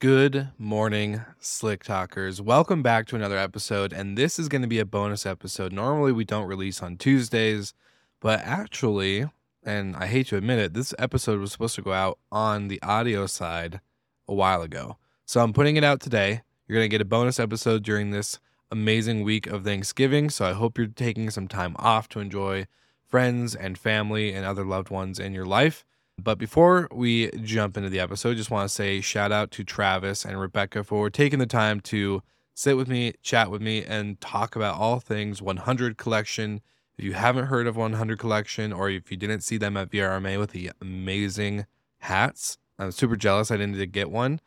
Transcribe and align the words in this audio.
Good 0.00 0.48
morning, 0.58 1.22
Slick 1.38 1.84
Talkers. 1.84 2.42
Welcome 2.42 2.82
back 2.82 3.06
to 3.06 3.16
another 3.16 3.38
episode. 3.38 3.92
And 3.92 4.18
this 4.18 4.38
is 4.38 4.48
going 4.48 4.60
to 4.62 4.68
be 4.68 4.80
a 4.80 4.84
bonus 4.84 5.24
episode. 5.24 5.72
Normally, 5.72 6.10
we 6.10 6.24
don't 6.24 6.48
release 6.48 6.82
on 6.82 6.96
Tuesdays, 6.96 7.72
but 8.20 8.40
actually, 8.40 9.30
and 9.62 9.94
I 9.96 10.06
hate 10.06 10.26
to 10.26 10.36
admit 10.36 10.58
it, 10.58 10.74
this 10.74 10.94
episode 10.98 11.38
was 11.40 11.52
supposed 11.52 11.76
to 11.76 11.82
go 11.82 11.92
out 11.92 12.18
on 12.30 12.66
the 12.68 12.82
audio 12.82 13.26
side 13.26 13.80
a 14.28 14.34
while 14.34 14.62
ago. 14.62 14.98
So 15.26 15.40
I'm 15.40 15.52
putting 15.52 15.76
it 15.76 15.84
out 15.84 16.00
today. 16.00 16.42
You're 16.66 16.76
going 16.76 16.90
to 16.90 16.94
get 16.94 17.00
a 17.00 17.06
bonus 17.06 17.38
episode 17.38 17.84
during 17.84 18.10
this 18.10 18.40
amazing 18.72 19.22
week 19.22 19.46
of 19.46 19.64
Thanksgiving. 19.64 20.28
So 20.28 20.44
I 20.44 20.52
hope 20.54 20.76
you're 20.76 20.88
taking 20.88 21.30
some 21.30 21.46
time 21.46 21.76
off 21.78 22.08
to 22.10 22.20
enjoy 22.20 22.66
friends 23.06 23.54
and 23.54 23.78
family 23.78 24.34
and 24.34 24.44
other 24.44 24.64
loved 24.64 24.90
ones 24.90 25.20
in 25.20 25.32
your 25.32 25.46
life. 25.46 25.84
But 26.22 26.38
before 26.38 26.88
we 26.92 27.30
jump 27.42 27.76
into 27.76 27.90
the 27.90 28.00
episode, 28.00 28.36
just 28.36 28.50
want 28.50 28.68
to 28.68 28.74
say 28.74 29.00
shout 29.00 29.32
out 29.32 29.50
to 29.52 29.64
Travis 29.64 30.24
and 30.24 30.40
Rebecca 30.40 30.84
for 30.84 31.10
taking 31.10 31.38
the 31.38 31.46
time 31.46 31.80
to 31.82 32.22
sit 32.54 32.76
with 32.76 32.88
me, 32.88 33.14
chat 33.22 33.50
with 33.50 33.60
me, 33.60 33.84
and 33.84 34.20
talk 34.20 34.56
about 34.56 34.76
all 34.76 35.00
things 35.00 35.42
100 35.42 35.98
collection. 35.98 36.60
If 36.96 37.04
you 37.04 37.14
haven't 37.14 37.46
heard 37.46 37.66
of 37.66 37.76
100 37.76 38.18
collection 38.18 38.72
or 38.72 38.88
if 38.88 39.10
you 39.10 39.16
didn't 39.16 39.40
see 39.40 39.56
them 39.56 39.76
at 39.76 39.90
VRMA 39.90 40.38
with 40.38 40.50
the 40.50 40.70
amazing 40.80 41.66
hats, 41.98 42.58
I'm 42.78 42.92
super 42.92 43.16
jealous 43.16 43.50
I 43.50 43.56
didn't 43.56 43.92
get 43.92 44.10
one. 44.10 44.40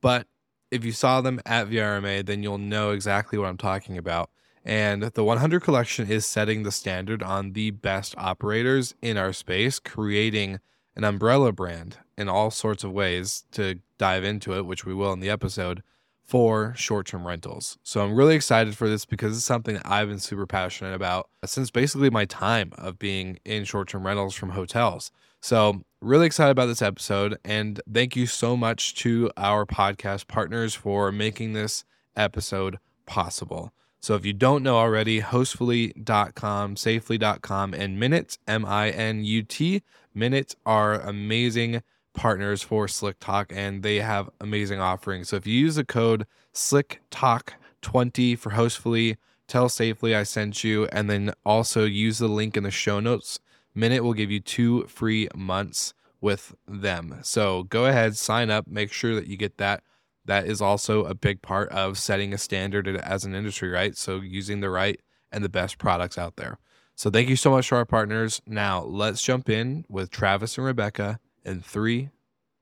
But 0.00 0.26
if 0.70 0.84
you 0.84 0.92
saw 0.92 1.20
them 1.20 1.40
at 1.46 1.68
VRMA, 1.68 2.26
then 2.26 2.42
you'll 2.42 2.58
know 2.58 2.90
exactly 2.90 3.38
what 3.38 3.48
I'm 3.48 3.56
talking 3.56 3.96
about. 3.96 4.30
And 4.64 5.02
the 5.02 5.24
100 5.24 5.62
collection 5.62 6.10
is 6.10 6.26
setting 6.26 6.62
the 6.62 6.72
standard 6.72 7.22
on 7.22 7.52
the 7.52 7.70
best 7.70 8.14
operators 8.18 8.94
in 9.02 9.16
our 9.16 9.32
space, 9.32 9.78
creating 9.78 10.60
an 10.96 11.04
umbrella 11.04 11.52
brand 11.52 11.98
in 12.16 12.28
all 12.28 12.50
sorts 12.50 12.84
of 12.84 12.92
ways 12.92 13.44
to 13.52 13.80
dive 13.98 14.24
into 14.24 14.56
it, 14.56 14.66
which 14.66 14.84
we 14.84 14.94
will 14.94 15.12
in 15.12 15.20
the 15.20 15.30
episode 15.30 15.82
for 16.24 16.72
short 16.76 17.06
term 17.06 17.26
rentals. 17.26 17.78
So 17.82 18.02
I'm 18.02 18.14
really 18.14 18.34
excited 18.34 18.76
for 18.76 18.88
this 18.88 19.04
because 19.04 19.36
it's 19.36 19.44
something 19.44 19.74
that 19.74 19.86
I've 19.86 20.08
been 20.08 20.18
super 20.18 20.46
passionate 20.46 20.94
about 20.94 21.28
since 21.44 21.70
basically 21.70 22.10
my 22.10 22.24
time 22.24 22.72
of 22.78 22.98
being 22.98 23.38
in 23.44 23.64
short 23.64 23.88
term 23.88 24.06
rentals 24.06 24.34
from 24.34 24.50
hotels. 24.50 25.10
So, 25.44 25.82
really 26.00 26.24
excited 26.24 26.52
about 26.52 26.66
this 26.66 26.80
episode. 26.80 27.36
And 27.44 27.78
thank 27.92 28.16
you 28.16 28.26
so 28.26 28.56
much 28.56 28.94
to 28.96 29.30
our 29.36 29.66
podcast 29.66 30.26
partners 30.26 30.74
for 30.74 31.12
making 31.12 31.52
this 31.52 31.84
episode 32.16 32.78
possible. 33.04 33.70
So, 34.00 34.14
if 34.14 34.24
you 34.24 34.32
don't 34.32 34.62
know 34.62 34.78
already, 34.78 35.20
hostfully.com, 35.20 36.76
safely.com, 36.76 37.74
and 37.74 38.00
Minut, 38.00 38.38
M 38.48 38.64
I 38.64 38.88
N 38.88 39.22
U 39.24 39.42
T, 39.42 39.82
Minut 40.14 40.54
are 40.64 40.94
amazing 40.94 41.82
partners 42.14 42.62
for 42.62 42.86
Slick 42.86 43.18
Talk 43.18 43.52
and 43.54 43.82
they 43.82 43.96
have 43.96 44.30
amazing 44.40 44.80
offerings. 44.80 45.28
So, 45.28 45.36
if 45.36 45.46
you 45.46 45.58
use 45.58 45.74
the 45.74 45.84
code 45.84 46.26
Slick 46.52 47.00
Talk 47.10 47.54
20 47.82 48.36
for 48.36 48.50
Hostfully, 48.50 49.16
tell 49.48 49.68
safely 49.68 50.14
I 50.14 50.22
sent 50.22 50.64
you, 50.64 50.86
and 50.86 51.10
then 51.10 51.32
also 51.44 51.84
use 51.84 52.18
the 52.18 52.28
link 52.28 52.56
in 52.56 52.62
the 52.62 52.70
show 52.70 53.00
notes 53.00 53.40
Minut 53.74 54.04
will 54.04 54.14
give 54.14 54.30
you 54.30 54.40
two 54.40 54.84
free 54.84 55.28
months 55.34 55.94
with 56.20 56.54
them. 56.66 57.18
So 57.22 57.64
go 57.64 57.86
ahead, 57.86 58.16
sign 58.16 58.50
up, 58.50 58.66
make 58.68 58.92
sure 58.92 59.14
that 59.16 59.26
you 59.26 59.36
get 59.36 59.58
that. 59.58 59.82
That 60.24 60.46
is 60.46 60.62
also 60.62 61.04
a 61.04 61.14
big 61.14 61.42
part 61.42 61.68
of 61.70 61.98
setting 61.98 62.32
a 62.32 62.38
standard 62.38 62.88
as 62.88 63.24
an 63.24 63.34
industry, 63.34 63.68
right? 63.68 63.96
So 63.96 64.20
using 64.20 64.60
the 64.60 64.70
right 64.70 65.00
and 65.32 65.44
the 65.44 65.48
best 65.48 65.76
products 65.76 66.16
out 66.16 66.36
there. 66.36 66.58
So 66.96 67.10
thank 67.10 67.28
you 67.28 67.36
so 67.36 67.50
much 67.50 67.68
to 67.68 67.76
our 67.76 67.84
partners. 67.84 68.40
Now 68.46 68.82
let's 68.82 69.22
jump 69.22 69.48
in 69.48 69.84
with 69.88 70.10
Travis 70.10 70.56
and 70.56 70.66
Rebecca 70.66 71.18
in 71.44 71.60
three, 71.60 72.10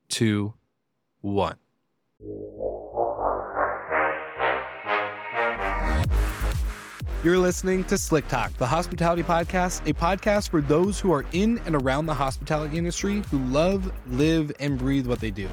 two, 0.08 0.54
one. 1.20 1.56
You're 7.24 7.38
listening 7.38 7.84
to 7.84 7.96
Slick 7.96 8.26
Talk, 8.26 8.52
the 8.58 8.66
hospitality 8.66 9.22
podcast, 9.22 9.88
a 9.88 9.92
podcast 9.92 10.50
for 10.50 10.60
those 10.60 10.98
who 10.98 11.12
are 11.12 11.24
in 11.30 11.60
and 11.66 11.76
around 11.76 12.06
the 12.06 12.14
hospitality 12.14 12.78
industry 12.78 13.22
who 13.30 13.38
love, 13.44 13.92
live, 14.08 14.50
and 14.58 14.76
breathe 14.76 15.06
what 15.06 15.20
they 15.20 15.30
do. 15.30 15.48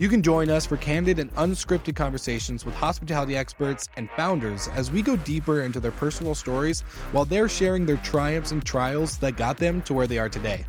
You 0.00 0.08
can 0.08 0.22
join 0.22 0.48
us 0.48 0.64
for 0.64 0.78
candid 0.78 1.18
and 1.18 1.30
unscripted 1.34 1.94
conversations 1.94 2.64
with 2.64 2.74
hospitality 2.74 3.36
experts 3.36 3.86
and 3.98 4.08
founders 4.12 4.66
as 4.68 4.90
we 4.90 5.02
go 5.02 5.14
deeper 5.14 5.60
into 5.60 5.78
their 5.78 5.90
personal 5.90 6.34
stories 6.34 6.80
while 7.12 7.26
they're 7.26 7.50
sharing 7.50 7.84
their 7.84 7.98
triumphs 7.98 8.50
and 8.50 8.64
trials 8.64 9.18
that 9.18 9.36
got 9.36 9.58
them 9.58 9.82
to 9.82 9.92
where 9.92 10.06
they 10.06 10.16
are 10.16 10.30
today. 10.30 10.64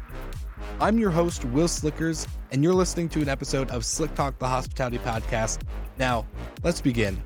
I'm 0.81 0.99
your 0.99 1.11
host, 1.11 1.45
Will 1.45 1.69
Slickers, 1.69 2.27
and 2.51 2.61
you're 2.61 2.73
listening 2.73 3.07
to 3.07 3.21
an 3.21 3.29
episode 3.29 3.71
of 3.71 3.85
Slick 3.85 4.13
Talk, 4.15 4.37
the 4.37 4.49
hospitality 4.49 4.97
podcast. 4.97 5.61
Now, 5.97 6.27
let's 6.61 6.81
begin. 6.81 7.23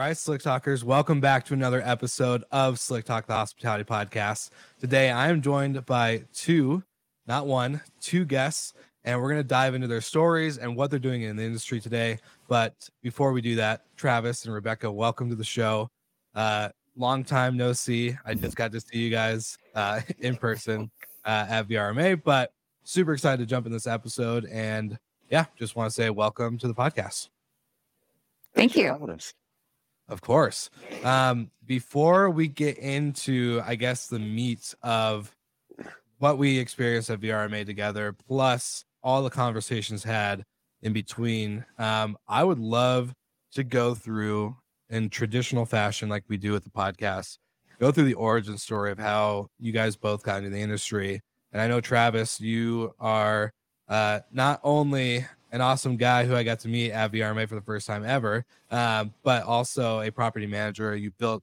Right, 0.00 0.16
Slick 0.16 0.40
Talkers, 0.40 0.82
welcome 0.82 1.20
back 1.20 1.44
to 1.44 1.52
another 1.52 1.82
episode 1.84 2.42
of 2.50 2.80
Slick 2.80 3.04
Talk, 3.04 3.26
the 3.26 3.34
hospitality 3.34 3.84
podcast. 3.84 4.48
Today, 4.80 5.10
I 5.10 5.28
am 5.28 5.42
joined 5.42 5.84
by 5.84 6.24
two, 6.32 6.82
not 7.26 7.46
one, 7.46 7.82
two 8.00 8.24
guests, 8.24 8.72
and 9.04 9.20
we're 9.20 9.28
going 9.28 9.42
to 9.42 9.46
dive 9.46 9.74
into 9.74 9.86
their 9.86 10.00
stories 10.00 10.56
and 10.56 10.74
what 10.74 10.88
they're 10.88 10.98
doing 10.98 11.20
in 11.20 11.36
the 11.36 11.42
industry 11.42 11.80
today. 11.80 12.18
But 12.48 12.88
before 13.02 13.32
we 13.32 13.42
do 13.42 13.56
that, 13.56 13.82
Travis 13.98 14.46
and 14.46 14.54
Rebecca, 14.54 14.90
welcome 14.90 15.28
to 15.28 15.36
the 15.36 15.44
show. 15.44 15.90
Uh, 16.34 16.70
long 16.96 17.22
time 17.22 17.58
no 17.58 17.74
see. 17.74 18.16
I 18.24 18.32
just 18.32 18.56
got 18.56 18.72
to 18.72 18.80
see 18.80 19.00
you 19.00 19.10
guys 19.10 19.58
uh, 19.74 20.00
in 20.20 20.34
person 20.34 20.90
uh, 21.26 21.44
at 21.46 21.68
VRMA, 21.68 22.22
but 22.24 22.54
super 22.84 23.12
excited 23.12 23.40
to 23.40 23.46
jump 23.46 23.66
in 23.66 23.72
this 23.72 23.86
episode. 23.86 24.46
And 24.46 24.98
yeah, 25.28 25.44
just 25.58 25.76
want 25.76 25.90
to 25.90 25.94
say 25.94 26.08
welcome 26.08 26.56
to 26.56 26.68
the 26.68 26.74
podcast. 26.74 27.28
Thank 28.54 28.76
you. 28.76 28.96
Of 30.10 30.20
course. 30.20 30.70
Um, 31.04 31.50
before 31.64 32.30
we 32.30 32.48
get 32.48 32.78
into, 32.78 33.62
I 33.64 33.76
guess, 33.76 34.08
the 34.08 34.18
meat 34.18 34.74
of 34.82 35.34
what 36.18 36.36
we 36.36 36.58
experienced 36.58 37.10
at 37.10 37.20
VRMA 37.20 37.64
together, 37.64 38.12
plus 38.12 38.84
all 39.02 39.22
the 39.22 39.30
conversations 39.30 40.02
had 40.02 40.44
in 40.82 40.92
between, 40.92 41.64
um, 41.78 42.18
I 42.26 42.42
would 42.42 42.58
love 42.58 43.14
to 43.52 43.62
go 43.62 43.94
through 43.94 44.56
in 44.90 45.08
traditional 45.10 45.64
fashion, 45.64 46.08
like 46.08 46.24
we 46.28 46.36
do 46.36 46.52
with 46.52 46.64
the 46.64 46.70
podcast, 46.70 47.38
go 47.78 47.92
through 47.92 48.04
the 48.04 48.14
origin 48.14 48.58
story 48.58 48.90
of 48.90 48.98
how 48.98 49.46
you 49.60 49.70
guys 49.72 49.96
both 49.96 50.24
got 50.24 50.38
into 50.38 50.50
the 50.50 50.60
industry. 50.60 51.20
And 51.52 51.62
I 51.62 51.68
know 51.68 51.80
Travis, 51.80 52.40
you 52.40 52.94
are 52.98 53.52
uh, 53.88 54.20
not 54.32 54.60
only 54.64 55.24
an 55.52 55.60
awesome 55.60 55.96
guy 55.96 56.24
who 56.24 56.34
I 56.34 56.42
got 56.42 56.60
to 56.60 56.68
meet 56.68 56.92
at 56.92 57.12
VRMA 57.12 57.48
for 57.48 57.54
the 57.54 57.60
first 57.60 57.86
time 57.86 58.04
ever, 58.04 58.44
um, 58.70 59.12
but 59.22 59.44
also 59.44 60.00
a 60.00 60.10
property 60.10 60.46
manager. 60.46 60.94
You 60.94 61.10
built 61.12 61.42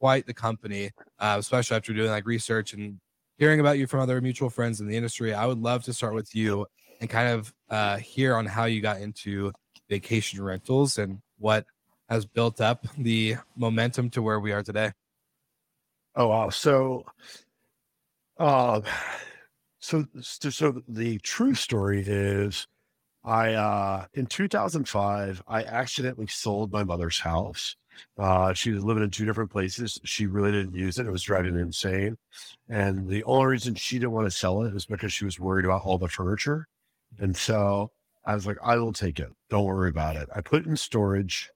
quite 0.00 0.26
the 0.26 0.34
company, 0.34 0.90
uh, 1.18 1.36
especially 1.38 1.76
after 1.76 1.92
doing 1.92 2.10
like 2.10 2.26
research 2.26 2.72
and 2.74 2.98
hearing 3.38 3.60
about 3.60 3.78
you 3.78 3.86
from 3.86 4.00
other 4.00 4.20
mutual 4.20 4.50
friends 4.50 4.80
in 4.80 4.86
the 4.86 4.96
industry. 4.96 5.34
I 5.34 5.46
would 5.46 5.58
love 5.58 5.84
to 5.84 5.92
start 5.92 6.14
with 6.14 6.34
you 6.34 6.66
and 7.00 7.08
kind 7.08 7.28
of 7.28 7.54
uh, 7.70 7.96
hear 7.98 8.36
on 8.36 8.46
how 8.46 8.64
you 8.64 8.80
got 8.80 9.00
into 9.00 9.52
vacation 9.88 10.42
rentals 10.42 10.98
and 10.98 11.20
what 11.38 11.66
has 12.08 12.24
built 12.24 12.60
up 12.60 12.86
the 12.98 13.36
momentum 13.56 14.10
to 14.10 14.22
where 14.22 14.40
we 14.40 14.52
are 14.52 14.62
today. 14.62 14.92
Oh 16.14 16.28
wow! 16.28 16.48
So, 16.48 17.04
uh, 18.38 18.80
so 19.80 20.06
so 20.20 20.82
the 20.88 21.18
true 21.18 21.54
story 21.54 22.02
is, 22.06 22.66
I 23.26 23.54
uh, 23.54 24.06
in 24.14 24.26
2005 24.26 25.42
I 25.48 25.64
accidentally 25.64 26.28
sold 26.28 26.72
my 26.72 26.84
mother's 26.84 27.18
house. 27.18 27.74
Uh, 28.16 28.52
she 28.52 28.70
was 28.70 28.84
living 28.84 29.02
in 29.02 29.10
two 29.10 29.24
different 29.24 29.50
places. 29.50 30.00
She 30.04 30.26
really 30.26 30.52
didn't 30.52 30.74
use 30.74 30.98
it. 30.98 31.06
It 31.06 31.10
was 31.10 31.22
driving 31.22 31.56
me 31.56 31.62
insane. 31.62 32.16
And 32.68 33.08
the 33.08 33.24
only 33.24 33.46
reason 33.46 33.74
she 33.74 33.98
didn't 33.98 34.12
want 34.12 34.26
to 34.26 34.30
sell 34.30 34.62
it 34.62 34.72
was 34.72 34.86
because 34.86 35.12
she 35.12 35.24
was 35.24 35.40
worried 35.40 35.64
about 35.64 35.82
all 35.84 35.98
the 35.98 36.08
furniture. 36.08 36.68
And 37.18 37.36
so 37.36 37.90
I 38.24 38.34
was 38.34 38.46
like, 38.46 38.58
I 38.62 38.76
will 38.76 38.92
take 38.92 39.18
it. 39.18 39.30
Don't 39.50 39.64
worry 39.64 39.88
about 39.88 40.16
it. 40.16 40.28
I 40.34 40.40
put 40.40 40.62
it 40.62 40.68
in 40.68 40.76
storage. 40.76 41.50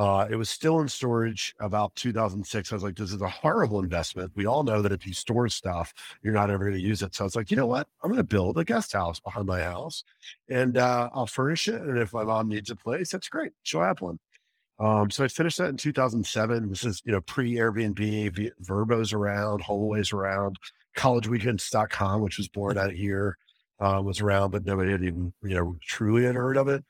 Uh, 0.00 0.26
it 0.30 0.36
was 0.36 0.48
still 0.48 0.80
in 0.80 0.88
storage 0.88 1.54
about 1.60 1.94
2006. 1.94 2.72
I 2.72 2.74
was 2.74 2.82
like, 2.82 2.96
this 2.96 3.12
is 3.12 3.20
a 3.20 3.28
horrible 3.28 3.80
investment. 3.80 4.32
We 4.34 4.46
all 4.46 4.62
know 4.62 4.80
that 4.80 4.92
if 4.92 5.06
you 5.06 5.12
store 5.12 5.46
stuff, 5.50 5.92
you're 6.22 6.32
not 6.32 6.48
ever 6.48 6.64
going 6.64 6.78
to 6.78 6.82
use 6.82 7.02
it. 7.02 7.14
So 7.14 7.24
I 7.24 7.26
was 7.26 7.36
like, 7.36 7.50
you 7.50 7.58
know 7.58 7.66
what? 7.66 7.86
I'm 8.02 8.08
going 8.08 8.16
to 8.16 8.24
build 8.24 8.56
a 8.56 8.64
guest 8.64 8.94
house 8.94 9.20
behind 9.20 9.46
my 9.46 9.60
house 9.60 10.02
and 10.48 10.78
uh, 10.78 11.10
I'll 11.12 11.26
furnish 11.26 11.68
it. 11.68 11.82
And 11.82 11.98
if 11.98 12.14
my 12.14 12.24
mom 12.24 12.48
needs 12.48 12.70
a 12.70 12.76
place, 12.76 13.10
that's 13.10 13.28
great. 13.28 13.52
She'll 13.62 13.82
have 13.82 14.00
one. 14.00 14.18
Um, 14.78 15.10
so 15.10 15.22
I 15.22 15.28
finished 15.28 15.58
that 15.58 15.68
in 15.68 15.76
2007. 15.76 16.70
This 16.70 16.86
is, 16.86 17.02
you 17.04 17.12
know, 17.12 17.20
pre 17.20 17.56
Airbnb, 17.56 18.52
Verbo's 18.62 19.12
around, 19.12 19.62
HomeAway's 19.64 20.14
around, 20.14 20.56
collegeweekends.com, 20.96 22.22
which 22.22 22.38
was 22.38 22.48
born 22.48 22.78
out 22.78 22.92
here, 22.92 23.36
uh, 23.78 24.00
was 24.02 24.22
around, 24.22 24.52
but 24.52 24.64
nobody 24.64 24.92
had 24.92 25.04
even, 25.04 25.34
you 25.42 25.56
know, 25.56 25.76
truly 25.82 26.24
had 26.24 26.36
heard 26.36 26.56
of 26.56 26.68
it. 26.68 26.82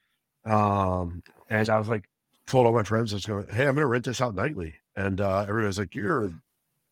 Um, 0.44 1.24
and 1.48 1.68
I 1.68 1.76
was 1.76 1.88
like, 1.88 2.04
told 2.50 2.66
all 2.66 2.72
my 2.72 2.82
friends, 2.82 3.12
I 3.12 3.16
was 3.16 3.26
going, 3.26 3.46
Hey, 3.48 3.62
I'm 3.66 3.74
going 3.74 3.78
to 3.78 3.86
rent 3.86 4.04
this 4.04 4.20
out 4.20 4.34
nightly. 4.34 4.74
And, 4.96 5.20
uh, 5.20 5.42
everybody 5.42 5.66
was 5.66 5.78
like, 5.78 5.94
you're 5.94 6.32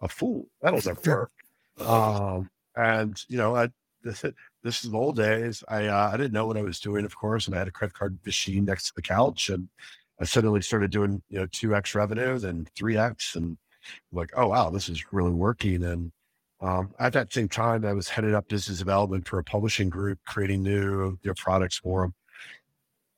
a 0.00 0.08
fool. 0.08 0.46
That 0.62 0.72
doesn't 0.72 1.06
work. 1.06 1.32
Um, 1.80 2.50
and 2.76 3.22
you 3.28 3.36
know, 3.36 3.56
I, 3.56 3.68
this, 4.02 4.24
this 4.62 4.84
is 4.84 4.90
the 4.90 4.96
old 4.96 5.16
days. 5.16 5.64
I, 5.68 5.86
uh, 5.86 6.10
I 6.12 6.16
didn't 6.16 6.32
know 6.32 6.46
what 6.46 6.56
I 6.56 6.62
was 6.62 6.80
doing, 6.80 7.04
of 7.04 7.16
course. 7.16 7.46
And 7.46 7.54
I 7.54 7.58
had 7.58 7.68
a 7.68 7.72
credit 7.72 7.94
card 7.94 8.18
machine 8.24 8.64
next 8.64 8.88
to 8.88 8.92
the 8.94 9.02
couch 9.02 9.48
and 9.48 9.68
I 10.20 10.24
suddenly 10.24 10.60
started 10.62 10.90
doing, 10.90 11.22
you 11.28 11.38
know, 11.38 11.46
2x 11.46 11.94
revenue, 11.94 12.38
then 12.38 12.66
3x. 12.78 13.36
And 13.36 13.56
like, 14.12 14.30
oh, 14.36 14.48
wow, 14.48 14.70
this 14.70 14.88
is 14.88 15.12
really 15.12 15.32
working. 15.32 15.84
And 15.84 16.12
um, 16.60 16.92
at 16.98 17.12
that 17.12 17.32
same 17.32 17.48
time, 17.48 17.84
I 17.84 17.92
was 17.92 18.08
headed 18.08 18.34
up 18.34 18.48
business 18.48 18.78
development 18.78 19.28
for 19.28 19.38
a 19.38 19.44
publishing 19.44 19.88
group, 19.88 20.18
creating 20.26 20.62
new, 20.62 21.18
new 21.24 21.34
products 21.34 21.78
for 21.78 22.02
them. 22.02 22.14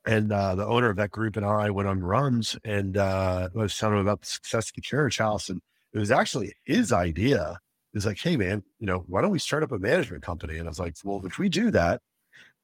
And 0.06 0.32
uh, 0.32 0.54
the 0.54 0.66
owner 0.66 0.88
of 0.88 0.96
that 0.96 1.10
group 1.10 1.36
and 1.36 1.44
I 1.44 1.70
went 1.70 1.88
on 1.88 2.00
runs 2.00 2.56
and 2.64 2.96
uh, 2.96 3.48
I 3.54 3.58
was 3.58 3.76
telling 3.76 3.96
him 3.96 4.00
about 4.00 4.22
the 4.22 4.26
success 4.26 4.70
of 4.70 4.74
the 4.76 4.80
carriage 4.80 5.18
house. 5.18 5.48
And 5.48 5.60
it 5.92 5.98
was 5.98 6.10
actually 6.10 6.54
his 6.64 6.92
idea. 6.92 7.58
Was 7.92 8.06
like, 8.06 8.20
hey, 8.20 8.36
man, 8.36 8.62
you 8.78 8.86
know, 8.86 9.04
why 9.08 9.20
don't 9.20 9.32
we 9.32 9.40
start 9.40 9.64
up 9.64 9.72
a 9.72 9.78
management 9.78 10.22
company? 10.22 10.58
And 10.58 10.68
I 10.68 10.70
was 10.70 10.78
like, 10.78 10.94
well, 11.02 11.20
if 11.24 11.38
we 11.38 11.48
do 11.48 11.72
that, 11.72 12.00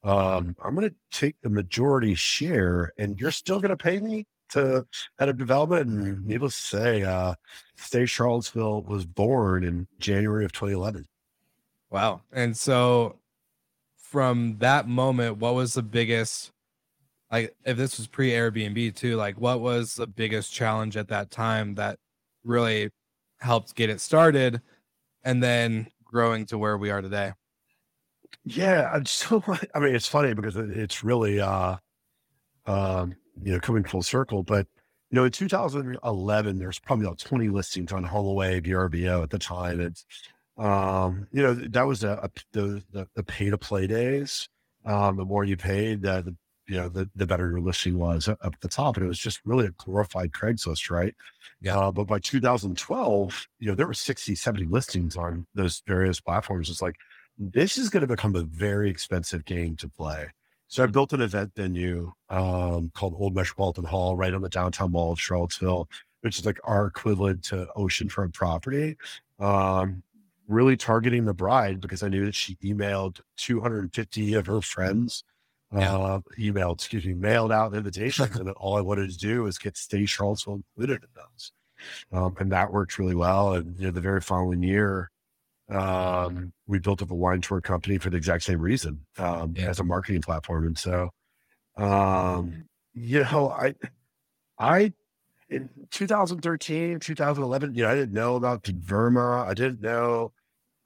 um, 0.05 0.55
I'm 0.65 0.77
going 0.77 0.89
to 0.89 0.95
take 1.11 1.35
the 1.43 1.51
majority 1.51 2.15
share 2.15 2.93
and 2.97 3.19
you're 3.19 3.33
still 3.33 3.59
going 3.59 3.71
to 3.71 3.77
pay 3.77 3.99
me 3.99 4.27
to 4.51 4.87
head 5.19 5.29
up 5.29 5.37
development. 5.37 5.89
And 5.89 6.25
needless 6.25 6.57
to 6.57 6.63
say, 6.63 7.03
uh, 7.03 7.35
Stay 7.77 8.07
Charlottesville 8.07 8.83
was 8.83 9.05
born 9.05 9.65
in 9.65 9.89
January 9.99 10.45
of 10.45 10.53
2011. 10.53 11.07
Wow. 11.91 12.23
And 12.33 12.57
so 12.57 13.19
from 13.97 14.59
that 14.59 14.89
moment, 14.89 15.39
what 15.39 15.55
was 15.55 15.75
the 15.75 15.83
biggest, 15.83 16.53
like, 17.31 17.55
if 17.65 17.77
this 17.77 17.99
was 17.99 18.07
pre 18.07 18.31
Airbnb 18.31 18.95
too, 18.95 19.17
like, 19.17 19.41
what 19.41 19.61
was 19.61 19.95
the 19.95 20.07
biggest 20.07 20.53
challenge 20.53 20.97
at 20.97 21.09
that 21.09 21.31
time 21.31 21.75
that 21.75 21.99
really 22.45 22.91
helped 23.41 23.75
get 23.75 23.91
it 23.91 24.01
started 24.01 24.61
and 25.25 25.43
then 25.43 25.89
growing 26.05 26.47
to 26.47 26.59
where 26.59 26.79
we 26.79 26.91
are 26.91 27.03
today? 27.03 27.33
Yeah, 28.45 28.91
I'm 28.93 29.07
so. 29.07 29.43
I 29.75 29.79
mean, 29.81 29.95
it's 29.95 30.07
funny 30.07 30.35
because 30.35 30.57
it's 30.57 31.03
really, 31.03 31.41
uh, 31.41 31.77
um, 32.67 33.15
you 33.43 33.53
know, 33.53 33.61
coming 33.61 33.85
full 33.85 34.03
circle. 34.03 34.43
But 34.43 34.67
you 35.11 35.17
know, 35.17 35.25
in 35.25 35.33
2011, 35.33 36.59
there's 36.59 36.79
probably 36.79 37.07
about 37.07 37.19
20 37.19 37.49
listings 37.49 37.93
on 37.93 38.05
HomeAway, 38.05 38.65
VRBO 38.65 39.23
at 39.23 39.31
the 39.31 39.39
time. 39.39 39.81
It's, 39.81 40.05
um, 40.59 41.27
you 41.33 41.43
know, 41.43 41.55
that 41.55 41.83
was 41.83 42.03
a, 42.03 42.21
a 42.23 42.31
the, 42.53 42.83
the, 42.93 43.09
the 43.15 43.23
pay 43.23 43.51
to 43.51 43.59
play 43.59 43.87
days. 43.87 44.49
Um, 44.85 45.17
the 45.17 45.25
more 45.25 45.45
you 45.45 45.57
paid, 45.57 46.05
uh, 46.07 46.23
the 46.23 46.37
you 46.67 46.77
know, 46.77 46.89
the, 46.89 47.09
the 47.15 47.27
better 47.27 47.49
your 47.49 47.61
listing 47.61 47.99
was 47.99 48.29
up 48.29 48.39
at 48.43 48.61
the 48.61 48.69
top. 48.69 48.97
And 48.97 49.05
it 49.05 49.09
was 49.09 49.19
just 49.19 49.41
really 49.45 49.67
a 49.67 49.71
glorified 49.71 50.33
Craigslist, 50.33 50.91
right? 50.91 51.15
Yeah. 51.61 51.79
Uh, 51.79 51.93
but 51.93 52.07
by 52.07 52.19
2012, 52.19 53.49
you 53.59 53.69
know, 53.69 53.75
there 53.75 53.87
were 53.87 53.95
60, 53.95 54.35
70 54.35 54.67
listings 54.67 55.17
on 55.17 55.47
those 55.55 55.83
various 55.87 56.21
platforms. 56.21 56.71
It's 56.71 56.83
like, 56.83 56.97
this 57.39 57.77
is 57.79 57.91
going 57.91 58.01
to 58.01 58.07
become 58.07 58.35
a 58.35 58.43
very 58.43 58.91
expensive 58.91 59.45
game 59.45 59.77
to 59.77 59.89
play. 59.89 60.29
So 60.69 60.83
I 60.83 60.87
built 60.87 61.13
an 61.13 61.21
event 61.21 61.53
venue 61.55 62.13
um, 62.29 62.91
called 62.95 63.15
Old 63.17 63.35
Metropolitan 63.35 63.85
Hall 63.85 64.17
right 64.17 64.35
on 64.35 64.43
the 64.43 64.49
downtown 64.49 64.93
mall 64.93 65.13
of 65.13 65.21
Charlottesville, 65.21 65.89
which 66.23 66.39
is 66.39 66.47
like 66.47 66.59
our 66.65 66.87
equivalent 66.87 67.45
to 67.45 67.69
oceanfront 67.77 68.35
property. 68.35 68.97
Um, 69.39 70.03
really 70.49 70.77
targeting 70.77 71.25
the 71.25 71.35
bride 71.35 71.81
because 71.81 72.03
I 72.03 72.09
knew 72.09 72.25
that 72.27 72.35
she 72.35 72.57
emailed 72.57 73.21
250 73.37 74.35
of 74.35 74.47
her 74.47 74.61
friends, 74.61 75.25
Yeah. 75.73 75.97
uh, 75.97 76.21
emailed, 76.39 76.75
excuse 76.75 77.05
me, 77.05 77.15
mailed 77.15 77.51
out 77.53 77.75
invitations. 77.75 78.37
and 78.37 78.51
all 78.51 78.77
I 78.77 78.81
wanted 78.81 79.11
to 79.11 79.19
do 79.19 79.43
was 79.43 79.59
get 79.59 79.77
Stay 79.77 80.07
Charlottesville 80.07 80.63
included 80.77 81.03
in 81.03 81.09
those. 81.15 81.53
Um, 82.13 82.37
and 82.39 82.53
that 82.53 82.73
worked 82.73 82.99
really 82.99 83.15
well. 83.15 83.55
And 83.55 83.79
you 83.79 83.87
know, 83.87 83.91
the 83.91 84.01
very 84.01 84.21
following 84.21 84.63
year, 84.63 85.11
um, 85.69 86.53
we 86.67 86.79
built 86.79 87.03
up 87.03 87.11
a 87.11 87.15
wine 87.15 87.41
tour 87.41 87.61
company 87.61 87.99
for 87.99 88.09
the 88.11 88.17
exact 88.17 88.45
same 88.45 88.61
reason 88.61 89.05
um, 89.19 89.55
Yeah. 89.57 89.69
as 89.69 89.81
a 89.81 89.85
marketing 89.85 90.23
platform. 90.23 90.67
And 90.67 90.79
so, 90.79 91.11
um, 91.77 92.65
you 92.95 93.25
know, 93.25 93.51
I, 93.51 93.75
I, 94.59 94.93
in 95.49 95.69
2013, 95.91 96.99
2011, 97.01 97.75
you 97.75 97.83
know, 97.83 97.91
I 97.91 97.95
didn't 97.95 98.15
know 98.15 98.37
about 98.37 98.63
VRMA. 98.65 99.47
I 99.47 99.55
didn't 99.55 99.81
know, 99.81 100.33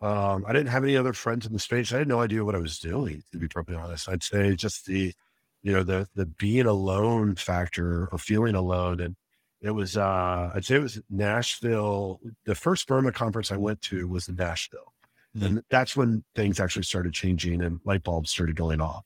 um, 0.01 0.45
I 0.47 0.53
didn't 0.53 0.69
have 0.69 0.85
any 0.85 0.97
other 0.97 1.13
friends 1.13 1.47
in 1.47 1.53
the 1.53 1.59
space. 1.59 1.93
I 1.93 1.99
had 1.99 2.09
no 2.09 2.21
idea 2.21 2.45
what 2.45 2.55
I 2.55 2.59
was 2.59 2.79
doing, 2.79 3.23
to 3.33 3.39
be 3.39 3.49
perfectly 3.49 3.77
honest. 3.77 4.09
I'd 4.09 4.23
say 4.23 4.55
just 4.57 4.87
the, 4.87 5.13
you 5.63 5.73
know, 5.73 5.83
the, 5.83 6.09
the 6.15 6.27
being 6.27 6.67
alone 6.67 7.35
factor 7.37 8.07
or 8.11 8.19
feeling 8.19 8.55
alone. 8.55 9.01
And 9.01 9.17
it 9.61 9.73
was, 9.73 9.97
uh, 9.99 10.51
I'd 10.55 10.65
say 10.65 10.77
it 10.77 10.83
was 10.83 11.01
Nashville. 11.11 12.19
The 12.47 12.55
first 12.55 12.89
VRMA 12.89 13.13
conference 13.13 13.53
I 13.53 13.57
went 13.59 13.83
to 13.83 14.09
was 14.09 14.29
in 14.29 14.37
Nashville. 14.37 14.95
Mhm. 15.37 15.45
And 15.47 15.63
that's 15.69 15.95
when 15.97 16.25
things 16.35 16.59
actually 16.61 16.85
started 16.85 17.13
changing 17.13 17.63
and 17.63 17.79
light 17.85 18.03
bulbs 18.03 18.31
started 18.31 18.57
going 18.57 18.81
off. 18.81 19.05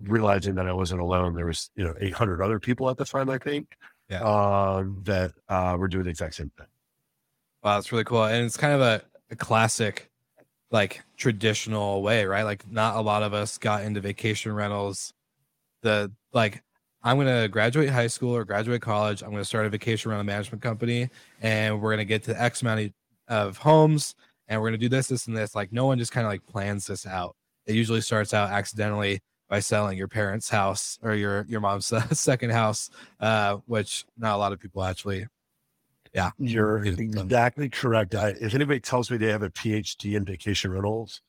Realizing 0.00 0.54
that 0.54 0.66
I 0.68 0.72
wasn't 0.72 1.00
alone. 1.00 1.34
There 1.34 1.46
was, 1.46 1.70
you 1.74 1.84
know, 1.84 1.94
800 2.00 2.40
other 2.40 2.58
people 2.60 2.88
at 2.88 2.96
the 2.96 3.04
time, 3.04 3.28
I 3.28 3.38
think, 3.38 3.76
Yeah. 4.08 4.20
um, 4.22 5.02
that 5.04 5.32
uh, 5.48 5.76
were 5.78 5.88
doing 5.88 6.04
the 6.04 6.10
exact 6.10 6.34
same 6.36 6.50
thing. 6.56 6.68
Wow, 7.62 7.74
that's 7.74 7.92
really 7.92 8.04
cool. 8.04 8.24
And 8.24 8.46
it's 8.46 8.56
kind 8.56 8.72
of 8.72 8.80
a, 8.80 9.02
a 9.30 9.36
classic, 9.36 10.10
like 10.72 11.02
traditional 11.16 12.02
way, 12.02 12.24
right? 12.24 12.42
Like 12.44 12.68
not 12.70 12.96
a 12.96 13.00
lot 13.00 13.22
of 13.22 13.34
us 13.34 13.58
got 13.58 13.84
into 13.84 14.00
vacation 14.00 14.52
rentals. 14.52 15.12
The 15.82 16.10
like, 16.32 16.62
I'm 17.02 17.18
gonna 17.18 17.48
graduate 17.48 17.90
high 17.90 18.06
school 18.06 18.34
or 18.34 18.44
graduate 18.44 18.82
college. 18.82 19.22
I'm 19.22 19.30
gonna 19.30 19.44
start 19.44 19.66
a 19.66 19.70
vacation 19.70 20.10
rental 20.10 20.24
management 20.24 20.62
company, 20.62 21.10
and 21.42 21.80
we're 21.80 21.92
gonna 21.92 22.04
get 22.04 22.24
to 22.24 22.42
X 22.42 22.62
amount 22.62 22.92
of, 23.28 23.56
homes, 23.58 24.14
and 24.48 24.60
we're 24.60 24.68
gonna 24.68 24.78
do 24.78 24.88
this, 24.88 25.08
this, 25.08 25.26
and 25.26 25.36
this. 25.36 25.54
Like 25.54 25.72
no 25.72 25.86
one 25.86 25.98
just 25.98 26.12
kind 26.12 26.26
of 26.26 26.32
like 26.32 26.46
plans 26.46 26.86
this 26.86 27.06
out. 27.06 27.36
It 27.66 27.74
usually 27.74 28.00
starts 28.00 28.34
out 28.34 28.50
accidentally 28.50 29.20
by 29.48 29.60
selling 29.60 29.98
your 29.98 30.08
parents' 30.08 30.48
house 30.48 30.98
or 31.02 31.14
your 31.14 31.44
your 31.48 31.60
mom's 31.60 31.86
second 32.18 32.50
house, 32.50 32.90
uh, 33.20 33.58
which 33.66 34.06
not 34.16 34.36
a 34.36 34.38
lot 34.38 34.52
of 34.52 34.60
people 34.60 34.82
actually 34.82 35.26
You're 36.38 36.84
exactly 36.84 37.68
correct. 37.68 38.14
I, 38.14 38.28
if 38.40 38.54
anybody 38.54 38.80
tells 38.80 39.10
me 39.10 39.16
they 39.16 39.28
have 39.28 39.42
a 39.42 39.50
PhD 39.50 40.14
in 40.14 40.24
vacation 40.24 40.70
rentals, 40.70 41.22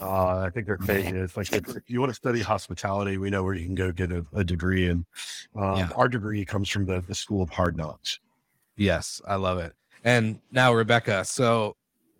uh, 0.00 0.38
I 0.38 0.50
think 0.52 0.66
they're 0.66 0.76
crazy. 0.78 1.10
It's 1.10 1.36
like 1.36 1.52
if 1.52 1.66
you 1.88 2.00
want 2.00 2.10
to 2.10 2.14
study 2.14 2.40
hospitality, 2.40 3.18
we 3.18 3.30
know 3.30 3.42
where 3.42 3.54
you 3.54 3.66
can 3.66 3.74
go 3.74 3.92
get 3.92 4.12
a, 4.12 4.24
a 4.32 4.44
degree. 4.44 4.88
And 4.88 5.04
um, 5.56 5.76
Yeah. 5.78 5.90
our 5.96 6.08
degree 6.08 6.44
comes 6.44 6.68
from 6.68 6.86
the, 6.86 7.00
the 7.00 7.14
School 7.14 7.42
of 7.42 7.50
Hard 7.50 7.76
Knocks. 7.76 8.20
Yes, 8.76 9.20
I 9.26 9.34
love 9.34 9.58
it. 9.58 9.74
And 10.04 10.40
now, 10.50 10.72
Rebecca, 10.72 11.24
so 11.24 11.76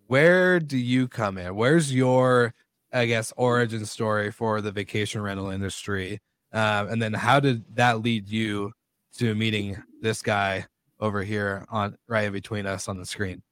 where 0.08 0.60
do 0.60 0.76
you 0.76 1.08
come 1.08 1.38
in? 1.38 1.54
Where's 1.54 1.94
your, 1.94 2.52
I 2.92 3.06
guess, 3.06 3.32
origin 3.36 3.86
story 3.86 4.30
for 4.30 4.60
the 4.60 4.72
vacation 4.72 5.22
rental 5.22 5.48
industry? 5.50 6.20
Um, 6.52 6.88
and 6.88 7.00
then 7.00 7.14
how 7.14 7.40
did 7.40 7.76
that 7.76 8.02
lead 8.02 8.28
you 8.28 8.72
to 9.18 9.34
meeting 9.34 9.82
this 10.02 10.20
guy 10.20 10.66
over 11.00 11.22
here 11.22 11.66
on 11.70 11.96
right 12.08 12.26
in 12.26 12.32
between 12.32 12.66
us 12.66 12.88
on 12.88 12.98
the 12.98 13.06
screen? 13.06 13.42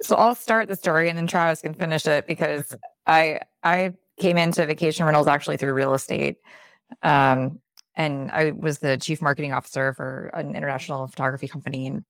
So 0.00 0.16
I'll 0.16 0.34
start 0.34 0.68
the 0.68 0.76
story 0.76 1.08
and 1.08 1.16
then 1.16 1.26
Travis 1.26 1.62
can 1.62 1.74
finish 1.74 2.06
it 2.06 2.26
because 2.26 2.76
I 3.06 3.40
I 3.62 3.94
came 4.18 4.36
into 4.36 4.66
vacation 4.66 5.06
rentals 5.06 5.26
actually 5.26 5.56
through 5.56 5.72
real 5.72 5.94
estate. 5.94 6.36
Um, 7.02 7.60
and 7.96 8.30
I 8.30 8.50
was 8.50 8.78
the 8.78 8.96
chief 8.98 9.22
marketing 9.22 9.52
officer 9.52 9.94
for 9.94 10.30
an 10.34 10.54
international 10.54 11.06
photography 11.06 11.48
company 11.48 11.86
and 11.86 12.04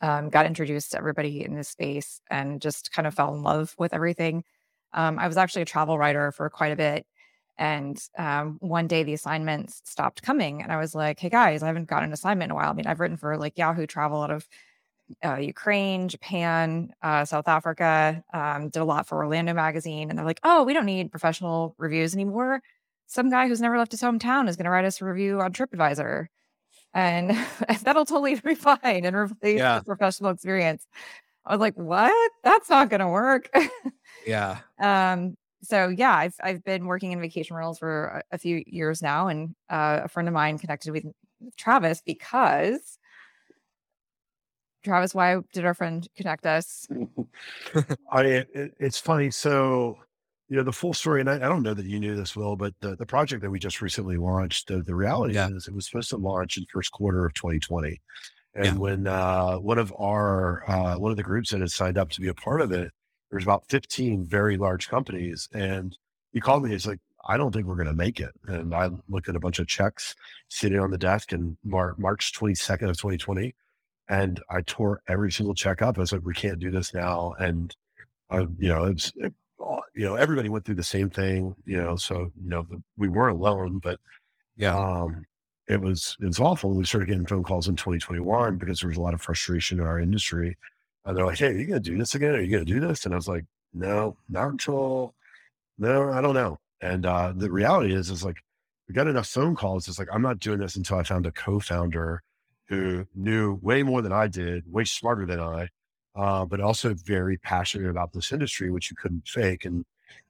um, 0.00 0.28
got 0.28 0.46
introduced 0.46 0.92
to 0.92 0.98
everybody 0.98 1.44
in 1.44 1.54
this 1.54 1.68
space 1.68 2.20
and 2.30 2.60
just 2.60 2.92
kind 2.92 3.06
of 3.06 3.14
fell 3.14 3.34
in 3.34 3.42
love 3.42 3.74
with 3.78 3.92
everything. 3.92 4.44
Um, 4.92 5.18
I 5.18 5.28
was 5.28 5.36
actually 5.36 5.62
a 5.62 5.66
travel 5.66 5.98
writer 5.98 6.32
for 6.32 6.48
quite 6.48 6.72
a 6.72 6.76
bit. 6.76 7.06
And 7.58 8.00
um, 8.16 8.56
one 8.60 8.86
day 8.86 9.02
the 9.02 9.14
assignments 9.14 9.82
stopped 9.84 10.22
coming. 10.22 10.62
And 10.62 10.70
I 10.70 10.76
was 10.78 10.94
like, 10.94 11.18
hey 11.18 11.28
guys, 11.28 11.62
I 11.62 11.66
haven't 11.66 11.88
got 11.88 12.04
an 12.04 12.12
assignment 12.12 12.50
in 12.50 12.52
a 12.52 12.54
while. 12.54 12.70
I 12.70 12.72
mean, 12.74 12.86
I've 12.86 13.00
written 13.00 13.16
for 13.16 13.36
like 13.36 13.58
Yahoo 13.58 13.86
Travel 13.86 14.22
out 14.22 14.30
of 14.30 14.46
uh, 15.24 15.36
Ukraine, 15.36 16.08
Japan, 16.08 16.92
uh, 17.02 17.24
South 17.24 17.48
Africa, 17.48 18.22
um, 18.32 18.68
did 18.68 18.80
a 18.80 18.84
lot 18.84 19.06
for 19.08 19.18
Orlando 19.18 19.54
Magazine. 19.54 20.08
And 20.10 20.18
they're 20.18 20.26
like, 20.26 20.40
oh, 20.44 20.62
we 20.64 20.72
don't 20.72 20.86
need 20.86 21.10
professional 21.10 21.74
reviews 21.78 22.14
anymore. 22.14 22.62
Some 23.06 23.30
guy 23.30 23.48
who's 23.48 23.60
never 23.60 23.78
left 23.78 23.90
his 23.92 24.02
hometown 24.02 24.48
is 24.48 24.56
going 24.56 24.66
to 24.66 24.70
write 24.70 24.84
us 24.84 25.00
a 25.00 25.04
review 25.06 25.40
on 25.40 25.52
TripAdvisor. 25.52 26.26
and 26.94 27.30
that'll 27.82 28.04
totally 28.04 28.34
be 28.36 28.54
fine 28.54 28.78
and 29.04 29.16
replace 29.16 29.58
Yeah. 29.58 29.78
the 29.80 29.84
professional 29.84 30.30
experience. 30.30 30.86
I 31.44 31.52
was 31.54 31.60
like, 31.60 31.74
what? 31.74 32.32
That's 32.44 32.68
not 32.70 32.88
going 32.90 33.00
to 33.00 33.08
work. 33.08 33.50
Yeah. 34.26 34.58
um, 34.78 35.36
so 35.62 35.88
yeah, 35.88 36.14
I've 36.14 36.34
I've 36.42 36.64
been 36.64 36.86
working 36.86 37.12
in 37.12 37.20
vacation 37.20 37.56
rentals 37.56 37.78
for 37.78 38.04
a, 38.06 38.22
a 38.32 38.38
few 38.38 38.62
years 38.66 39.02
now, 39.02 39.28
and 39.28 39.54
uh, 39.68 40.00
a 40.04 40.08
friend 40.08 40.28
of 40.28 40.34
mine 40.34 40.58
connected 40.58 40.92
with 40.92 41.04
Travis 41.56 42.00
because 42.00 42.98
Travis, 44.84 45.14
why 45.14 45.38
did 45.52 45.64
our 45.64 45.74
friend 45.74 46.06
connect 46.16 46.46
us? 46.46 46.86
I 48.10 48.22
it, 48.22 48.74
it's 48.78 48.98
funny. 48.98 49.30
So, 49.30 49.98
you 50.48 50.56
know, 50.56 50.62
the 50.62 50.72
full 50.72 50.94
story, 50.94 51.20
and 51.20 51.28
I, 51.28 51.34
I 51.36 51.38
don't 51.40 51.62
know 51.62 51.74
that 51.74 51.86
you 51.86 52.00
knew 52.00 52.16
this, 52.16 52.34
Will, 52.36 52.56
but 52.56 52.74
the, 52.80 52.96
the 52.96 53.06
project 53.06 53.42
that 53.42 53.50
we 53.50 53.58
just 53.58 53.82
recently 53.82 54.16
launched, 54.16 54.68
the, 54.68 54.82
the 54.82 54.94
reality 54.94 55.34
Yeah. 55.34 55.48
is 55.48 55.68
it 55.68 55.74
was 55.74 55.86
supposed 55.86 56.10
to 56.10 56.16
launch 56.16 56.56
in 56.56 56.64
first 56.72 56.92
quarter 56.92 57.26
of 57.26 57.34
2020. 57.34 58.00
And 58.54 58.64
Yeah. 58.64 58.80
when 58.80 59.06
uh, 59.06 59.56
one 59.56 59.78
of 59.78 59.92
our 59.98 60.68
uh, 60.70 60.98
one 60.98 61.10
of 61.10 61.16
the 61.16 61.22
groups 61.22 61.50
that 61.50 61.60
had 61.60 61.70
signed 61.70 61.98
up 61.98 62.10
to 62.10 62.20
be 62.20 62.28
a 62.28 62.34
part 62.34 62.60
of 62.60 62.72
it, 62.72 62.90
there's 63.30 63.42
about 63.44 63.64
15 63.68 64.24
very 64.26 64.56
large 64.56 64.88
companies, 64.88 65.48
and 65.52 65.96
he 66.32 66.40
called 66.40 66.62
me. 66.64 66.70
He's 66.70 66.86
like, 66.86 67.00
"I 67.28 67.36
don't 67.36 67.52
think 67.52 67.66
we're 67.66 67.74
going 67.76 67.86
to 67.88 67.92
make 67.94 68.20
it." 68.20 68.30
And 68.46 68.74
I 68.74 68.90
looked 69.08 69.28
at 69.28 69.36
a 69.36 69.40
bunch 69.40 69.58
of 69.58 69.66
checks 69.66 70.14
sitting 70.48 70.78
on 70.80 70.90
the 70.90 70.98
desk 70.98 71.32
in 71.32 71.56
Mar- 71.64 71.94
March 71.98 72.32
22nd 72.32 72.88
of 72.90 72.96
2020, 72.96 73.54
and 74.08 74.40
I 74.50 74.62
tore 74.62 75.00
every 75.08 75.30
single 75.32 75.54
check 75.54 75.82
up. 75.82 75.98
I 75.98 76.00
was 76.00 76.12
like, 76.12 76.24
"We 76.24 76.34
can't 76.34 76.58
do 76.58 76.70
this 76.70 76.94
now." 76.94 77.34
And 77.38 77.74
uh, 78.30 78.46
you 78.58 78.68
know, 78.68 78.84
it's 78.84 79.12
it, 79.16 79.34
you 79.94 80.04
know 80.04 80.14
everybody 80.16 80.48
went 80.48 80.64
through 80.64 80.76
the 80.76 80.82
same 80.82 81.10
thing. 81.10 81.54
You 81.64 81.78
know, 81.82 81.96
so 81.96 82.30
you 82.42 82.48
know 82.50 82.66
we 82.96 83.08
weren't 83.08 83.36
alone, 83.38 83.78
but 83.78 84.00
Yeah. 84.56 84.76
um, 84.76 85.24
it 85.68 85.80
was 85.80 86.16
it 86.20 86.26
was 86.26 86.40
awful. 86.40 86.70
We 86.74 86.84
started 86.84 87.08
getting 87.08 87.26
phone 87.26 87.42
calls 87.42 87.68
in 87.68 87.76
2021 87.76 88.56
because 88.56 88.80
there 88.80 88.88
was 88.88 88.96
a 88.96 89.02
lot 89.02 89.14
of 89.14 89.20
frustration 89.20 89.80
in 89.80 89.86
our 89.86 89.98
industry. 90.00 90.56
And 91.04 91.16
they're 91.16 91.26
like, 91.26 91.38
"Hey, 91.38 91.48
are 91.48 91.52
you 91.52 91.66
going 91.66 91.82
to 91.82 91.90
do 91.90 91.98
this 91.98 92.14
again? 92.14 92.34
Are 92.34 92.40
you 92.40 92.50
going 92.50 92.64
to 92.66 92.72
do 92.72 92.80
this?" 92.80 93.04
And 93.04 93.14
I 93.14 93.16
was 93.16 93.28
like, 93.28 93.44
"No, 93.74 94.16
not 94.28 94.48
until 94.48 95.14
no, 95.78 96.10
I 96.12 96.20
don't 96.20 96.34
know." 96.34 96.58
And 96.80 97.06
uh, 97.06 97.32
the 97.36 97.50
reality 97.50 97.94
is, 97.94 98.10
is 98.10 98.24
like 98.24 98.38
we 98.88 98.94
got 98.94 99.06
enough 99.08 99.28
phone 99.28 99.56
calls. 99.56 99.88
It's 99.88 99.98
like 99.98 100.08
I'm 100.12 100.22
not 100.22 100.38
doing 100.40 100.58
this 100.60 100.76
until 100.76 100.98
I 100.98 101.02
found 101.02 101.26
a 101.26 101.32
co-founder 101.32 102.22
who 102.68 103.06
knew 103.14 103.58
way 103.62 103.82
more 103.82 104.02
than 104.02 104.12
I 104.12 104.26
did, 104.28 104.70
way 104.70 104.84
smarter 104.84 105.26
than 105.26 105.40
I, 105.40 105.68
uh, 106.14 106.44
but 106.44 106.60
also 106.60 106.94
very 106.94 107.38
passionate 107.38 107.90
about 107.90 108.12
this 108.12 108.32
industry, 108.32 108.70
which 108.70 108.90
you 108.90 108.96
couldn't 108.96 109.26
fake. 109.26 109.64
And 109.64 109.84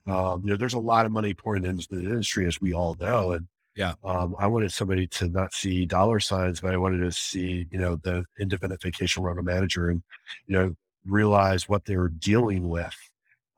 um, 0.06 0.42
you 0.44 0.50
know, 0.50 0.56
there's 0.56 0.74
a 0.74 0.78
lot 0.78 1.06
of 1.06 1.12
money 1.12 1.34
pouring 1.34 1.64
into 1.64 1.88
the 1.90 2.00
industry, 2.00 2.46
as 2.46 2.60
we 2.60 2.72
all 2.72 2.96
know. 3.00 3.32
And 3.32 3.46
Yeah. 3.78 3.94
um, 4.02 4.34
I 4.40 4.48
wanted 4.48 4.72
somebody 4.72 5.06
to 5.06 5.28
not 5.28 5.54
see 5.54 5.86
dollar 5.86 6.18
signs, 6.18 6.60
but 6.60 6.74
I 6.74 6.76
wanted 6.78 6.98
to 6.98 7.12
see, 7.12 7.68
you 7.70 7.78
know, 7.78 7.94
the 8.02 8.24
independent 8.40 8.82
vacation 8.82 9.22
rental 9.22 9.44
manager 9.44 9.88
and, 9.88 10.02
you 10.48 10.56
know, 10.56 10.74
realize 11.06 11.68
what 11.68 11.84
they 11.84 11.96
were 11.96 12.08
dealing 12.08 12.68
with 12.68 12.96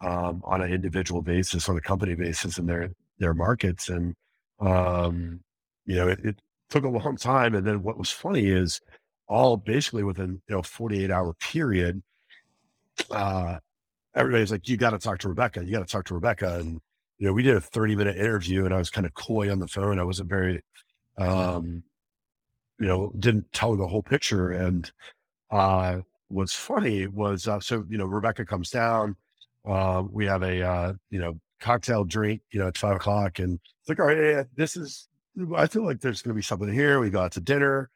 um, 0.02 0.42
on 0.44 0.60
an 0.60 0.72
individual 0.72 1.22
basis, 1.22 1.70
on 1.70 1.76
a 1.78 1.80
company 1.80 2.14
basis 2.14 2.58
in 2.58 2.66
their 2.66 2.90
their 3.18 3.32
markets. 3.32 3.88
And 3.88 4.14
um, 4.60 5.40
you 5.86 5.96
know, 5.96 6.08
it, 6.08 6.20
it 6.22 6.38
took 6.68 6.84
a 6.84 6.88
long 6.88 7.16
time. 7.16 7.54
And 7.54 7.66
then 7.66 7.82
what 7.82 7.98
was 7.98 8.10
funny 8.10 8.46
is 8.48 8.80
all 9.26 9.56
basically 9.56 10.02
within 10.04 10.42
you 10.48 10.56
know 10.56 10.62
48 10.62 11.10
hour 11.10 11.34
period, 11.40 12.02
uh, 13.10 13.58
everybody's 14.14 14.52
like, 14.52 14.68
you 14.68 14.76
got 14.76 14.90
to 14.90 14.98
talk 14.98 15.18
to 15.20 15.28
Rebecca. 15.28 15.64
You 15.64 15.72
got 15.72 15.86
to 15.86 15.92
talk 15.92 16.04
to 16.06 16.14
Rebecca. 16.14 16.58
And 16.58 16.80
you 17.20 17.26
know, 17.26 17.34
we 17.34 17.42
did 17.42 17.54
a 17.54 17.60
30 17.60 17.96
minute 17.96 18.16
interview 18.16 18.64
and 18.64 18.74
I 18.74 18.78
was 18.78 18.88
kind 18.90 19.06
of 19.06 19.12
coy 19.12 19.52
on 19.52 19.58
the 19.60 19.68
phone. 19.68 19.98
I 19.98 20.04
wasn't 20.04 20.30
very, 20.30 20.62
um, 21.18 21.82
you 22.78 22.86
know, 22.86 23.12
didn't 23.18 23.52
tell 23.52 23.76
the 23.76 23.86
whole 23.86 24.02
picture. 24.02 24.52
And 24.52 24.90
uh, 25.50 25.98
what's 26.28 26.54
funny 26.54 27.06
was, 27.06 27.46
uh, 27.46 27.60
so, 27.60 27.84
you 27.90 27.98
know, 27.98 28.06
Rebecca 28.06 28.46
comes 28.46 28.70
down. 28.70 29.16
Uh, 29.68 30.02
we 30.10 30.24
have 30.24 30.42
a, 30.42 30.62
uh, 30.62 30.92
you 31.10 31.20
know, 31.20 31.38
cocktail 31.60 32.04
drink, 32.04 32.40
you 32.52 32.58
know, 32.58 32.68
at 32.68 32.78
five 32.78 32.96
o'clock. 32.96 33.38
And 33.38 33.60
it's 33.80 33.88
like, 33.90 34.00
all 34.00 34.06
right, 34.06 34.16
yeah, 34.16 34.42
this 34.56 34.74
is, 34.74 35.08
I 35.54 35.66
feel 35.66 35.84
like 35.84 36.00
there's 36.00 36.22
going 36.22 36.34
to 36.34 36.38
be 36.38 36.42
something 36.42 36.72
here. 36.72 37.00
We 37.00 37.10
go 37.10 37.20
out 37.20 37.32
to 37.32 37.40
dinner 37.40 37.90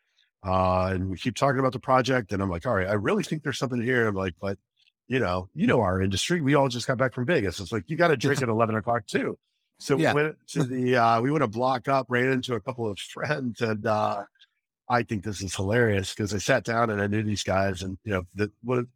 uh, 0.46 0.90
and 0.92 1.08
we 1.08 1.16
keep 1.16 1.34
talking 1.34 1.60
about 1.60 1.72
the 1.72 1.80
project. 1.80 2.34
And 2.34 2.42
I'm 2.42 2.50
like, 2.50 2.66
all 2.66 2.74
right, 2.74 2.88
I 2.88 2.92
really 2.92 3.22
think 3.22 3.42
there's 3.42 3.58
something 3.58 3.80
here. 3.80 4.06
I'm 4.06 4.14
like, 4.14 4.34
but 4.38 4.58
you 5.08 5.18
know, 5.18 5.48
you 5.54 5.66
know 5.66 5.80
our 5.80 6.00
industry. 6.00 6.40
We 6.40 6.54
all 6.54 6.68
just 6.68 6.86
got 6.86 6.98
back 6.98 7.14
from 7.14 7.26
Vegas. 7.26 7.60
It's 7.60 7.72
like 7.72 7.84
you 7.88 7.96
got 7.96 8.08
to 8.08 8.16
drink 8.16 8.42
at 8.42 8.48
eleven 8.48 8.74
o'clock 8.76 9.06
too. 9.06 9.38
So 9.78 9.98
Yeah. 9.98 10.14
we 10.14 10.22
went 10.22 10.36
to 10.48 10.64
the 10.64 10.96
uh, 10.96 11.20
we 11.20 11.30
went 11.30 11.42
to 11.42 11.48
block 11.48 11.88
up, 11.88 12.06
ran 12.08 12.30
into 12.30 12.54
a 12.54 12.60
couple 12.60 12.88
of 12.90 12.98
friends, 12.98 13.60
and 13.60 13.84
uh, 13.86 14.24
I 14.88 15.02
think 15.02 15.24
this 15.24 15.42
is 15.42 15.54
hilarious 15.54 16.14
because 16.14 16.34
I 16.34 16.38
sat 16.38 16.64
down 16.64 16.90
and 16.90 17.00
I 17.00 17.06
knew 17.06 17.22
these 17.22 17.42
guys, 17.42 17.82
and 17.82 17.98
you 18.04 18.12
know, 18.12 18.22
the 18.34 18.50
what 18.62 18.86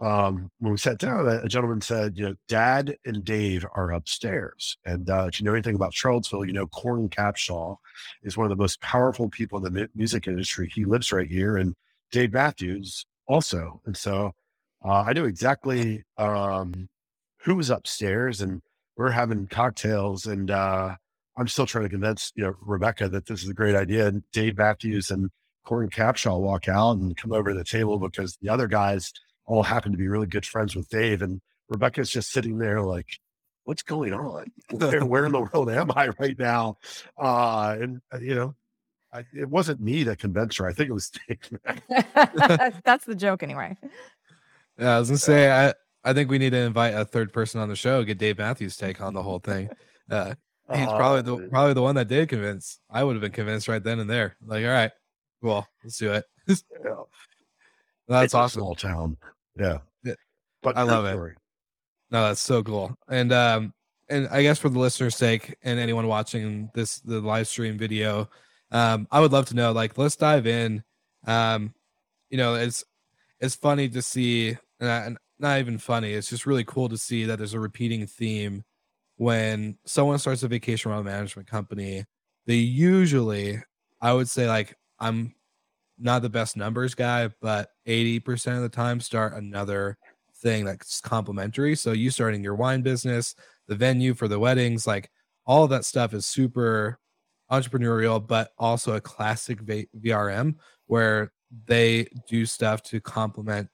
um, 0.00 0.50
when 0.60 0.70
we 0.72 0.78
sat 0.78 0.98
down, 0.98 1.26
a, 1.26 1.48
gentleman 1.48 1.80
said, 1.80 2.16
you 2.16 2.24
know, 2.28 2.34
Dad 2.46 2.96
and 3.04 3.24
Dave 3.24 3.66
are 3.74 3.90
upstairs, 3.90 4.78
and 4.84 5.10
uh, 5.10 5.26
if 5.28 5.40
you 5.40 5.44
know 5.44 5.54
anything 5.54 5.74
about 5.74 5.92
Charlottesville, 5.92 6.44
you 6.44 6.52
know 6.52 6.66
Coran 6.68 7.08
Capshaw 7.08 7.76
is 8.22 8.36
one 8.36 8.44
of 8.44 8.50
the 8.50 8.60
most 8.62 8.80
powerful 8.80 9.28
people 9.28 9.58
in 9.58 9.64
the 9.64 9.70
mu- 9.80 9.88
music 9.96 10.28
industry. 10.28 10.70
He 10.72 10.84
lives 10.84 11.10
right 11.12 11.28
here, 11.28 11.56
and 11.56 11.74
Dave 12.12 12.32
Matthews 12.32 13.06
also, 13.26 13.82
and 13.86 13.96
so 13.96 14.34
uh, 14.84 15.04
I 15.06 15.12
knew 15.12 15.24
exactly 15.24 16.04
um, 16.16 16.88
who 17.42 17.56
was 17.56 17.70
upstairs, 17.70 18.40
and 18.40 18.62
we're 18.96 19.10
having 19.10 19.46
cocktails, 19.46 20.26
and 20.26 20.50
uh, 20.50 20.94
I'm 21.36 21.48
still 21.48 21.66
trying 21.66 21.84
to 21.84 21.90
convince 21.90 22.32
you 22.36 22.44
know 22.44 22.54
Rebecca 22.60 23.08
that 23.08 23.26
this 23.26 23.42
is 23.42 23.48
a 23.48 23.54
great 23.54 23.74
idea. 23.74 24.06
And 24.06 24.22
Dave 24.32 24.58
Matthews 24.58 25.10
and 25.10 25.30
Coran 25.64 25.90
Capshaw 25.90 26.40
walk 26.40 26.68
out 26.68 26.98
and 26.98 27.16
come 27.16 27.32
over 27.32 27.50
to 27.50 27.58
the 27.58 27.64
table 27.64 27.98
because 27.98 28.38
the 28.40 28.48
other 28.48 28.68
guys 28.68 29.12
all 29.46 29.62
happen 29.62 29.92
to 29.92 29.98
be 29.98 30.08
really 30.08 30.26
good 30.26 30.46
friends 30.46 30.76
with 30.76 30.88
Dave, 30.88 31.22
and 31.22 31.40
Rebecca's 31.68 32.10
just 32.10 32.30
sitting 32.30 32.58
there 32.58 32.80
like, 32.80 33.18
"What's 33.64 33.82
going 33.82 34.12
on? 34.12 34.52
Where, 34.70 35.04
where 35.04 35.26
in 35.26 35.32
the 35.32 35.40
world 35.52 35.70
am 35.70 35.90
I 35.94 36.10
right 36.18 36.38
now?" 36.38 36.78
Uh, 37.20 37.76
and 37.80 38.00
uh, 38.12 38.18
you 38.18 38.34
know. 38.34 38.54
I, 39.10 39.24
it 39.32 39.48
wasn't 39.48 39.80
me 39.80 40.02
that 40.02 40.18
convinced 40.18 40.58
her. 40.58 40.68
I 40.68 40.74
think 40.74 40.90
it 40.90 40.92
was 40.92 41.10
Dave. 41.26 41.38
That's 42.84 43.06
the 43.06 43.14
joke, 43.14 43.42
anyway. 43.42 43.74
Yeah, 44.78 44.96
I 44.96 44.98
was 44.98 45.08
gonna 45.08 45.18
say 45.18 45.50
I 45.50 45.74
I 46.04 46.12
think 46.12 46.30
we 46.30 46.38
need 46.38 46.50
to 46.50 46.58
invite 46.58 46.94
a 46.94 47.04
third 47.04 47.32
person 47.32 47.60
on 47.60 47.68
the 47.68 47.76
show, 47.76 48.02
get 48.04 48.18
Dave 48.18 48.38
Matthews' 48.38 48.76
take 48.76 49.00
on 49.00 49.14
the 49.14 49.22
whole 49.22 49.40
thing. 49.40 49.68
Uh, 50.10 50.34
he's 50.74 50.86
probably 50.86 51.22
the 51.22 51.48
probably 51.48 51.74
the 51.74 51.82
one 51.82 51.96
that 51.96 52.08
did 52.08 52.28
convince. 52.28 52.78
I 52.90 53.04
would 53.04 53.14
have 53.14 53.22
been 53.22 53.32
convinced 53.32 53.68
right 53.68 53.82
then 53.82 53.98
and 53.98 54.08
there. 54.08 54.36
Like, 54.44 54.64
all 54.64 54.70
right, 54.70 54.92
cool, 55.42 55.66
let's 55.82 55.98
do 55.98 56.12
it. 56.12 56.24
yeah. 56.46 56.54
That's 58.08 58.24
It's 58.26 58.34
a 58.34 58.38
awesome. 58.38 58.60
Small 58.60 58.74
town. 58.74 59.16
Yeah. 59.58 59.78
Yeah. 60.02 60.14
But 60.62 60.76
I 60.78 60.82
love 60.82 61.04
it. 61.04 61.36
No, 62.10 62.22
that's 62.22 62.40
so 62.40 62.62
cool. 62.62 62.96
And 63.06 63.32
um 63.34 63.74
and 64.08 64.28
I 64.28 64.40
guess 64.42 64.58
for 64.58 64.70
the 64.70 64.78
listener's 64.78 65.14
sake 65.14 65.56
and 65.62 65.78
anyone 65.78 66.06
watching 66.06 66.70
this 66.72 67.00
the 67.00 67.20
live 67.20 67.48
stream 67.48 67.76
video, 67.76 68.30
um, 68.70 69.06
I 69.10 69.20
would 69.20 69.32
love 69.32 69.46
to 69.46 69.54
know, 69.54 69.72
like, 69.72 69.98
let's 69.98 70.16
dive 70.16 70.46
in. 70.46 70.82
Um, 71.26 71.74
you 72.30 72.38
know, 72.38 72.54
it's 72.54 72.82
it's 73.40 73.56
funny 73.56 73.88
to 73.90 74.00
see 74.00 74.56
and 74.80 75.18
not 75.38 75.58
even 75.58 75.78
funny, 75.78 76.12
it's 76.12 76.30
just 76.30 76.46
really 76.46 76.64
cool 76.64 76.88
to 76.88 76.98
see 76.98 77.24
that 77.24 77.38
there's 77.38 77.54
a 77.54 77.60
repeating 77.60 78.06
theme 78.06 78.64
when 79.16 79.76
someone 79.84 80.18
starts 80.18 80.42
a 80.44 80.48
vacation 80.48 80.90
rental 80.90 81.04
management 81.04 81.48
company, 81.48 82.04
they 82.46 82.54
usually 82.54 83.60
I 84.00 84.12
would 84.12 84.28
say 84.28 84.48
like 84.48 84.74
I'm 85.00 85.34
not 85.98 86.22
the 86.22 86.30
best 86.30 86.56
numbers 86.56 86.94
guy, 86.94 87.30
but 87.40 87.70
80% 87.86 88.56
of 88.56 88.62
the 88.62 88.68
time 88.68 89.00
start 89.00 89.34
another 89.34 89.98
thing 90.36 90.64
that's 90.64 91.00
complementary. 91.00 91.74
So 91.74 91.92
you 91.92 92.10
starting 92.10 92.44
your 92.44 92.54
wine 92.54 92.82
business, 92.82 93.34
the 93.66 93.74
venue 93.74 94.14
for 94.14 94.28
the 94.28 94.38
weddings, 94.38 94.86
like 94.86 95.10
all 95.46 95.66
that 95.68 95.84
stuff 95.84 96.14
is 96.14 96.26
super 96.26 97.00
entrepreneurial, 97.50 98.24
but 98.24 98.50
also 98.58 98.94
a 98.94 99.00
classic 99.00 99.60
v- 99.60 99.88
VRM 99.98 100.54
where 100.86 101.32
they 101.66 102.06
do 102.28 102.46
stuff 102.46 102.82
to 102.82 103.00
complement 103.00 103.68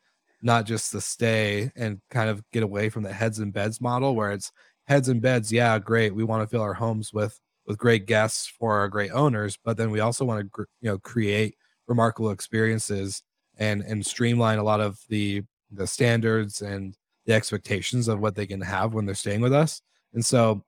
not 0.45 0.67
just 0.67 0.93
the 0.93 1.01
stay 1.01 1.73
and 1.75 2.01
kind 2.11 2.29
of 2.29 2.43
get 2.53 2.63
away 2.63 2.91
from 2.91 3.03
the 3.03 3.13
heads 3.13 3.39
and 3.39 3.53
beds 3.53 3.81
model 3.81 4.15
where 4.15 4.31
it's 4.31 4.53
heads 4.87 5.09
and 5.09 5.23
beds. 5.23 5.51
Yeah, 5.51 5.79
great. 5.79 6.15
We 6.15 6.23
want 6.23 6.43
to 6.43 6.47
fill 6.47 6.63
our 6.63 6.75
homes 6.75 7.13
with 7.13 7.41
with 7.67 7.79
great 7.79 8.07
guests 8.07 8.47
for 8.47 8.79
our 8.79 8.89
great 8.89 9.11
owners, 9.11 9.59
but 9.65 9.79
then 9.79 9.91
we 9.91 10.01
also 10.01 10.25
want 10.25 10.53
to 10.53 10.67
you 10.83 10.91
know 10.91 10.99
create 10.99 11.57
remarkable 11.89 12.31
experiences 12.31 13.23
and 13.57 13.83
and 13.83 14.05
streamline 14.05 14.59
a 14.59 14.63
lot 14.63 14.81
of 14.81 14.99
the 15.09 15.43
the 15.71 15.87
standards 15.87 16.61
and 16.61 16.95
the 17.27 17.33
expectations 17.33 18.07
of 18.07 18.21
what 18.21 18.35
they 18.35 18.47
can 18.47 18.61
have 18.61 18.93
when 18.93 19.07
they're 19.07 19.15
staying 19.15 19.41
with 19.41 19.55
us. 19.55 19.81
And 20.13 20.25
so 20.25 20.63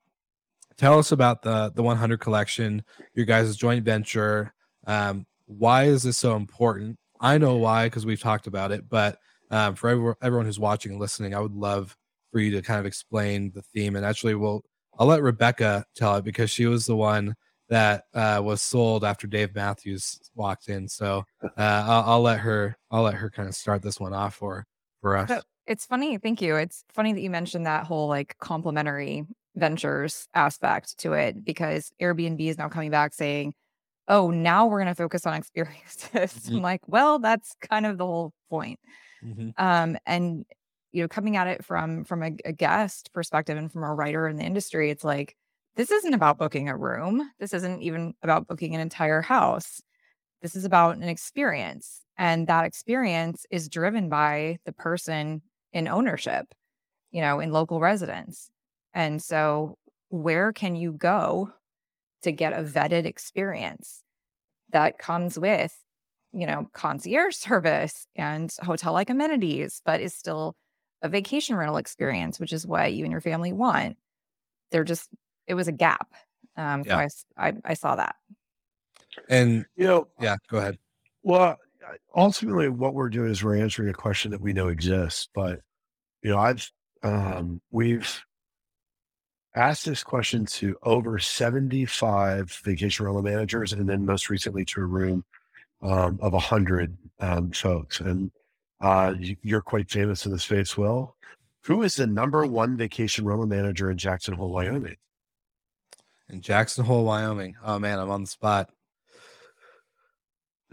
tell 0.79 0.99
us 0.99 1.13
about 1.13 1.43
the 1.43 1.71
the 1.75 1.83
100 1.83 2.19
collection, 2.19 2.83
your 3.15 3.27
guys' 3.27 3.57
joint 3.57 3.85
venture. 3.85 4.55
Um, 4.87 5.27
why 5.45 5.85
is 5.85 6.03
this 6.03 6.17
so 6.17 6.35
important? 6.35 6.99
I 7.21 7.37
know 7.37 7.57
why 7.57 7.87
because 7.87 8.07
we've 8.07 8.21
talked 8.21 8.47
about 8.47 8.73
it, 8.73 8.89
but 8.89 9.19
um, 9.51 9.75
for 9.75 10.17
everyone, 10.23 10.47
who's 10.47 10.59
watching 10.59 10.93
and 10.93 11.01
listening, 11.01 11.35
I 11.35 11.41
would 11.41 11.55
love 11.55 11.97
for 12.33 12.41
you 12.41 12.51
to 12.53 12.63
kind 12.63 12.81
of 12.81 12.87
explain 12.87 13.53
the 13.55 13.63
theme. 13.63 13.97
And 13.97 14.05
actually, 14.05 14.35
we'll 14.35 14.65
I'll 14.99 15.07
let 15.07 15.23
Rebecca 15.23 15.85
tell 15.95 16.17
it 16.17 16.25
because 16.25 16.51
she 16.51 16.67
was 16.67 16.87
the 16.87 16.97
one 16.97 17.35
that 17.69 18.05
uh, 18.15 18.41
was 18.43 18.63
sold 18.63 19.05
after 19.05 19.27
Dave 19.27 19.55
Matthews 19.55 20.21
walked 20.35 20.69
in. 20.69 20.89
So 20.89 21.25
uh, 21.43 21.51
I'll, 21.57 22.05
I'll, 22.07 22.23
let 22.23 22.41
her. 22.41 22.77
I'll 22.91 23.03
let 23.03 23.15
her 23.15 23.31
kind 23.31 23.49
of 23.49 23.55
start 23.55 23.83
this 23.83 24.01
one 24.01 24.15
off 24.15 24.35
for 24.35 24.67
for 25.01 25.17
us. 25.17 25.43
it's 25.67 25.85
funny. 25.85 26.19
Thank 26.19 26.41
you. 26.41 26.57
It's 26.57 26.85
funny 26.93 27.13
that 27.13 27.21
you 27.21 27.31
mentioned 27.31 27.67
that 27.67 27.87
whole 27.87 28.09
like 28.09 28.37
complementary 28.39 29.25
ventures 29.55 30.29
aspect 30.35 30.99
to 30.99 31.15
it 31.15 31.45
because 31.45 31.91
Airbnb 32.01 32.41
is 32.41 32.59
now 32.59 32.69
coming 32.69 32.91
back 32.91 33.15
saying, 33.15 33.55
"Oh, 34.09 34.31
now 34.31 34.67
we're 34.67 34.79
going 34.79 34.89
to 34.89 34.95
focus 34.95 35.27
on 35.27 35.35
experiences." 35.39 36.13
Mm-hmm. 36.15 36.57
I'm 36.57 36.63
like, 36.63 36.83
well, 36.87 37.19
that's 37.19 37.55
kind 37.61 37.87
of 37.87 37.99
the 37.99 38.07
whole 38.07 38.33
point. 38.49 38.79
Mm-hmm. 39.27 39.51
Um, 39.57 39.97
and 40.07 40.45
you 40.93 41.03
know, 41.03 41.09
coming 41.09 41.37
at 41.37 41.47
it 41.47 41.65
from 41.65 42.05
from 42.05 42.23
a, 42.23 42.33
a 42.45 42.53
guest 42.53 43.11
perspective 43.13 43.57
and 43.57 43.71
from 43.71 43.83
a 43.83 43.95
writer 43.95 44.29
in 44.29 44.37
the 44.37 44.45
industry, 44.45 44.91
it's 44.91 45.05
like 45.05 45.37
this 45.77 45.91
isn't 45.91 46.15
about 46.15 46.39
booking 46.39 46.69
a 46.69 46.77
room. 46.77 47.31
This 47.39 47.53
isn't 47.53 47.83
even 47.83 48.15
about 48.23 48.47
booking 48.47 48.75
an 48.75 48.81
entire 48.81 49.21
house. 49.21 49.83
This 50.41 50.57
is 50.57 50.65
about 50.65 50.97
an 50.97 51.03
experience. 51.03 52.03
And 52.17 52.47
that 52.47 52.65
experience 52.65 53.45
is 53.51 53.69
driven 53.69 54.09
by 54.09 54.59
the 54.65 54.73
person 54.73 55.43
in 55.73 55.87
ownership, 55.87 56.55
you 57.11 57.21
know, 57.21 57.41
in 57.41 57.53
local 57.53 57.79
residence. 57.79 58.51
And 58.95 59.23
so, 59.23 59.77
where 60.09 60.53
can 60.53 60.77
you 60.77 60.93
go 60.93 61.53
to 62.23 62.33
get 62.33 62.55
a 62.55 62.63
vetted 62.63 63.05
experience 63.05 64.03
that 64.71 64.99
comes 64.99 65.39
with, 65.39 65.77
you 66.37 66.47
know, 66.47 66.69
concierge 66.75 67.35
service 67.35 68.07
and 68.15 68.55
hotel 68.63 68.93
like 68.93 69.09
amenities, 69.09 69.81
but 69.87 70.03
is 70.03 70.13
still 70.13 70.55
a 71.01 71.09
vacation 71.09 71.57
rental 71.57 71.79
experience, 71.79 72.39
which 72.39 72.53
is 72.53 72.67
what 72.67 72.93
you 72.93 73.05
and 73.05 73.11
your 73.11 73.23
family 73.23 73.53
want? 73.53 73.97
They're 74.71 74.85
just 74.85 75.09
it 75.47 75.55
was 75.55 75.67
a 75.67 75.73
gap. 75.73 76.13
Um, 76.57 76.85
so 76.85 76.91
yeah. 76.91 77.09
I, 77.39 77.49
I, 77.49 77.53
I 77.65 77.75
saw 77.75 77.97
that. 77.97 78.17
And 79.31 79.65
you 79.77 79.87
know, 79.87 80.09
yeah, 80.21 80.37
go 80.51 80.59
ahead. 80.59 80.79
Well, 81.23 81.57
ultimately, 82.15 82.69
what 82.69 82.93
we're 82.93 83.09
doing 83.09 83.31
is 83.31 83.43
we're 83.43 83.57
answering 83.57 83.89
a 83.89 83.95
question 83.95 84.31
that 84.33 84.41
we 84.41 84.53
know 84.53 84.69
exists. 84.69 85.29
But 85.35 85.61
you 86.23 86.31
know, 86.31 86.39
I've 86.39 86.71
um, 87.03 87.63
we've 87.71 88.23
asked 89.55 89.87
this 89.87 90.05
question 90.05 90.45
to 90.45 90.77
over 90.83 91.19
75 91.19 92.61
vacation 92.63 93.07
rental 93.07 93.23
managers, 93.23 93.73
and 93.73 93.89
then 93.89 94.05
most 94.05 94.29
recently 94.29 94.67
to 94.67 94.83
a 94.83 94.85
room 94.85 95.25
um, 95.83 96.19
of 96.21 96.33
100 96.33 96.97
um, 97.21 97.51
folks. 97.53 98.01
And 98.01 98.31
uh, 98.81 99.15
you're 99.43 99.63
quite 99.63 99.91
famous 99.91 100.27
in 100.27 100.33
the 100.33 100.39
space, 100.39 100.77
Will. 100.77 101.17
Who 101.65 101.83
is 101.83 101.97
the 101.97 102.07
number 102.07 102.47
one 102.47 102.77
vacation 102.77 103.25
rental 103.25 103.47
manager 103.47 103.91
in 103.91 103.99
Jackson 103.99 104.35
Hole, 104.35 104.53
Wyoming? 104.53 104.97
in 106.29 106.41
Jackson 106.41 106.85
Hole, 106.85 107.05
Wyoming. 107.05 107.57
Oh 107.65 107.79
man, 107.79 107.99
I'm 107.99 108.11
on 108.11 108.23
the 108.23 108.27
spot. 108.27 108.71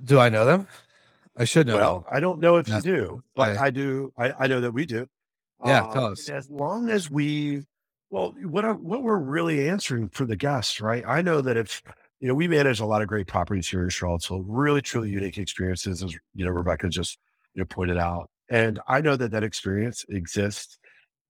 Do 0.04 0.20
I 0.20 0.30
know 0.30 0.46
them? 0.46 0.68
I 1.38 1.46
should 1.46 1.68
know. 1.68 1.78
Well, 1.78 2.00
them. 2.00 2.06
I 2.12 2.20
don't 2.20 2.40
know 2.40 2.58
if 2.58 2.68
you 2.68 2.82
do, 2.82 3.24
but 3.36 3.58
I, 3.58 3.66
I 3.66 3.70
do. 3.70 4.14
I, 4.18 4.34
I, 4.40 4.48
know 4.48 4.62
that 4.62 4.72
we 4.72 4.86
do. 4.86 5.08
Yeah, 5.66 5.90
tell 5.94 6.06
um, 6.06 6.14
us. 6.14 6.30
As 6.30 6.50
long 6.50 6.90
as 6.90 7.10
we, 7.10 7.64
well, 8.10 8.36
what 8.44 8.66
are, 8.66 8.74
what 8.74 9.04
we're 9.04 9.18
really 9.18 9.70
answering 9.70 10.10
for 10.10 10.26
the 10.26 10.36
guests, 10.36 10.82
right? 10.82 11.04
I 11.08 11.22
know 11.22 11.42
that 11.42 11.58
if 11.58 11.82
you 12.24 12.30
know 12.30 12.36
we 12.36 12.48
manage 12.48 12.80
a 12.80 12.86
lot 12.86 13.02
of 13.02 13.10
great 13.10 13.28
properties 13.28 13.68
here 13.68 13.84
in 13.84 13.90
Charlottesville, 13.90 14.44
really 14.44 14.82
truly 14.82 15.10
unique 15.10 15.38
experiences, 15.38 16.02
as 16.02 16.14
you 16.34 16.46
know 16.46 16.52
Rebecca 16.52 16.88
just 16.88 17.18
you 17.54 17.60
know 17.60 17.66
pointed 17.66 17.98
out, 17.98 18.30
and 18.50 18.80
I 18.88 19.02
know 19.02 19.18
that 19.18 19.32
that 19.32 19.44
experience 19.44 20.06
exists 20.08 20.78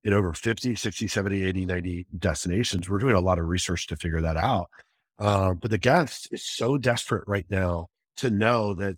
in 0.03 0.13
over 0.13 0.33
50, 0.33 0.75
60, 0.75 1.07
70, 1.07 1.45
80, 1.45 1.65
90 1.65 2.05
destinations. 2.19 2.88
We're 2.88 3.00
doing 3.00 3.15
a 3.15 3.19
lot 3.19 3.39
of 3.39 3.47
research 3.47 3.88
to 3.88 3.95
figure 3.95 4.21
that 4.21 4.38
out. 4.38 4.69
Uh, 5.17 5.55
but 5.55 5.71
the 5.71 5.79
guest 5.79 6.27
is 6.31 6.45
so 6.45 6.77
desperate 6.77 7.23
right 7.25 7.47
now 7.50 7.88
to 8.17 8.29
know 8.29 8.75
that 8.75 8.95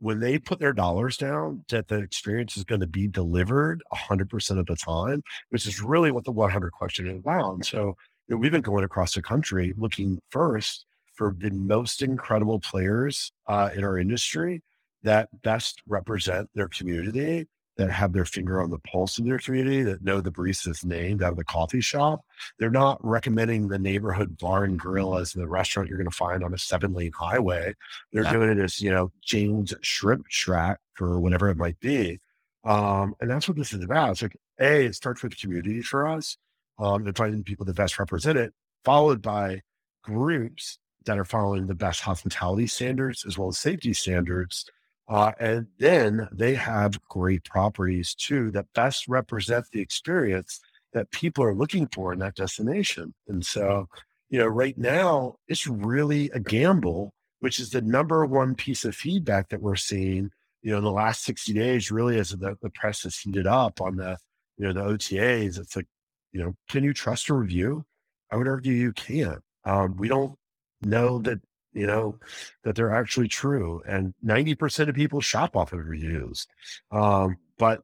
when 0.00 0.20
they 0.20 0.38
put 0.38 0.58
their 0.58 0.74
dollars 0.74 1.16
down, 1.16 1.64
that 1.70 1.88
the 1.88 1.96
experience 1.96 2.58
is 2.58 2.64
going 2.64 2.82
to 2.82 2.86
be 2.86 3.08
delivered 3.08 3.82
100% 3.94 4.58
of 4.58 4.66
the 4.66 4.76
time, 4.76 5.22
which 5.48 5.66
is 5.66 5.80
really 5.80 6.10
what 6.10 6.24
the 6.24 6.32
100 6.32 6.72
question 6.72 7.08
is 7.08 7.20
about. 7.20 7.54
And 7.54 7.64
so 7.64 7.96
you 8.26 8.34
know, 8.34 8.36
we've 8.36 8.52
been 8.52 8.60
going 8.60 8.84
across 8.84 9.14
the 9.14 9.22
country 9.22 9.72
looking 9.78 10.20
first 10.30 10.84
for 11.18 11.34
the 11.36 11.50
most 11.50 12.00
incredible 12.00 12.60
players 12.60 13.32
uh, 13.48 13.70
in 13.74 13.82
our 13.82 13.98
industry 13.98 14.62
that 15.02 15.28
best 15.42 15.82
represent 15.88 16.48
their 16.54 16.68
community 16.68 17.48
that 17.76 17.90
have 17.90 18.12
their 18.12 18.24
finger 18.24 18.60
on 18.60 18.70
the 18.70 18.78
pulse 18.78 19.18
of 19.18 19.24
their 19.24 19.38
community, 19.38 19.82
that 19.82 20.02
know 20.02 20.20
the 20.20 20.32
barista's 20.32 20.84
name 20.84 21.22
out 21.22 21.30
of 21.30 21.36
the 21.36 21.44
coffee 21.44 21.80
shop. 21.80 22.20
They're 22.58 22.70
not 22.70 22.98
recommending 23.04 23.68
the 23.68 23.78
neighborhood 23.78 24.36
bar 24.38 24.64
and 24.64 24.78
grill 24.78 25.16
as 25.16 25.32
the 25.32 25.46
restaurant 25.46 25.88
you're 25.88 25.98
going 25.98 26.10
to 26.10 26.16
find 26.16 26.42
on 26.42 26.54
a 26.54 26.58
seven 26.58 26.92
lane 26.92 27.12
highway. 27.12 27.74
They're 28.12 28.24
yeah. 28.24 28.32
doing 28.32 28.50
it 28.50 28.58
as, 28.58 28.80
you 28.80 28.90
know, 28.90 29.12
James 29.24 29.74
Shrimp 29.80 30.26
Shack 30.28 30.78
or 31.00 31.20
whatever 31.20 31.48
it 31.50 31.56
might 31.56 31.78
be. 31.80 32.18
Um, 32.64 33.14
and 33.20 33.30
that's 33.30 33.48
what 33.48 33.56
this 33.56 33.72
is 33.72 33.84
about. 33.84 34.10
It's 34.10 34.22
like, 34.22 34.36
A, 34.60 34.86
it 34.86 34.94
starts 34.94 35.22
with 35.22 35.32
the 35.32 35.38
community 35.38 35.82
for 35.82 36.06
us. 36.06 36.36
Um, 36.80 37.06
and 37.06 37.16
finding 37.16 37.42
people 37.42 37.64
that 37.66 37.74
best 37.74 37.98
represent 37.98 38.38
it, 38.38 38.52
followed 38.84 39.20
by 39.20 39.62
groups 40.04 40.78
that 41.04 41.18
are 41.18 41.24
following 41.24 41.66
the 41.66 41.74
best 41.74 42.00
hospitality 42.00 42.66
standards 42.66 43.24
as 43.26 43.38
well 43.38 43.48
as 43.48 43.58
safety 43.58 43.92
standards 43.92 44.64
uh, 45.08 45.32
and 45.40 45.66
then 45.78 46.28
they 46.30 46.54
have 46.54 47.02
great 47.04 47.42
properties 47.44 48.14
too 48.14 48.50
that 48.50 48.66
best 48.74 49.08
represent 49.08 49.64
the 49.72 49.80
experience 49.80 50.60
that 50.92 51.10
people 51.10 51.42
are 51.42 51.54
looking 51.54 51.88
for 51.88 52.12
in 52.12 52.18
that 52.18 52.34
destination. 52.34 53.14
And 53.26 53.44
so, 53.44 53.88
you 54.28 54.38
know, 54.38 54.46
right 54.46 54.76
now 54.76 55.36
it's 55.48 55.66
really 55.66 56.30
a 56.30 56.40
gamble, 56.40 57.12
which 57.40 57.58
is 57.58 57.70
the 57.70 57.80
number 57.80 58.24
one 58.26 58.54
piece 58.54 58.84
of 58.84 58.94
feedback 58.94 59.48
that 59.48 59.62
we're 59.62 59.76
seeing, 59.76 60.30
you 60.62 60.72
know, 60.72 60.78
in 60.78 60.84
the 60.84 60.92
last 60.92 61.24
60 61.24 61.54
days, 61.54 61.90
really 61.90 62.18
as 62.18 62.30
the, 62.30 62.56
the 62.60 62.70
press 62.70 63.02
has 63.04 63.18
heated 63.18 63.46
up 63.46 63.80
on 63.80 63.96
the, 63.96 64.18
you 64.58 64.66
know, 64.66 64.72
the 64.74 64.92
OTAs. 64.94 65.58
It's 65.58 65.76
like, 65.76 65.86
you 66.32 66.40
know, 66.42 66.54
can 66.68 66.84
you 66.84 66.92
trust 66.92 67.30
a 67.30 67.34
review? 67.34 67.84
I 68.30 68.36
would 68.36 68.48
argue 68.48 68.74
you 68.74 68.92
can't. 68.92 69.40
Um, 69.64 69.96
we 69.96 70.08
don't 70.08 70.34
know 70.82 71.18
that 71.20 71.40
you 71.72 71.86
know, 71.86 72.18
that 72.64 72.74
they're 72.74 72.94
actually 72.94 73.28
true. 73.28 73.82
And 73.86 74.14
90% 74.24 74.88
of 74.88 74.94
people 74.94 75.20
shop 75.20 75.54
off 75.54 75.72
of 75.72 75.86
reviews. 75.86 76.46
Um, 76.90 77.36
but 77.58 77.82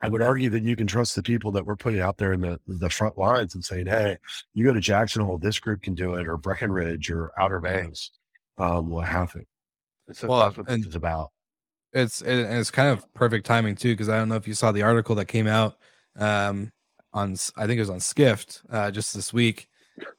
I 0.00 0.08
would 0.08 0.22
argue 0.22 0.50
that 0.50 0.64
you 0.64 0.74
can 0.74 0.88
trust 0.88 1.14
the 1.14 1.22
people 1.22 1.52
that 1.52 1.64
we're 1.64 1.76
putting 1.76 2.00
out 2.00 2.18
there 2.18 2.32
in 2.32 2.40
the, 2.40 2.58
the 2.66 2.90
front 2.90 3.16
lines 3.16 3.54
and 3.54 3.64
saying, 3.64 3.86
hey, 3.86 4.16
you 4.54 4.64
go 4.64 4.72
to 4.72 4.80
Jackson 4.80 5.24
Hole, 5.24 5.38
this 5.38 5.60
group 5.60 5.82
can 5.82 5.94
do 5.94 6.14
it, 6.14 6.26
or 6.26 6.36
Breckenridge 6.36 7.10
or 7.10 7.30
Outer 7.38 7.60
Banks, 7.60 8.10
um, 8.58 8.90
what 8.90 9.06
have 9.06 9.32
you. 9.36 9.44
So 10.12 10.26
well, 10.26 10.40
that's 10.40 10.56
what 10.56 10.66
this 10.66 10.86
is 10.86 10.96
about. 10.96 11.30
It's 11.92 12.22
and 12.22 12.58
it's 12.58 12.70
kind 12.70 12.88
of 12.88 13.12
perfect 13.14 13.46
timing 13.46 13.76
too, 13.76 13.92
because 13.92 14.08
I 14.08 14.18
don't 14.18 14.28
know 14.28 14.34
if 14.34 14.48
you 14.48 14.54
saw 14.54 14.72
the 14.72 14.82
article 14.82 15.14
that 15.16 15.26
came 15.26 15.46
out 15.46 15.76
um, 16.18 16.72
on 17.12 17.36
I 17.56 17.66
think 17.66 17.76
it 17.76 17.82
was 17.82 17.90
on 17.90 18.00
Skift 18.00 18.62
uh, 18.68 18.90
just 18.90 19.14
this 19.14 19.32
week, 19.32 19.68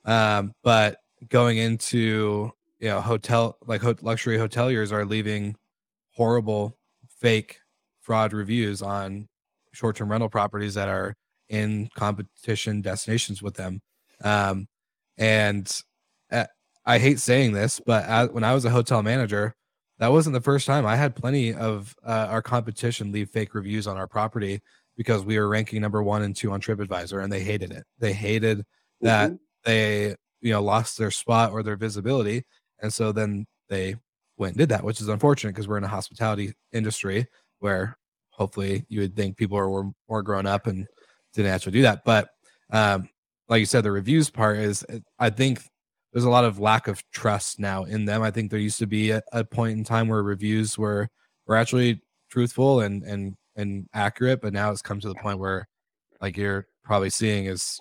um, 0.06 0.54
but 0.64 0.98
going 1.30 1.58
into 1.58 2.52
you 2.80 2.90
know 2.90 3.02
hotel 3.02 3.58
like 3.66 3.82
ho- 3.82 3.96
luxury 4.02 4.38
hoteliers 4.38 4.92
are 4.92 5.06
leaving 5.06 5.56
horrible 6.12 6.78
fake 7.20 7.60
fraud 8.02 8.34
reviews 8.34 8.82
on 8.82 9.28
short-term 9.72 10.12
rental 10.12 10.30
properties 10.30 10.74
that 10.74 10.90
are 10.90 11.16
in 11.50 11.90
competition 11.96 12.82
destinations 12.82 13.42
with 13.42 13.56
them. 13.56 13.82
Um, 14.24 14.68
and 15.18 15.72
uh, 16.32 16.46
i 16.86 16.98
hate 16.98 17.20
saying 17.20 17.54
this 17.54 17.80
but 17.86 18.34
when 18.34 18.44
i 18.44 18.54
was 18.54 18.66
a 18.66 18.70
hotel 18.72 19.04
manager 19.04 19.56
that 20.00 20.12
wasn't 20.12 20.34
the 20.34 20.42
first 20.42 20.66
time. 20.66 20.86
I 20.86 20.96
had 20.96 21.16
plenty 21.16 21.54
of 21.54 21.96
uh, 22.06 22.28
our 22.30 22.42
competition 22.42 23.12
leave 23.12 23.30
fake 23.30 23.54
reviews 23.54 23.88
on 23.88 23.98
our 23.98 24.08
property 24.08 24.62
because 24.98 25.24
we 25.24 25.38
were 25.38 25.48
ranking 25.48 25.82
number 25.82 26.04
one 26.04 26.24
and 26.24 26.36
two 26.36 26.52
on 26.52 26.62
tripadvisor 26.62 27.24
and 27.24 27.32
they 27.32 27.42
hated 27.42 27.72
it. 27.72 27.86
They 28.00 28.14
hated 28.14 28.64
that 29.02 29.32
mm-hmm. 29.32 29.36
they 29.66 30.16
you 30.44 30.52
know 30.52 30.62
lost 30.62 30.98
their 30.98 31.12
spot 31.12 31.52
or 31.52 31.64
their 31.64 31.76
visibility 31.78 32.44
and 32.84 32.94
so 32.94 33.12
then 33.12 33.48
they 33.70 33.96
went 34.38 34.52
and 34.52 34.60
did 34.60 34.70
that, 34.70 34.84
which 34.84 35.02
is 35.02 35.08
unfortunate 35.08 35.52
because 35.52 35.68
we're 35.68 35.78
in 35.78 35.84
a 35.84 35.88
hospitality 35.88 36.54
industry 36.72 37.26
where 37.60 37.98
hopefully 38.30 38.86
you 38.90 39.00
would 39.00 39.16
think 39.16 39.38
people 39.38 39.58
are 39.58 39.92
more 40.10 40.22
grown 40.22 40.46
up 40.46 40.68
and 40.68 40.86
didn't 41.34 41.52
actually 41.52 41.72
do 41.72 41.82
that. 41.84 42.04
But 42.04 42.30
um, 42.72 43.10
like 43.48 43.60
you 43.60 43.66
said, 43.66 43.84
the 43.84 43.92
reviews 43.92 44.30
part 44.30 44.58
is, 44.58 44.84
uh, 44.92 45.00
I 45.18 45.30
think 45.30 45.62
there's 46.12 46.26
a 46.26 46.30
lot 46.30 46.46
of 46.46 46.60
lack 46.60 46.88
of 46.88 47.02
trust 47.12 47.60
now 47.60 47.84
in 47.86 48.06
them. 48.06 48.22
I 48.22 48.32
think 48.32 48.52
there 48.52 48.60
used 48.60 48.80
to 48.80 48.88
be 48.88 49.12
a, 49.12 49.22
a 49.32 49.44
point 49.44 49.78
in 49.78 49.84
time 49.84 50.08
where 50.08 50.22
reviews 50.22 50.78
were 50.78 51.10
were 51.48 51.56
actually 51.56 52.02
truthful 52.30 52.82
and 52.82 53.04
and 53.04 53.36
and 53.56 53.88
accurate, 53.94 54.42
but 54.42 54.54
now 54.54 54.72
it's 54.72 54.82
come 54.82 55.00
to 55.00 55.08
the 55.08 55.16
point 55.16 55.40
where, 55.40 55.68
like 56.22 56.38
you're 56.38 56.68
probably 56.84 57.10
seeing, 57.10 57.46
is 57.46 57.80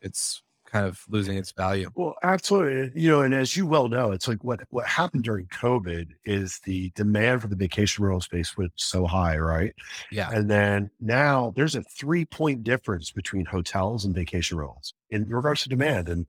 it's 0.00 0.42
kind 0.72 0.86
of 0.86 1.04
losing 1.08 1.36
its 1.36 1.52
value. 1.52 1.90
Well, 1.94 2.14
absolutely. 2.22 3.00
You 3.00 3.10
know, 3.10 3.20
and 3.20 3.34
as 3.34 3.56
you 3.56 3.66
well 3.66 3.88
know, 3.88 4.10
it's 4.10 4.26
like 4.26 4.42
what 4.42 4.60
what 4.70 4.86
happened 4.86 5.24
during 5.24 5.46
COVID 5.46 6.08
is 6.24 6.60
the 6.64 6.90
demand 6.94 7.42
for 7.42 7.48
the 7.48 7.56
vacation 7.56 8.04
rental 8.04 8.22
space 8.22 8.56
was 8.56 8.70
so 8.76 9.06
high, 9.06 9.36
right? 9.36 9.74
Yeah. 10.10 10.30
And 10.32 10.50
then 10.50 10.90
now 11.00 11.52
there's 11.54 11.74
a 11.74 11.82
three 11.82 12.24
point 12.24 12.64
difference 12.64 13.10
between 13.10 13.44
hotels 13.44 14.04
and 14.04 14.14
vacation 14.14 14.56
rentals 14.56 14.94
in 15.10 15.28
regards 15.28 15.62
to 15.64 15.68
demand. 15.68 16.08
And 16.08 16.26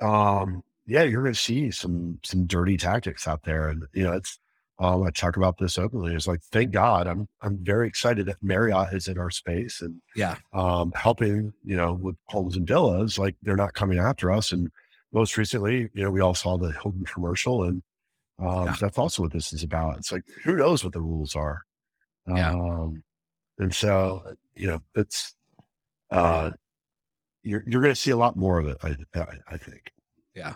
um, 0.00 0.64
yeah, 0.86 1.02
you're 1.02 1.22
going 1.22 1.34
to 1.34 1.38
see 1.38 1.70
some 1.70 2.18
some 2.24 2.46
dirty 2.46 2.78
tactics 2.78 3.28
out 3.28 3.44
there, 3.44 3.68
and 3.68 3.84
you 3.92 4.04
know, 4.04 4.14
it's 4.14 4.38
um, 4.80 5.02
I 5.02 5.10
talk 5.10 5.36
about 5.36 5.58
this 5.58 5.76
openly. 5.78 6.14
It's 6.14 6.26
like, 6.28 6.40
thank 6.52 6.70
God, 6.70 7.06
I'm 7.06 7.26
I'm 7.42 7.58
very 7.62 7.88
excited 7.88 8.26
that 8.26 8.42
Marriott 8.42 8.92
is 8.94 9.08
in 9.08 9.18
our 9.18 9.30
space 9.30 9.80
and 9.80 10.00
Yeah. 10.14 10.36
um, 10.52 10.92
helping, 10.94 11.52
you 11.64 11.76
know, 11.76 11.94
with 11.94 12.16
homes 12.28 12.56
and 12.56 12.66
villas. 12.66 13.18
Like 13.18 13.34
they're 13.42 13.56
not 13.56 13.74
coming 13.74 13.98
after 13.98 14.30
us. 14.30 14.52
And 14.52 14.70
most 15.12 15.36
recently, 15.36 15.88
you 15.94 16.02
know, 16.04 16.10
we 16.10 16.20
all 16.20 16.34
saw 16.34 16.56
the 16.58 16.70
Hilton 16.72 17.04
commercial, 17.04 17.64
and 17.64 17.82
um, 18.38 18.66
Yeah. 18.66 18.76
that's 18.80 18.98
also 18.98 19.22
what 19.22 19.32
this 19.32 19.52
is 19.52 19.62
about. 19.64 19.96
It's 19.98 20.12
like 20.12 20.22
who 20.44 20.54
knows 20.56 20.84
what 20.84 20.92
the 20.92 21.00
rules 21.00 21.34
are, 21.34 21.62
Yeah. 22.28 22.50
um, 22.52 23.02
and 23.58 23.74
so 23.74 24.22
you 24.54 24.68
know, 24.68 24.82
it's 24.94 25.34
uh, 26.10 26.50
you're 27.42 27.64
you're 27.66 27.82
going 27.82 27.94
to 27.94 28.00
see 28.00 28.10
a 28.12 28.16
lot 28.16 28.36
more 28.36 28.58
of 28.58 28.68
it. 28.68 28.76
I 28.82 28.96
I, 29.18 29.26
I 29.48 29.56
think. 29.56 29.90
Yeah. 30.34 30.54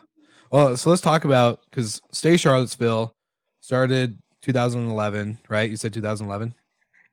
Well, 0.52 0.76
so 0.76 0.90
let's 0.90 1.02
talk 1.02 1.24
about 1.24 1.60
because 1.70 2.00
Stay 2.12 2.36
Charlottesville 2.36 3.16
started 3.62 4.18
2011, 4.42 5.38
right? 5.48 5.70
You 5.70 5.76
said 5.76 5.94
2011 5.94 6.54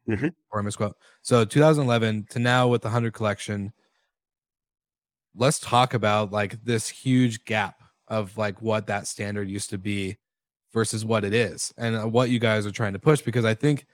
Mhm. 0.10 0.34
or 0.52 0.60
I 0.60 0.64
misquote. 0.64 0.98
So 1.22 1.46
2011 1.46 2.26
to 2.32 2.40
now 2.40 2.68
with 2.68 2.82
the 2.82 2.88
100 2.90 3.14
collection. 3.14 3.72
Let's 5.36 5.60
talk 5.60 5.94
about 5.94 6.32
like 6.32 6.62
this 6.64 6.90
huge 6.90 7.46
gap 7.46 7.82
of 8.08 8.36
like 8.38 8.62
what 8.62 8.88
that 8.88 9.08
standard 9.08 9.48
used 9.48 9.70
to 9.70 9.78
be 9.78 10.18
versus 10.74 11.06
what 11.06 11.24
it 11.24 11.34
is 11.34 11.72
and 11.78 11.96
uh, 11.96 12.08
what 12.08 12.30
you 12.32 12.40
guys 12.40 12.66
are 12.66 12.72
trying 12.72 12.94
to 12.94 13.00
push 13.00 13.22
because 13.22 13.46
I 13.46 13.54
think 13.54 13.86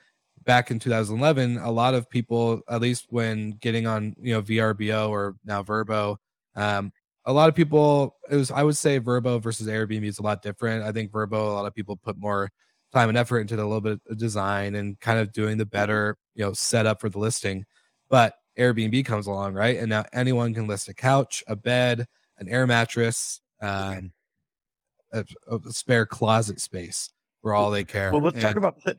back 0.44 0.70
in 0.70 0.78
2011 0.78 1.58
a 1.58 1.70
lot 1.70 1.94
of 1.94 2.08
people 2.08 2.62
at 2.70 2.80
least 2.80 3.06
when 3.10 3.52
getting 3.60 3.86
on 3.86 4.14
you 4.20 4.32
know 4.32 4.42
VRBO 4.42 5.10
or 5.10 5.36
now 5.44 5.62
Verbo 5.62 6.18
um 6.54 6.90
a 7.26 7.32
lot 7.32 7.48
of 7.48 7.54
people 7.54 8.16
it 8.30 8.36
was 8.36 8.50
i 8.50 8.62
would 8.62 8.76
say 8.76 8.98
verbo 8.98 9.38
versus 9.38 9.66
airbnb 9.66 10.04
is 10.04 10.18
a 10.18 10.22
lot 10.22 10.42
different 10.42 10.84
i 10.84 10.92
think 10.92 11.12
verbo 11.12 11.50
a 11.50 11.54
lot 11.54 11.66
of 11.66 11.74
people 11.74 11.96
put 11.96 12.16
more 12.16 12.50
time 12.92 13.08
and 13.08 13.18
effort 13.18 13.40
into 13.40 13.56
the 13.56 13.64
little 13.64 13.80
bit 13.80 14.00
of 14.08 14.16
design 14.16 14.74
and 14.76 14.98
kind 15.00 15.18
of 15.18 15.32
doing 15.32 15.58
the 15.58 15.66
better 15.66 16.16
you 16.34 16.44
know 16.44 16.52
setup 16.52 17.00
for 17.00 17.08
the 17.08 17.18
listing 17.18 17.64
but 18.08 18.34
airbnb 18.58 19.04
comes 19.04 19.26
along 19.26 19.54
right 19.54 19.76
and 19.78 19.88
now 19.88 20.04
anyone 20.12 20.54
can 20.54 20.66
list 20.66 20.88
a 20.88 20.94
couch 20.94 21.42
a 21.48 21.56
bed 21.56 22.06
an 22.38 22.48
air 22.48 22.66
mattress 22.66 23.40
um, 23.60 24.12
a, 25.12 25.24
a 25.50 25.72
spare 25.72 26.06
closet 26.06 26.60
space 26.60 27.10
for 27.42 27.54
all 27.54 27.70
they 27.70 27.84
care 27.84 28.12
Well, 28.12 28.20
let's 28.20 28.40
talk 28.40 28.56
about 28.56 28.82
the, 28.84 28.96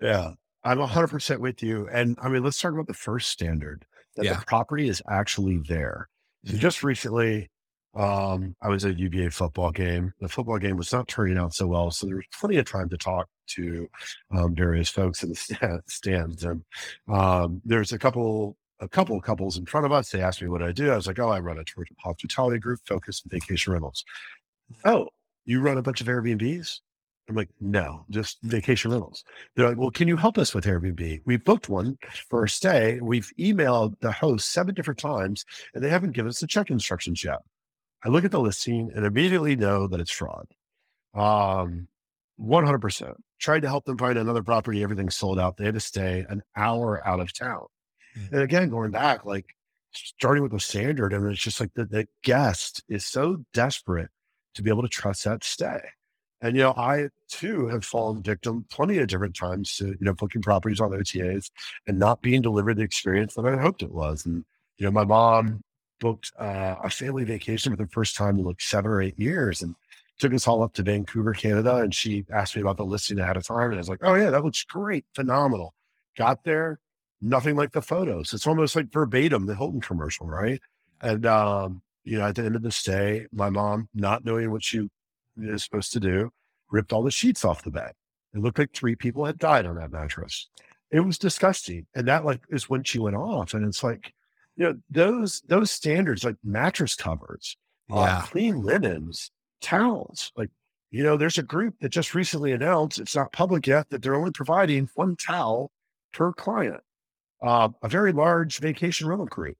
yeah, 0.00 0.32
I'm 0.64 0.78
100% 0.78 1.38
with 1.38 1.62
you. 1.62 1.88
And 1.92 2.16
I 2.22 2.28
mean, 2.28 2.42
let's 2.42 2.60
talk 2.60 2.72
about 2.72 2.86
the 2.86 2.94
first 2.94 3.30
standard 3.30 3.84
that 4.16 4.24
Yeah. 4.24 4.38
the 4.38 4.44
property 4.46 4.88
is 4.88 5.02
actually 5.08 5.58
there. 5.68 6.08
So 6.44 6.56
just 6.56 6.82
recently, 6.82 7.50
um, 7.94 8.56
I 8.62 8.68
was 8.68 8.84
at 8.84 8.92
a 8.92 8.98
UVA 8.98 9.30
football 9.30 9.70
game. 9.70 10.12
The 10.20 10.28
football 10.28 10.58
game 10.58 10.76
was 10.76 10.92
not 10.92 11.08
turning 11.08 11.36
out 11.36 11.54
so 11.54 11.66
well. 11.66 11.90
So 11.90 12.06
there 12.06 12.16
was 12.16 12.24
plenty 12.38 12.56
of 12.56 12.64
time 12.64 12.88
to 12.88 12.96
talk 12.96 13.28
to 13.48 13.88
um, 14.34 14.54
various 14.54 14.88
folks 14.88 15.22
in 15.22 15.30
the 15.30 15.34
sta- 15.34 15.80
stands. 15.88 16.44
And 16.44 16.62
um, 17.08 17.60
there's 17.64 17.92
a 17.92 17.98
couple, 17.98 18.56
a 18.80 18.88
couple 18.88 19.16
of 19.16 19.22
couples 19.22 19.58
in 19.58 19.66
front 19.66 19.84
of 19.84 19.92
us. 19.92 20.10
They 20.10 20.22
asked 20.22 20.40
me 20.40 20.48
what 20.48 20.62
I 20.62 20.72
do. 20.72 20.90
I 20.90 20.96
was 20.96 21.06
like, 21.06 21.18
oh, 21.18 21.28
I 21.28 21.40
run 21.40 21.58
a 21.58 21.64
tour 21.64 21.84
hospitality 21.98 22.58
group 22.58 22.80
focused 22.86 23.26
on 23.26 23.38
vacation 23.38 23.72
rentals. 23.72 24.04
Oh, 24.84 25.08
you 25.44 25.60
run 25.60 25.76
a 25.76 25.82
bunch 25.82 26.00
of 26.00 26.06
Airbnbs? 26.06 26.80
I'm 27.28 27.36
like, 27.36 27.50
no, 27.60 28.04
just 28.10 28.38
vacation 28.42 28.90
rentals. 28.90 29.22
They're 29.54 29.68
like, 29.68 29.78
well, 29.78 29.90
can 29.90 30.08
you 30.08 30.16
help 30.16 30.38
us 30.38 30.54
with 30.54 30.64
Airbnb? 30.64 31.22
We 31.24 31.36
booked 31.36 31.68
one 31.68 31.98
for 32.28 32.44
a 32.44 32.48
stay. 32.48 32.98
We've 33.00 33.30
emailed 33.38 34.00
the 34.00 34.12
host 34.12 34.50
seven 34.50 34.74
different 34.74 34.98
times 34.98 35.44
and 35.74 35.84
they 35.84 35.88
haven't 35.88 36.12
given 36.12 36.30
us 36.30 36.40
the 36.40 36.46
check 36.46 36.70
instructions 36.70 37.22
yet. 37.22 37.38
I 38.04 38.08
look 38.08 38.24
at 38.24 38.30
the 38.30 38.40
listing 38.40 38.90
and 38.94 39.04
immediately 39.04 39.56
know 39.56 39.86
that 39.86 40.00
it's 40.00 40.10
fraud. 40.10 40.46
Um, 41.14 41.88
100%. 42.40 43.14
Tried 43.38 43.60
to 43.60 43.68
help 43.68 43.84
them 43.84 43.98
find 43.98 44.18
another 44.18 44.42
property. 44.42 44.82
Everything's 44.82 45.16
sold 45.16 45.38
out. 45.38 45.56
They 45.56 45.64
had 45.64 45.74
to 45.74 45.80
stay 45.80 46.24
an 46.28 46.42
hour 46.56 47.06
out 47.06 47.20
of 47.20 47.32
town. 47.32 47.66
Mm. 48.18 48.32
And 48.32 48.42
again, 48.42 48.70
going 48.70 48.90
back, 48.90 49.24
like 49.24 49.54
starting 49.92 50.42
with 50.42 50.52
the 50.52 50.60
standard, 50.60 51.12
I 51.12 51.16
and 51.16 51.26
it's 51.30 51.40
just 51.40 51.60
like 51.60 51.74
the, 51.74 51.84
the 51.84 52.06
guest 52.22 52.82
is 52.88 53.06
so 53.06 53.44
desperate 53.52 54.10
to 54.54 54.62
be 54.62 54.70
able 54.70 54.82
to 54.82 54.88
trust 54.88 55.24
that 55.24 55.44
stay. 55.44 55.80
And, 56.40 56.56
you 56.56 56.62
know, 56.62 56.74
I 56.76 57.08
too 57.28 57.68
have 57.68 57.84
fallen 57.84 58.22
victim 58.22 58.66
plenty 58.68 58.98
of 58.98 59.06
different 59.06 59.36
times 59.36 59.76
to, 59.76 59.86
you 59.86 59.96
know, 60.00 60.12
booking 60.12 60.42
properties 60.42 60.80
on 60.80 60.90
OTAs 60.90 61.50
and 61.86 61.98
not 61.98 62.20
being 62.20 62.42
delivered 62.42 62.76
the 62.76 62.82
experience 62.82 63.34
that 63.34 63.46
I 63.46 63.56
hoped 63.56 63.82
it 63.82 63.92
was. 63.92 64.26
And, 64.26 64.44
you 64.76 64.86
know, 64.86 64.90
my 64.90 65.04
mom 65.04 65.62
booked 66.02 66.32
uh, 66.36 66.74
a 66.82 66.90
family 66.90 67.22
vacation 67.22 67.70
for 67.70 67.80
the 67.80 67.88
first 67.88 68.16
time 68.16 68.36
in 68.36 68.44
like 68.44 68.60
seven 68.60 68.90
or 68.90 69.00
eight 69.00 69.18
years 69.18 69.62
and 69.62 69.76
took 70.18 70.34
us 70.34 70.48
all 70.48 70.64
up 70.64 70.74
to 70.74 70.82
Vancouver, 70.82 71.32
Canada. 71.32 71.76
And 71.76 71.94
she 71.94 72.24
asked 72.34 72.56
me 72.56 72.60
about 72.60 72.76
the 72.76 72.84
listing 72.84 73.20
ahead 73.20 73.36
of 73.36 73.46
time. 73.46 73.66
And 73.66 73.74
I 73.74 73.78
was 73.78 73.88
like, 73.88 74.00
oh, 74.02 74.14
yeah, 74.14 74.30
that 74.30 74.44
looks 74.44 74.64
great. 74.64 75.04
Phenomenal. 75.14 75.74
Got 76.18 76.42
there, 76.42 76.80
nothing 77.20 77.54
like 77.54 77.70
the 77.70 77.80
photos. 77.80 78.34
It's 78.34 78.48
almost 78.48 78.74
like 78.74 78.92
verbatim 78.92 79.46
the 79.46 79.54
Hilton 79.54 79.80
commercial, 79.80 80.26
right? 80.26 80.60
And, 81.00 81.24
um, 81.24 81.82
you 82.02 82.18
know, 82.18 82.26
at 82.26 82.34
the 82.34 82.44
end 82.44 82.56
of 82.56 82.62
the 82.62 82.72
stay, 82.72 83.26
my 83.32 83.48
mom, 83.48 83.88
not 83.94 84.24
knowing 84.24 84.50
what 84.50 84.64
she 84.64 84.90
is 85.40 85.62
supposed 85.62 85.92
to 85.92 86.00
do, 86.00 86.32
ripped 86.72 86.92
all 86.92 87.04
the 87.04 87.12
sheets 87.12 87.44
off 87.44 87.62
the 87.62 87.70
bed. 87.70 87.92
It 88.34 88.40
looked 88.40 88.58
like 88.58 88.74
three 88.74 88.96
people 88.96 89.24
had 89.24 89.38
died 89.38 89.66
on 89.66 89.76
that 89.76 89.92
mattress. 89.92 90.48
It 90.90 91.00
was 91.00 91.16
disgusting. 91.16 91.86
And 91.94 92.08
that 92.08 92.24
like 92.24 92.40
is 92.50 92.68
when 92.68 92.82
she 92.82 92.98
went 92.98 93.14
off. 93.16 93.54
And 93.54 93.64
it's 93.64 93.84
like, 93.84 94.12
you 94.56 94.64
know, 94.64 94.74
those 94.90 95.42
those 95.48 95.70
standards 95.70 96.24
like 96.24 96.36
mattress 96.44 96.94
covers, 96.94 97.56
uh, 97.90 98.22
clean 98.22 98.62
linens, 98.62 99.30
towels. 99.60 100.32
Like, 100.36 100.50
you 100.90 101.02
know, 101.02 101.16
there's 101.16 101.38
a 101.38 101.42
group 101.42 101.74
that 101.80 101.88
just 101.88 102.14
recently 102.14 102.52
announced 102.52 102.98
it's 102.98 103.16
not 103.16 103.32
public 103.32 103.66
yet 103.66 103.88
that 103.90 104.02
they're 104.02 104.14
only 104.14 104.32
providing 104.32 104.88
one 104.94 105.16
towel 105.16 105.70
per 106.12 106.32
client. 106.32 106.80
Uh, 107.42 107.70
a 107.82 107.88
very 107.88 108.12
large 108.12 108.58
vacation 108.58 109.08
rental 109.08 109.26
group. 109.26 109.56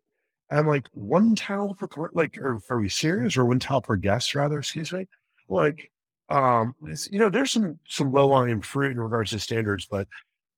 And 0.51 0.69
like 0.69 0.87
one 0.93 1.35
towel 1.35 1.75
per 1.75 1.89
like 2.13 2.37
are, 2.39 2.61
are 2.69 2.79
we 2.79 2.89
serious 2.89 3.37
or 3.37 3.47
one 3.47 3.59
towel 3.59 3.81
per 3.81 3.97
guest 3.97 4.35
rather, 4.35 4.59
excuse 4.59 4.93
me? 4.93 5.07
Like 5.49 5.91
um 6.29 6.75
you 7.11 7.19
know, 7.19 7.31
there's 7.31 7.51
some 7.51 7.79
some 7.89 8.13
low 8.13 8.29
lying 8.29 8.61
fruit 8.61 8.93
in 8.93 9.01
regards 9.01 9.31
to 9.31 9.39
standards, 9.39 9.87
but 9.91 10.07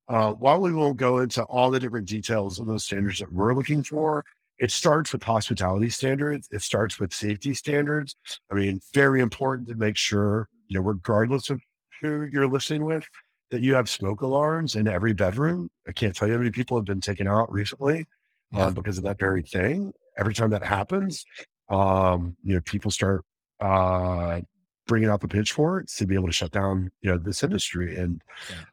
uh, 0.09 0.33
while 0.33 0.61
we 0.61 0.73
won't 0.73 0.97
go 0.97 1.19
into 1.19 1.43
all 1.45 1.71
the 1.71 1.81
different 1.81 2.09
details 2.09 2.59
of 2.59 2.67
those 2.67 2.85
standards 2.85 3.19
that 3.21 3.33
we're 3.33 3.55
looking 3.55 3.83
for, 3.83 4.25
it 4.59 4.71
starts 4.71 5.12
with 5.12 5.23
hospitality 5.23 5.90
standards. 5.90 6.49
It 6.53 6.62
starts 6.62 7.01
with 7.01 7.12
safety 7.12 7.55
standards. 7.55 8.14
I 8.51 8.55
mean, 8.55 8.81
very 8.93 9.21
important 9.21 9.69
to 9.69 9.75
make 9.75 9.97
sure, 9.97 10.49
you 10.69 10.79
know, 10.79 10.85
regardless 10.85 11.51
of 11.51 11.61
who 12.01 12.29
you're 12.31 12.47
listening 12.49 12.85
with, 12.85 13.05
that 13.51 13.62
you 13.62 13.75
have 13.75 13.88
smoke 13.88 14.21
alarms 14.21 14.77
in 14.77 14.87
every 14.88 15.12
bedroom. 15.12 15.71
I 15.88 15.93
can't 15.93 16.14
tell 16.14 16.29
you 16.29 16.35
how 16.35 16.38
many 16.38 16.51
people 16.51 16.77
have 16.77 16.85
been 16.85 17.01
taken 17.01 17.27
out 17.27 17.51
recently 17.53 18.07
Yeah. 18.53 18.67
uh, 18.67 18.71
because 18.71 18.99
of 18.99 19.05
that 19.05 19.19
very 19.19 19.43
thing. 19.43 19.93
Every 20.19 20.35
time 20.35 20.51
that 20.51 20.64
happens, 20.64 21.25
um, 21.69 22.37
you 22.43 22.55
know, 22.55 22.61
people 22.61 22.90
start 22.90 23.25
uh, 23.61 24.40
bringing 24.87 25.09
out 25.09 25.20
the 25.20 25.29
pitchforks 25.29 25.97
to 25.97 26.07
be 26.07 26.14
able 26.14 26.27
to 26.27 26.33
shut 26.33 26.51
down, 26.51 26.90
you 27.01 27.11
know, 27.11 27.18
this 27.18 27.42
industry. 27.42 27.97
And 27.97 28.23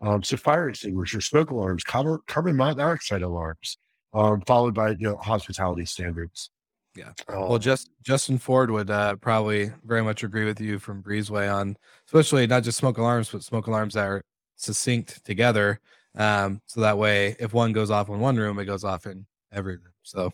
um, 0.01 0.23
so 0.23 0.37
fire 0.37 0.69
extinguishers, 0.69 1.25
smoke 1.25 1.51
alarms, 1.51 1.83
carbon, 1.83 2.19
carbon 2.27 2.55
monoxide 2.55 3.21
alarms, 3.21 3.77
um, 4.13 4.41
followed 4.41 4.73
by, 4.73 4.89
you 4.91 5.09
know, 5.09 5.17
hospitality 5.17 5.85
standards. 5.85 6.49
Yeah. 6.95 7.13
Um, 7.29 7.49
Well, 7.49 7.59
just 7.59 7.89
Justin 8.03 8.37
Ford 8.37 8.69
would 8.71 8.89
uh, 8.89 9.15
probably 9.15 9.71
very 9.85 10.03
much 10.03 10.23
agree 10.23 10.45
with 10.45 10.59
you 10.59 10.79
from 10.79 11.01
Breezeway 11.01 11.53
on, 11.53 11.77
especially 12.07 12.45
not 12.47 12.63
just 12.63 12.77
smoke 12.77 12.97
alarms, 12.97 13.29
but 13.29 13.43
smoke 13.43 13.67
alarms 13.67 13.93
that 13.93 14.05
are 14.05 14.23
succinct 14.57 15.23
together. 15.23 15.79
Um, 16.17 16.61
so 16.65 16.81
that 16.81 16.97
way, 16.97 17.37
if 17.39 17.53
one 17.53 17.71
goes 17.71 17.89
off 17.89 18.09
in 18.09 18.19
one 18.19 18.35
room, 18.35 18.59
it 18.59 18.65
goes 18.65 18.83
off 18.83 19.05
in 19.05 19.25
every 19.53 19.77
room. 19.77 19.93
So, 20.03 20.31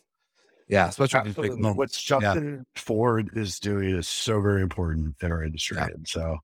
yeah, 0.67 0.88
especially 0.88 1.19
Absolutely. 1.21 1.58
moments. 1.62 1.77
What 1.77 1.91
Justin 1.91 2.65
Ford 2.75 3.30
is 3.34 3.60
doing 3.60 3.89
is 3.95 4.08
so 4.08 4.41
very 4.41 4.62
important 4.62 5.15
in 5.21 5.32
our 5.32 5.43
industry. 5.43 5.77
Yeah. 5.77 5.88
And 5.88 6.08
so 6.08 6.38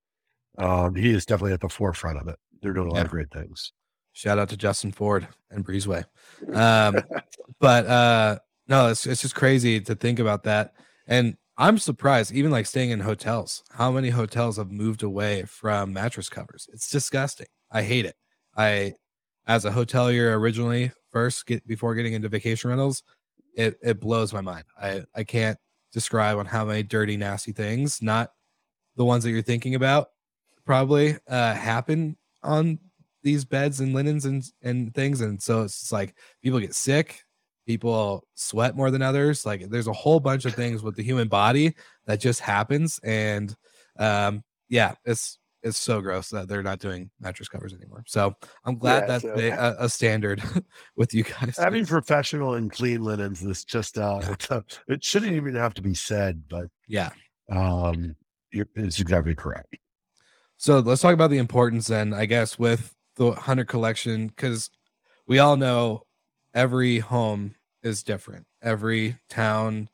um, 0.58 0.94
he 0.94 1.10
is 1.12 1.26
definitely 1.26 1.52
at 1.52 1.60
the 1.60 1.68
forefront 1.68 2.18
of 2.18 2.28
it. 2.28 2.36
They're 2.62 2.72
doing 2.72 2.88
a 2.88 2.90
lot 2.90 2.98
Yeah. 2.98 3.04
of 3.04 3.10
great 3.10 3.30
things. 3.32 3.72
Shout 4.12 4.38
out 4.38 4.48
to 4.50 4.56
Justin 4.56 4.92
Ford 4.92 5.26
and 5.50 5.64
Breezeway. 5.64 6.04
Um, 6.52 6.96
but 7.60 7.86
uh, 7.86 8.38
no, 8.68 8.88
it's 8.88 9.06
it's 9.06 9.22
just 9.22 9.34
crazy 9.34 9.80
to 9.80 9.94
think 9.94 10.18
about 10.20 10.44
that. 10.44 10.74
And 11.06 11.36
I'm 11.58 11.78
surprised, 11.78 12.32
even 12.32 12.50
like 12.50 12.66
staying 12.66 12.90
in 12.90 13.00
hotels, 13.00 13.62
how 13.72 13.90
many 13.90 14.10
hotels 14.10 14.56
have 14.56 14.70
moved 14.70 15.02
away 15.02 15.42
from 15.44 15.92
mattress 15.92 16.28
covers. 16.28 16.68
It's 16.72 16.88
disgusting. 16.88 17.46
I 17.70 17.82
hate 17.82 18.06
it. 18.06 18.14
I, 18.56 18.94
as 19.46 19.64
a 19.64 19.70
hotelier 19.70 20.32
originally, 20.36 20.92
first 21.10 21.46
get 21.46 21.66
before 21.66 21.94
getting 21.94 22.12
into 22.14 22.28
vacation 22.28 22.70
rentals, 22.70 23.02
it 23.56 23.78
it 23.82 24.00
blows 24.00 24.32
my 24.32 24.40
mind. 24.40 24.64
I 24.80 25.04
I 25.14 25.24
can't 25.24 25.58
describe 25.92 26.38
on 26.38 26.46
how 26.46 26.64
many 26.64 26.82
dirty, 26.82 27.16
nasty 27.16 27.52
things, 27.52 28.02
not 28.02 28.32
the 28.96 29.04
ones 29.04 29.24
that 29.24 29.30
you're 29.30 29.42
thinking 29.42 29.74
about, 29.74 30.08
probably 30.64 31.16
uh, 31.28 31.54
happen 31.54 32.16
on 32.42 32.78
these 33.22 33.44
beds 33.44 33.80
and 33.80 33.94
linens 33.94 34.24
and 34.24 34.44
and 34.62 34.94
things. 34.94 35.20
And 35.20 35.42
so 35.42 35.62
it's 35.62 35.90
like 35.92 36.14
people 36.42 36.60
get 36.60 36.74
sick, 36.74 37.24
people 37.66 38.26
sweat 38.34 38.76
more 38.76 38.90
than 38.90 39.02
others. 39.02 39.46
Like 39.46 39.68
there's 39.70 39.86
a 39.86 39.92
whole 39.92 40.20
bunch 40.20 40.44
of 40.44 40.54
things 40.54 40.82
with 40.82 40.96
the 40.96 41.02
human 41.02 41.28
body 41.28 41.74
that 42.06 42.20
just 42.20 42.40
happens. 42.40 43.00
And 43.02 43.54
um, 43.98 44.42
yeah, 44.68 44.94
it's 45.04 45.38
it's 45.64 45.78
so 45.78 46.00
gross 46.00 46.28
that 46.28 46.46
they're 46.46 46.62
not 46.62 46.78
doing 46.78 47.10
mattress 47.18 47.48
covers 47.48 47.72
anymore. 47.74 48.04
So 48.06 48.34
I'm 48.64 48.76
glad 48.78 49.00
Yeah, 49.00 49.06
that's 49.06 49.22
so- 49.24 49.34
a, 49.80 49.84
a 49.86 49.88
standard 49.88 50.42
with 50.96 51.12
you 51.14 51.24
guys. 51.24 51.56
Having 51.58 51.86
professional 51.86 52.54
and 52.54 52.70
clean 52.70 53.02
linens 53.02 53.42
is 53.42 53.64
just 53.64 53.98
uh, 53.98 54.20
Yeah. 54.22 54.32
it's 54.32 54.50
a, 54.50 54.64
it 54.88 55.02
shouldn't 55.02 55.32
even 55.32 55.54
have 55.56 55.74
to 55.74 55.82
be 55.82 55.94
said, 55.94 56.44
but 56.48 56.66
yeah. 56.86 57.10
um, 57.50 58.14
you're, 58.52 58.68
it's 58.76 59.00
exactly 59.00 59.34
correct. 59.34 59.74
So 60.56 60.78
let's 60.78 61.02
talk 61.02 61.14
about 61.14 61.30
the 61.30 61.38
importance 61.38 61.88
then, 61.88 62.14
I 62.14 62.26
guess, 62.26 62.58
with 62.58 62.94
the 63.16 63.26
100 63.26 63.66
collection, 63.66 64.28
because 64.28 64.70
we 65.26 65.38
all 65.40 65.56
know 65.56 66.02
every 66.54 67.00
home 67.00 67.54
is 67.82 68.02
different. 68.02 68.46
Every 68.62 69.16
town, 69.28 69.88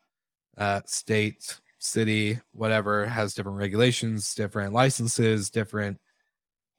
uh, 0.59 0.80
state, 0.85 1.59
city, 1.80 2.38
whatever, 2.52 3.06
has 3.06 3.34
different 3.34 3.58
regulations, 3.58 4.34
different 4.34 4.72
licenses, 4.72 5.50
different 5.50 5.98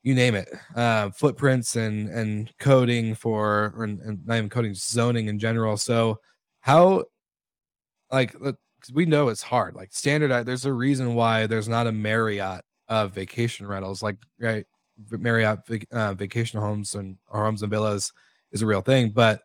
you 0.04 0.16
name 0.16 0.34
it, 0.34 0.50
uh, 0.76 1.12
footprints 1.12 1.76
and 1.76 2.10
and 2.10 2.52
coding 2.60 3.14
for 3.14 3.74
or, 3.76 3.84
and 3.84 4.26
not 4.26 4.38
even 4.38 4.50
coding, 4.50 4.74
zoning 4.74 5.28
in 5.28 5.38
general. 5.38 5.78
So 5.78 6.20
how 6.62 7.04
like 8.12 8.36
we 8.94 9.06
know 9.06 9.30
it's 9.30 9.44
hard. 9.44 9.76
Like 9.76 9.94
standard, 9.94 10.46
there's 10.46 10.66
a 10.66 10.74
reason 10.74 11.16
why 11.16 11.46
there's 11.48 11.70
not 11.70 11.88
a 11.88 11.92
Marriott 11.92 12.62
of 12.88 13.14
vacation 13.14 13.68
rentals. 13.68 14.02
Like 14.02 14.18
right, 14.40 14.66
Marriott 15.12 15.60
uh, 15.92 16.14
vacation 16.14 16.60
homes 16.60 16.96
and 16.96 17.18
homes 17.28 17.62
and 17.62 17.72
villas 17.72 18.12
is 18.52 18.62
a 18.62 18.66
real 18.66 18.82
thing, 18.82 19.12
but 19.12 19.42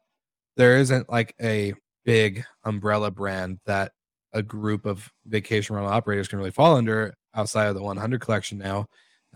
there 0.56 0.78
isn't 0.78 1.10
like 1.10 1.34
a 1.40 1.74
big 2.04 2.44
umbrella 2.64 3.10
brand 3.10 3.58
that 3.66 3.92
a 4.32 4.42
group 4.42 4.86
of 4.86 5.10
vacation 5.26 5.74
rental 5.76 5.92
operators 5.92 6.28
can 6.28 6.38
really 6.38 6.50
fall 6.50 6.76
under 6.76 7.14
outside 7.34 7.66
of 7.66 7.74
the 7.74 7.82
100 7.82 8.20
collection 8.20 8.58
now 8.58 8.86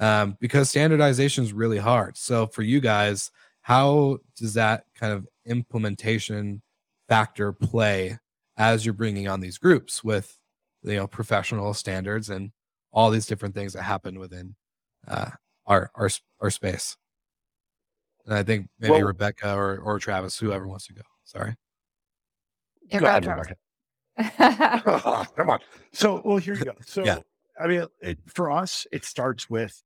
um, 0.00 0.36
because 0.40 0.68
standardization 0.70 1.44
is 1.44 1.52
really 1.52 1.78
hard. 1.78 2.16
So 2.16 2.46
for 2.46 2.62
you 2.62 2.80
guys, 2.80 3.30
how 3.62 4.18
does 4.36 4.54
that 4.54 4.84
kind 4.94 5.12
of 5.12 5.26
implementation 5.46 6.62
factor 7.08 7.52
play 7.52 8.18
as 8.56 8.84
you're 8.84 8.94
bringing 8.94 9.28
on 9.28 9.40
these 9.40 9.58
groups 9.58 10.02
with 10.04 10.36
you 10.82 10.96
know 10.96 11.06
professional 11.06 11.74
standards 11.74 12.30
and 12.30 12.50
all 12.92 13.10
these 13.10 13.26
different 13.26 13.54
things 13.54 13.72
that 13.74 13.82
happen 13.82 14.18
within 14.18 14.54
uh, 15.08 15.30
our 15.66 15.90
our 15.94 16.08
our 16.40 16.50
space? 16.50 16.96
And 18.26 18.34
I 18.34 18.42
think 18.42 18.68
maybe 18.78 18.92
Well- 18.92 19.02
Rebecca 19.02 19.54
or 19.54 19.78
or 19.78 19.98
Travis, 19.98 20.38
whoever 20.38 20.66
wants 20.66 20.86
to 20.86 20.94
go. 20.94 21.02
Sorry. 21.24 21.54
Yeah, 22.90 22.98
Go 22.98 23.04
go 23.04 23.06
ahead, 23.10 23.24
ahead, 23.24 23.38
Rebecca. 23.38 23.56
Travis. 24.22 25.28
Come 25.36 25.50
on. 25.50 25.58
So, 25.92 26.22
well, 26.24 26.38
here 26.38 26.54
you 26.54 26.64
go. 26.64 26.72
So, 26.86 27.04
Yeah. 27.04 27.18
I 27.58 27.66
mean, 27.66 27.86
it, 28.00 28.18
for 28.26 28.50
us, 28.50 28.86
it 28.90 29.04
starts 29.04 29.50
with 29.50 29.82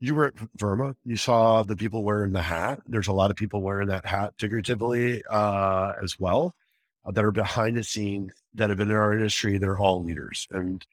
you 0.00 0.14
were 0.14 0.26
at 0.26 0.34
VRMA. 0.58 0.94
You 1.04 1.16
saw 1.16 1.62
the 1.62 1.76
people 1.76 2.02
wearing 2.02 2.32
the 2.32 2.42
hat. 2.42 2.80
There's 2.86 3.08
a 3.08 3.12
lot 3.12 3.30
of 3.30 3.36
people 3.36 3.62
wearing 3.62 3.88
that 3.88 4.04
hat 4.04 4.34
figuratively 4.38 5.22
uh, 5.30 5.92
as 6.02 6.18
well 6.18 6.54
uh, 7.04 7.12
that 7.12 7.24
are 7.24 7.30
behind 7.30 7.76
the 7.76 7.84
scenes 7.84 8.32
that 8.54 8.68
have 8.68 8.78
been 8.78 8.90
in 8.90 8.96
our 8.96 9.12
industry. 9.12 9.58
They're 9.58 9.78
all 9.78 10.02
leaders, 10.02 10.46
and 10.50 10.84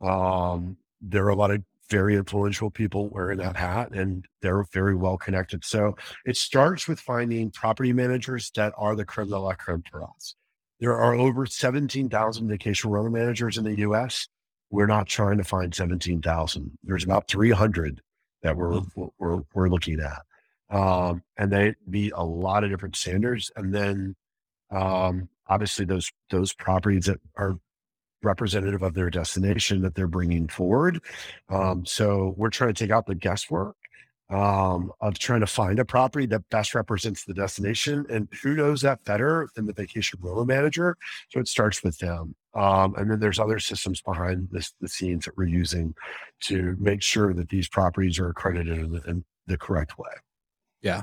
um, 0.00 0.76
there 1.00 1.24
are 1.26 1.30
a 1.30 1.36
lot 1.36 1.50
of 1.50 1.62
very 1.88 2.16
influential 2.16 2.70
people 2.70 3.08
wearing 3.08 3.38
that 3.38 3.56
hat, 3.56 3.92
and 3.92 4.26
they're 4.42 4.64
very 4.72 4.96
well 4.96 5.16
connected. 5.16 5.64
So 5.64 5.96
it 6.24 6.36
starts 6.36 6.88
with 6.88 6.98
finding 6.98 7.50
property 7.50 7.92
managers 7.92 8.50
that 8.56 8.72
are 8.76 8.96
the 8.96 9.04
creme 9.04 9.28
de 9.28 9.38
la 9.38 9.54
creme 9.54 9.84
for 9.90 10.02
us. 10.02 10.34
There 10.80 10.96
are 10.96 11.14
over 11.14 11.46
17,000 11.46 12.48
vacation 12.48 12.90
rental 12.90 13.12
managers 13.12 13.58
in 13.58 13.64
the 13.64 13.78
US. 13.78 14.28
We're 14.70 14.86
not 14.86 15.06
trying 15.06 15.38
to 15.38 15.44
find 15.44 15.74
17,000. 15.74 16.78
There's 16.82 17.04
about 17.04 17.28
300 17.28 18.00
that 18.42 18.56
we're, 18.56 18.80
we're, 19.18 19.42
we're 19.54 19.68
looking 19.68 20.00
at. 20.00 20.22
Um, 20.68 21.22
and 21.36 21.52
they 21.52 21.74
meet 21.86 22.12
a 22.14 22.24
lot 22.24 22.64
of 22.64 22.70
different 22.70 22.96
standards. 22.96 23.50
And 23.56 23.74
then, 23.74 24.16
um, 24.70 25.28
obviously 25.48 25.84
those, 25.84 26.10
those 26.30 26.52
properties 26.52 27.06
that 27.06 27.20
are 27.36 27.54
representative 28.22 28.82
of 28.82 28.94
their 28.94 29.10
destination 29.10 29.82
that 29.82 29.94
they're 29.94 30.08
bringing 30.08 30.48
forward. 30.48 31.00
Um, 31.48 31.86
so 31.86 32.34
we're 32.36 32.50
trying 32.50 32.74
to 32.74 32.84
take 32.84 32.90
out 32.90 33.06
the 33.06 33.14
guesswork 33.14 33.76
um, 34.30 34.90
of 35.00 35.18
trying 35.18 35.40
to 35.40 35.46
find 35.46 35.78
a 35.78 35.84
property 35.84 36.26
that 36.26 36.48
best 36.50 36.74
represents 36.74 37.24
the 37.24 37.34
destination. 37.34 38.04
And 38.10 38.28
who 38.42 38.54
knows 38.54 38.80
that 38.82 39.04
better 39.04 39.48
than 39.54 39.66
the 39.66 39.72
vacation 39.72 40.18
rental 40.22 40.44
manager? 40.44 40.96
So 41.30 41.40
it 41.40 41.48
starts 41.48 41.82
with 41.84 41.98
them. 41.98 42.34
Um, 42.54 42.94
and 42.96 43.10
then 43.10 43.20
there's 43.20 43.38
other 43.38 43.58
systems 43.58 44.00
behind 44.00 44.48
this, 44.50 44.72
the 44.80 44.88
scenes 44.88 45.26
that 45.26 45.36
we're 45.36 45.44
using 45.46 45.94
to 46.44 46.76
make 46.80 47.02
sure 47.02 47.34
that 47.34 47.48
these 47.50 47.68
properties 47.68 48.18
are 48.18 48.30
accredited 48.30 48.78
in 48.78 48.92
the, 48.92 49.02
in 49.02 49.24
the 49.46 49.58
correct 49.58 49.98
way. 49.98 50.10
Yeah. 50.82 51.02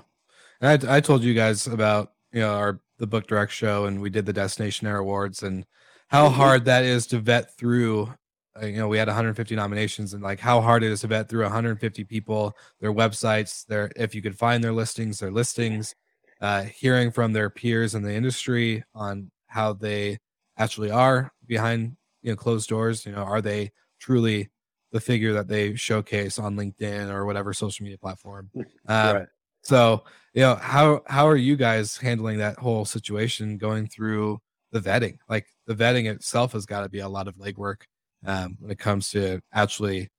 And 0.62 0.84
I, 0.86 0.98
I 0.98 1.00
told 1.00 1.24
you 1.24 1.34
guys 1.34 1.68
about 1.68 2.14
you 2.32 2.40
know 2.42 2.54
our 2.56 2.80
the 2.98 3.08
book 3.08 3.28
direct 3.28 3.52
show, 3.52 3.86
and 3.86 4.02
we 4.02 4.10
did 4.10 4.26
the 4.26 4.34
Destination 4.34 4.88
Air 4.88 4.98
Awards, 4.98 5.44
and 5.44 5.66
how 6.08 6.30
Mhm. 6.30 6.34
hard 6.34 6.66
that 6.66 6.84
is 6.84 7.06
to 7.08 7.20
vet 7.20 7.56
through. 7.58 8.14
Uh, 8.62 8.66
You 8.66 8.78
know, 8.78 8.88
we 8.88 8.98
had 8.98 9.08
150 9.08 9.56
nominations, 9.56 10.14
and 10.14 10.24
like 10.24 10.40
how 10.40 10.62
hard 10.62 10.84
it 10.84 10.92
is 10.92 11.02
to 11.02 11.08
vet 11.08 11.30
through 11.30 11.44
150 11.44 12.04
people, 12.04 12.56
their 12.80 12.94
websites, 12.94 13.66
their 13.66 13.92
if 13.96 14.14
you 14.16 14.22
could 14.22 14.38
find 14.38 14.64
their 14.64 14.74
listings, 14.74 15.20
their 15.20 15.32
listings, 15.32 15.96
uh, 16.42 16.64
hearing 16.64 17.12
from 17.12 17.34
their 17.34 17.50
peers 17.50 17.96
in 17.96 18.04
the 18.04 18.14
industry 18.14 18.84
on 18.94 19.32
how 19.48 19.74
they 19.74 20.20
actually 20.58 20.92
are 20.92 21.32
behind 21.48 21.96
you 22.22 22.32
know 22.32 22.36
closed 22.36 22.70
doors. 22.70 23.06
You 23.06 23.14
know, 23.14 23.24
are 23.24 23.42
they 23.42 23.72
truly 24.00 24.50
the 24.92 25.00
figure 25.02 25.34
that 25.34 25.48
they 25.48 25.76
showcase 25.76 26.38
on 26.40 26.56
LinkedIn 26.56 27.12
or 27.12 27.26
whatever 27.26 27.54
social 27.54 27.84
media 27.84 27.98
platform? 27.98 28.52
Um, 28.88 29.28
so, 29.64 30.04
you 30.34 30.42
know, 30.42 30.56
how 30.56 31.02
how 31.08 31.28
are 31.28 31.36
you 31.38 31.56
guys 31.56 31.98
handling 31.98 32.38
that 32.40 32.58
whole 32.60 32.86
situation 32.86 33.58
going 33.58 33.88
through 33.88 34.40
the 34.72 34.80
vetting? 34.80 35.18
Like 35.30 35.48
the 35.68 35.76
vetting 35.76 36.06
itself 36.12 36.52
has 36.54 36.66
got 36.66 36.82
to 36.82 36.90
be 36.90 37.00
a 37.00 37.10
lot 37.10 37.28
of 37.28 37.36
legwork 37.38 37.84
um, 38.26 38.58
when 38.60 38.72
it 38.72 38.80
comes 38.80 39.10
to 39.12 39.40
actually 39.54 40.10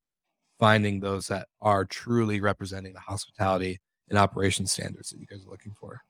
finding 0.59 0.99
those 0.99 1.27
that 1.27 1.47
are 1.61 1.85
truly 1.85 2.39
representing 2.39 2.93
the 2.93 2.99
hospitality 2.99 3.79
and 4.09 4.17
operation 4.17 4.65
standards 4.65 5.09
that 5.09 5.19
you 5.19 5.25
guys 5.25 5.45
are 5.45 5.49
looking 5.49 5.73
for. 5.79 6.01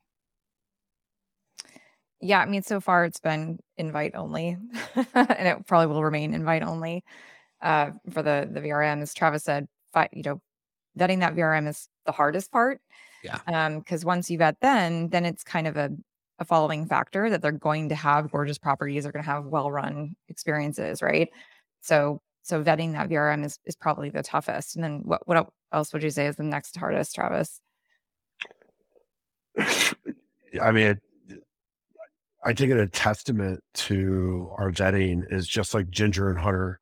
Yeah, 2.20 2.40
I 2.40 2.46
mean, 2.46 2.62
so 2.62 2.80
far 2.80 3.04
it's 3.04 3.20
been 3.20 3.58
invite 3.76 4.14
only, 4.14 4.56
and 5.14 5.48
it 5.48 5.66
probably 5.66 5.86
will 5.86 6.02
remain 6.02 6.32
invite 6.32 6.62
only 6.62 7.04
uh, 7.60 7.90
for 8.10 8.22
the 8.22 8.48
the 8.50 8.60
VRM. 8.60 9.02
As 9.02 9.12
Travis 9.12 9.44
said, 9.44 9.68
fi- 9.92 10.08
you 10.12 10.22
know, 10.22 10.40
vetting 10.98 11.20
that 11.20 11.34
VRM 11.34 11.68
is 11.68 11.88
the 12.06 12.12
hardest 12.12 12.50
part. 12.50 12.80
Yeah. 13.22 13.40
Um, 13.46 13.80
because 13.80 14.04
once 14.04 14.30
you 14.30 14.38
vet, 14.38 14.56
then 14.60 15.08
then 15.08 15.26
it's 15.26 15.44
kind 15.44 15.66
of 15.66 15.76
a 15.76 15.90
a 16.38 16.44
following 16.44 16.86
factor 16.86 17.30
that 17.30 17.40
they're 17.42 17.52
going 17.52 17.88
to 17.88 17.94
have 17.94 18.30
gorgeous 18.30 18.58
properties, 18.58 19.02
they're 19.02 19.12
going 19.12 19.24
to 19.24 19.30
have 19.30 19.46
well 19.46 19.70
run 19.70 20.14
experiences, 20.28 21.02
right? 21.02 21.28
So 21.86 22.20
so 22.42 22.62
vetting 22.62 22.92
that 22.92 23.08
VRM 23.08 23.44
is 23.44 23.58
is 23.64 23.76
probably 23.76 24.10
the 24.10 24.22
toughest. 24.22 24.74
And 24.74 24.84
then 24.84 25.02
what 25.04 25.26
what 25.26 25.48
else 25.72 25.92
would 25.92 26.02
you 26.02 26.10
say 26.10 26.26
is 26.26 26.36
the 26.36 26.42
next 26.42 26.76
hardest, 26.76 27.14
Travis? 27.14 27.60
I 30.60 30.72
mean, 30.72 30.98
I 32.44 32.52
think 32.52 32.72
it 32.72 32.78
a 32.78 32.88
testament 32.88 33.62
to 33.74 34.50
our 34.58 34.70
vetting 34.70 35.32
is 35.32 35.46
just 35.46 35.74
like 35.74 35.90
Ginger 35.90 36.28
and 36.28 36.38
Hunter. 36.38 36.80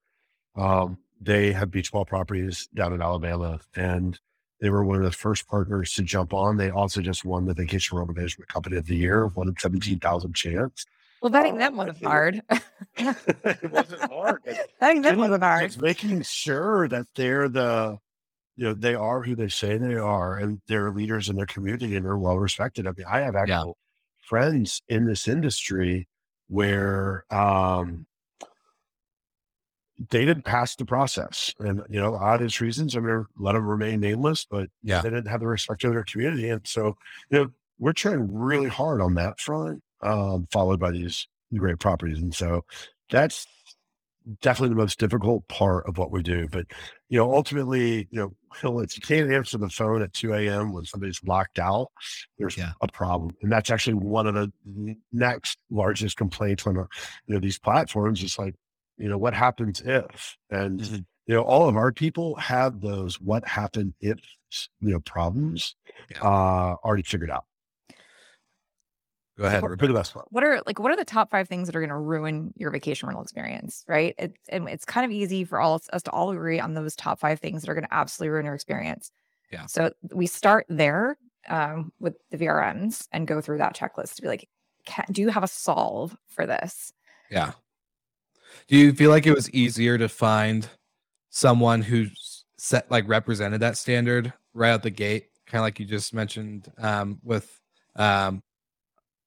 Um, 0.56 0.98
they 1.20 1.52
have 1.52 1.70
beach 1.70 1.92
ball 1.92 2.04
properties 2.04 2.68
down 2.74 2.92
in 2.92 3.02
Alabama, 3.02 3.60
and 3.76 4.18
they 4.60 4.70
were 4.70 4.84
one 4.84 4.96
of 4.96 5.04
the 5.04 5.12
first 5.12 5.46
partners 5.48 5.92
to 5.94 6.02
jump 6.02 6.32
on. 6.32 6.56
They 6.56 6.70
also 6.70 7.00
just 7.00 7.24
won 7.24 7.44
the 7.44 7.54
Vacation 7.54 7.98
Rental 7.98 8.14
Management 8.14 8.48
Company 8.48 8.76
of 8.76 8.86
the 8.86 8.96
Year, 8.96 9.26
one 9.26 9.54
seventeen 9.58 9.98
thousand 9.98 10.34
chance. 10.34 10.86
Well, 11.24 11.32
vetting 11.32 11.56
them 11.56 11.76
wasn't 11.76 12.04
hard. 12.04 12.42
it 12.98 13.70
wasn't 13.72 14.12
hard. 14.12 14.42
vetting 14.82 15.02
them 15.02 15.16
wasn't 15.16 15.42
hard. 15.42 15.64
It's 15.64 15.80
making 15.80 16.20
sure 16.20 16.86
that 16.88 17.06
they're 17.14 17.48
the, 17.48 17.96
you 18.56 18.64
know, 18.66 18.74
they 18.74 18.94
are 18.94 19.22
who 19.22 19.34
they 19.34 19.48
say 19.48 19.78
they 19.78 19.94
are, 19.94 20.36
and 20.36 20.60
they're 20.68 20.90
leaders 20.90 21.30
in 21.30 21.36
their 21.36 21.46
community 21.46 21.96
and 21.96 22.04
they're 22.04 22.18
well 22.18 22.36
respected. 22.36 22.86
I 22.86 22.90
mean, 22.94 23.06
I 23.10 23.20
have 23.20 23.36
actual 23.36 23.78
friends 24.20 24.82
in 24.86 25.06
this 25.06 25.26
industry 25.26 26.08
where 26.48 27.24
um, 27.30 28.04
they 30.10 30.26
didn't 30.26 30.44
pass 30.44 30.76
the 30.76 30.84
process, 30.84 31.54
and 31.58 31.80
you 31.88 32.02
know, 32.02 32.16
obvious 32.16 32.60
reasons. 32.60 32.92
Going 32.94 33.06
to 33.06 33.24
let 33.38 33.52
them 33.52 33.66
remain 33.66 34.00
nameless, 34.00 34.44
but 34.44 34.68
Yeah. 34.82 35.00
they 35.00 35.08
didn't 35.08 35.28
have 35.28 35.40
the 35.40 35.46
respect 35.46 35.84
of 35.84 35.92
their 35.94 36.04
community, 36.04 36.50
and 36.50 36.66
so 36.66 36.98
you 37.30 37.38
know, 37.38 37.50
we're 37.78 37.94
trying 37.94 38.30
really 38.30 38.68
hard 38.68 39.00
on 39.00 39.14
that 39.14 39.40
front, 39.40 39.82
um, 40.04 40.46
followed 40.52 40.80
by 40.80 40.92
these 40.92 41.26
great 41.56 41.80
properties, 41.80 42.18
and 42.18 42.34
so 42.34 42.64
that's 43.10 43.46
definitely 44.40 44.70
the 44.74 44.80
most 44.80 44.98
difficult 44.98 45.46
part 45.48 45.86
of 45.86 45.98
what 45.98 46.10
we 46.10 46.22
do. 46.22 46.48
But 46.50 46.66
you 47.08 47.18
know, 47.18 47.32
ultimately, 47.32 48.08
you 48.10 48.18
know, 48.62 48.78
if 48.80 48.96
you 48.96 49.02
can't 49.02 49.30
answer 49.30 49.58
the 49.58 49.68
phone 49.68 50.02
at 50.02 50.12
2 50.12 50.32
a.m. 50.34 50.72
when 50.72 50.84
somebody's 50.84 51.20
locked 51.24 51.58
out, 51.58 51.88
there's 52.38 52.56
Yeah. 52.56 52.72
a 52.80 52.88
problem. 52.88 53.36
And 53.42 53.52
that's 53.52 53.70
actually 53.70 53.94
one 53.94 54.26
of 54.26 54.34
the 54.34 54.52
next 55.12 55.58
largest 55.70 56.16
complaints 56.16 56.66
on 56.66 56.78
uh, 56.78 56.86
you 57.26 57.34
know 57.34 57.40
these 57.40 57.58
platforms. 57.58 58.22
It's 58.22 58.38
like, 58.38 58.54
you 58.96 59.08
know, 59.08 59.18
what 59.18 59.34
happens 59.34 59.80
if? 59.82 60.36
And 60.50 60.80
Mhm. 60.80 61.04
you 61.26 61.34
know, 61.34 61.42
all 61.42 61.68
of 61.68 61.76
our 61.76 61.92
people 61.92 62.36
have 62.36 62.80
those 62.80 63.20
what 63.20 63.46
happened 63.46 63.94
if 64.00 64.18
you 64.80 64.92
know 64.92 65.00
problems 65.00 65.74
Yeah. 66.10 66.22
uh 66.22 66.76
already 66.84 67.02
figured 67.02 67.30
out. 67.30 67.44
Go 69.36 69.44
ahead. 69.44 69.60
For 69.62 69.76
the 69.76 69.92
best 69.92 70.14
part. 70.14 70.26
what 70.30 70.44
are 70.44 70.60
like 70.66 70.78
what 70.78 70.92
are 70.92 70.96
the 70.96 71.04
top 71.04 71.30
five 71.30 71.48
things 71.48 71.66
that 71.66 71.74
are 71.74 71.80
going 71.80 71.88
to 71.90 71.96
ruin 71.96 72.52
your 72.56 72.70
vacation 72.70 73.08
rental 73.08 73.22
experience 73.22 73.84
right 73.88 74.14
it's 74.16 74.38
and 74.48 74.68
it's 74.68 74.84
kind 74.84 75.04
of 75.04 75.10
easy 75.10 75.42
for 75.44 75.58
all 75.60 75.80
us 75.92 76.02
to 76.04 76.10
all 76.12 76.30
agree 76.30 76.60
on 76.60 76.74
those 76.74 76.94
top 76.94 77.18
five 77.18 77.40
things 77.40 77.62
that 77.62 77.68
are 77.70 77.74
going 77.74 77.84
to 77.84 77.92
absolutely 77.94 78.30
ruin 78.30 78.44
your 78.46 78.54
experience 78.54 79.10
Yeah. 79.50 79.66
so 79.66 79.90
we 80.12 80.26
start 80.26 80.66
there 80.68 81.16
um, 81.48 81.92
with 81.98 82.14
the 82.30 82.36
vrms 82.38 83.08
and 83.12 83.26
go 83.26 83.40
through 83.40 83.58
that 83.58 83.74
checklist 83.76 84.14
to 84.16 84.22
be 84.22 84.28
like 84.28 84.48
can, 84.86 85.04
do 85.10 85.20
you 85.22 85.30
have 85.30 85.42
a 85.42 85.48
solve 85.48 86.16
for 86.28 86.46
this 86.46 86.92
Yeah. 87.30 87.52
Do 88.68 88.76
you 88.76 88.92
feel 88.92 89.10
like 89.10 89.26
it 89.26 89.34
was 89.34 89.50
easier 89.50 89.98
to 89.98 90.08
find 90.08 90.68
someone 91.30 91.82
who's 91.82 92.44
set 92.56 92.88
like 92.90 93.08
represented 93.08 93.60
that 93.60 93.76
standard 93.76 94.32
right 94.54 94.70
out 94.70 94.82
the 94.82 94.90
gate? 94.90 95.26
Kind 95.46 95.58
of 95.60 95.62
like 95.64 95.80
you 95.80 95.86
just 95.86 96.14
mentioned 96.14 96.70
um, 96.78 97.18
with 97.22 97.60
um, 97.96 98.42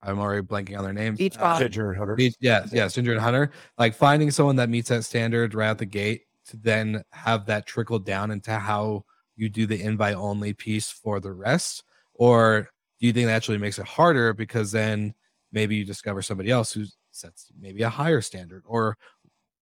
I'm 0.04 0.20
already 0.20 0.42
blanking 0.42 0.78
on 0.78 0.84
their 0.84 0.94
names. 0.94 1.18
Beach 1.18 1.38
Uh. 1.40 1.60
Ginger 1.60 1.90
and 1.90 1.98
Hunter. 1.98 2.16
Beach, 2.16 2.36
yeah, 2.40 2.66
yeah, 2.72 2.88
Ginger 2.88 3.14
and 3.14 3.22
Hunter. 3.22 3.52
Like 3.78 3.96
finding 3.96 4.32
someone 4.32 4.56
that 4.58 4.70
meets 4.70 4.90
that 4.90 5.04
standard 5.04 5.54
right 5.54 5.68
out 5.68 5.78
the 5.80 5.86
gate 5.86 6.24
to 6.48 6.58
then 6.58 7.04
have 7.12 7.46
that 7.48 7.66
trickle 7.66 8.00
down 8.00 8.32
into 8.32 8.52
how 8.54 9.04
you 9.36 9.50
do 9.50 9.66
the 9.66 9.82
invite 9.82 10.16
only 10.16 10.54
piece 10.54 10.90
for 10.90 11.20
the 11.20 11.32
rest, 11.32 11.84
or 12.14 12.70
do 13.00 13.08
you 13.08 13.14
think 13.14 13.28
that 13.28 13.34
actually 13.36 13.58
makes 13.58 13.80
it 13.80 13.86
harder 13.86 14.34
because 14.34 14.72
then 14.72 15.14
maybe 15.52 15.76
you 15.76 15.86
discover 15.86 16.22
somebody 16.22 16.50
else 16.52 16.72
who 16.74 16.86
sets 17.12 17.48
maybe 17.60 17.82
a 17.84 17.90
higher 17.90 18.22
standard 18.22 18.64
or 18.66 18.98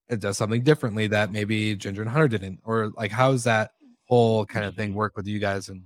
it 0.09 0.19
does 0.19 0.37
something 0.37 0.61
differently 0.61 1.07
that 1.07 1.31
maybe 1.31 1.75
Ginger 1.75 2.01
and 2.01 2.11
Hunter 2.11 2.27
didn't, 2.27 2.59
or 2.63 2.91
like 2.95 3.11
how 3.11 3.31
does 3.31 3.43
that 3.45 3.71
whole 4.07 4.45
kind 4.45 4.65
of 4.65 4.75
thing 4.75 4.93
work 4.93 5.17
with 5.17 5.27
you 5.27 5.39
guys? 5.39 5.69
And 5.69 5.83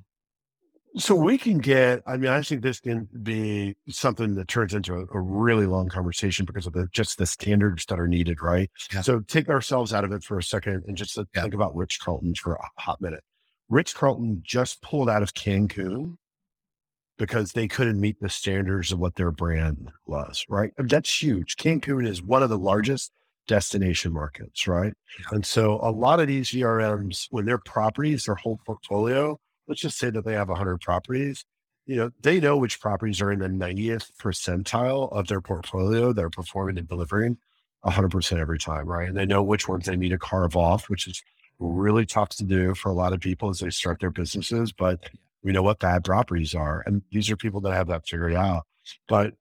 So 0.97 1.13
we 1.13 1.38
can 1.38 1.60
get, 1.60 2.02
I 2.08 2.17
mean, 2.17 2.32
I 2.32 2.41
think 2.41 2.63
this 2.63 2.80
can 2.80 3.08
be 3.21 3.75
something 3.89 4.34
that 4.36 4.47
turns 4.47 4.73
into 4.73 4.95
a, 4.95 5.06
a 5.13 5.19
really 5.21 5.67
long 5.67 5.88
conversation 5.88 6.45
because 6.45 6.65
of 6.65 6.73
the, 6.73 6.88
just 6.91 7.17
the 7.19 7.28
standards 7.28 7.86
that 7.86 7.99
are 7.99 8.08
needed, 8.08 8.41
right? 8.41 8.71
Yeah. 8.91 9.02
So 9.02 9.19
take 9.19 9.49
ourselves 9.49 9.93
out 9.93 10.04
of 10.04 10.12
it 10.12 10.23
for 10.23 10.39
a 10.39 10.43
second 10.43 10.84
and 10.88 10.97
just 10.97 11.17
uh, 11.17 11.25
Yeah. 11.36 11.43
think 11.43 11.54
about 11.54 11.75
Ritz-Carlton 11.75 12.34
for 12.36 12.56
a 12.56 12.82
hot 12.82 12.99
minute. 13.02 13.23
Ritz-Carlton 13.69 14.41
just 14.43 14.82
pulled 14.82 15.10
out 15.10 15.21
of 15.21 15.36
Cancun 15.36 16.15
because 17.19 17.52
they 17.52 17.67
couldn't 17.67 17.99
meet 17.99 18.19
the 18.19 18.30
standards 18.30 18.91
of 18.91 18.97
what 18.97 19.15
their 19.15 19.32
brand 19.32 19.91
was, 20.08 20.43
right? 20.49 20.71
And 20.78 20.89
that's 20.89 21.21
huge. 21.21 21.56
Cancun 21.58 22.08
is 22.08 22.23
one 22.23 22.41
of 22.41 22.49
the 22.49 22.58
largest 22.58 23.12
destination 23.47 24.12
markets, 24.12 24.67
right? 24.67 24.93
Yeah. 25.19 25.25
And 25.34 25.45
so 25.45 25.80
a 25.84 25.91
lot 25.91 26.19
of 26.19 26.28
these 26.28 26.49
VRMs, 26.49 27.28
when 27.30 27.45
their 27.45 27.58
properties, 27.60 28.25
their 28.25 28.36
whole 28.36 28.60
portfolio, 28.65 29.39
let's 29.69 29.82
just 29.82 29.97
say 29.97 30.10
that 30.10 30.25
they 30.25 30.34
have 30.34 30.49
100 30.49 30.82
properties, 30.82 31.45
you 31.86 31.95
know, 31.95 32.10
they 32.21 32.39
know 32.39 32.58
which 32.58 32.82
properties 32.82 33.21
are 33.21 33.32
in 33.32 33.39
the 33.39 33.47
90th 33.47 34.12
percentile 34.21 35.12
of 35.13 35.27
their 35.27 35.41
portfolio 35.41 36.12
they're 36.12 36.29
performing 36.29 36.77
and 36.77 36.88
delivering 36.88 37.38
100% 37.86 38.39
every 38.39 38.60
time, 38.60 38.86
right? 38.86 39.08
And 39.08 39.15
they 39.15 39.25
know 39.25 39.41
which 39.41 39.67
ones 39.69 39.86
they 39.86 39.95
need 39.95 40.10
to 40.10 40.17
carve 40.17 40.55
off, 40.58 40.89
which 40.89 41.08
is 41.08 41.23
really 41.60 42.05
tough 42.05 42.29
to 42.29 42.43
do 42.43 42.73
for 42.73 42.89
a 42.89 42.93
lot 42.93 43.13
of 43.13 43.19
people 43.19 43.49
as 43.49 43.60
they 43.60 43.69
start 43.69 43.99
their 43.99 44.12
businesses. 44.12 44.71
But 44.71 45.10
we 45.43 45.51
know 45.51 45.63
what 45.63 45.79
bad 45.79 46.03
properties 46.03 46.53
are. 46.53 46.84
And 46.86 47.01
these 47.12 47.29
are 47.29 47.38
people 47.38 47.62
that 47.62 47.73
have 47.73 47.88
that 47.88 48.08
figured 48.08 48.34
out. 48.34 48.63
But, 49.08 49.36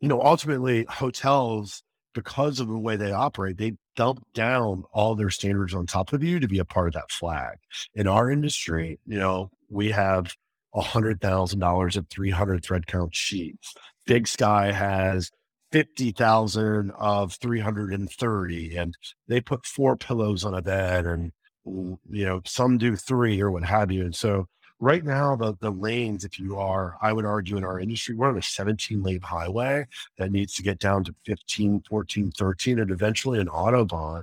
you 0.00 0.08
know, 0.08 0.20
ultimately, 0.20 0.84
hotels, 0.88 1.82
because 2.12 2.60
of 2.60 2.68
the 2.68 2.78
way 2.78 2.96
they 2.96 3.12
operate, 3.12 3.56
they 3.56 3.74
dump 3.96 4.24
down 4.34 4.84
all 4.92 5.14
their 5.14 5.30
standards 5.30 5.74
on 5.74 5.86
top 5.86 6.12
of 6.12 6.22
you 6.22 6.40
to 6.40 6.48
be 6.48 6.58
a 6.58 6.64
part 6.64 6.88
of 6.88 6.94
that 6.94 7.10
flag. 7.10 7.58
In 7.94 8.06
our 8.06 8.30
industry, 8.30 8.98
you 9.06 9.18
know, 9.18 9.50
we 9.70 9.90
have 9.90 10.34
a 10.74 10.80
hundred 10.80 11.20
thousand 11.20 11.60
dollars 11.60 11.96
of 11.96 12.08
300 12.08 12.64
thread 12.64 12.86
count 12.86 13.14
sheets. 13.14 13.74
Big 14.06 14.26
Sky 14.26 14.72
has 14.72 15.30
50,000 15.72 16.90
of 16.92 17.34
330 17.34 18.76
and 18.76 18.94
they 19.28 19.40
put 19.40 19.66
four 19.66 19.96
pillows 19.96 20.44
on 20.44 20.54
a 20.54 20.62
bed 20.62 21.06
and, 21.06 21.32
you 21.64 21.98
know, 22.24 22.40
some 22.44 22.78
do 22.78 22.96
three 22.96 23.40
or 23.40 23.50
what 23.50 23.64
have 23.64 23.90
you. 23.90 24.02
And 24.02 24.14
so 24.14 24.46
right 24.80 25.04
now, 25.04 25.36
the, 25.36 25.54
the 25.60 25.70
lanes, 25.70 26.24
if 26.24 26.38
you 26.38 26.58
are, 26.58 26.96
I 27.00 27.12
would 27.12 27.24
argue 27.24 27.56
in 27.56 27.64
our 27.64 27.78
industry, 27.80 28.14
we're 28.14 28.28
on 28.28 28.38
a 28.38 28.42
17 28.42 29.02
lane 29.02 29.20
highway 29.20 29.86
that 30.18 30.30
needs 30.32 30.54
to 30.54 30.62
get 30.62 30.78
down 30.78 31.04
to 31.04 31.14
15, 31.26 31.82
14, 31.88 32.30
13, 32.32 32.78
and 32.80 32.90
eventually 32.90 33.40
an 33.40 33.48
Autobahn. 33.48 34.22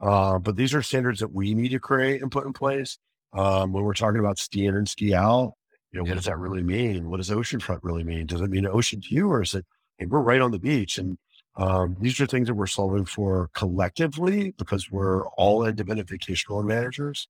Uh, 0.00 0.38
but 0.38 0.56
these 0.56 0.74
are 0.74 0.82
standards 0.82 1.20
that 1.20 1.32
we 1.32 1.54
need 1.54 1.70
to 1.70 1.80
create 1.80 2.22
and 2.22 2.30
put 2.30 2.46
in 2.46 2.52
place. 2.52 2.98
Um, 3.32 3.72
when 3.72 3.84
we're 3.84 3.94
talking 3.94 4.20
about 4.20 4.38
ski 4.38 4.66
in 4.66 4.76
and 4.76 4.88
ski 4.88 5.14
out, 5.14 5.54
you 5.92 5.98
know, 6.00 6.04
Yeah. 6.04 6.10
what 6.10 6.16
does 6.16 6.24
that 6.26 6.38
really 6.38 6.62
mean? 6.62 7.08
What 7.10 7.16
does 7.18 7.30
oceanfront 7.30 7.80
really 7.82 8.04
mean? 8.04 8.26
Does 8.26 8.40
it 8.40 8.50
mean 8.50 8.66
ocean 8.66 9.00
view 9.00 9.30
or 9.30 9.42
is 9.42 9.54
it, 9.54 9.64
hey, 9.98 10.06
we're 10.06 10.20
right 10.20 10.40
on 10.40 10.50
the 10.50 10.58
beach? 10.58 10.98
And 10.98 11.18
um, 11.56 11.96
these 12.00 12.20
are 12.20 12.26
things 12.26 12.48
that 12.48 12.54
we're 12.54 12.66
solving 12.66 13.06
for 13.06 13.48
collectively 13.54 14.52
because 14.58 14.90
we're 14.90 15.26
all 15.30 15.64
independent 15.64 16.08
vacation 16.08 16.46
rental 16.54 16.68
managers 16.68 17.28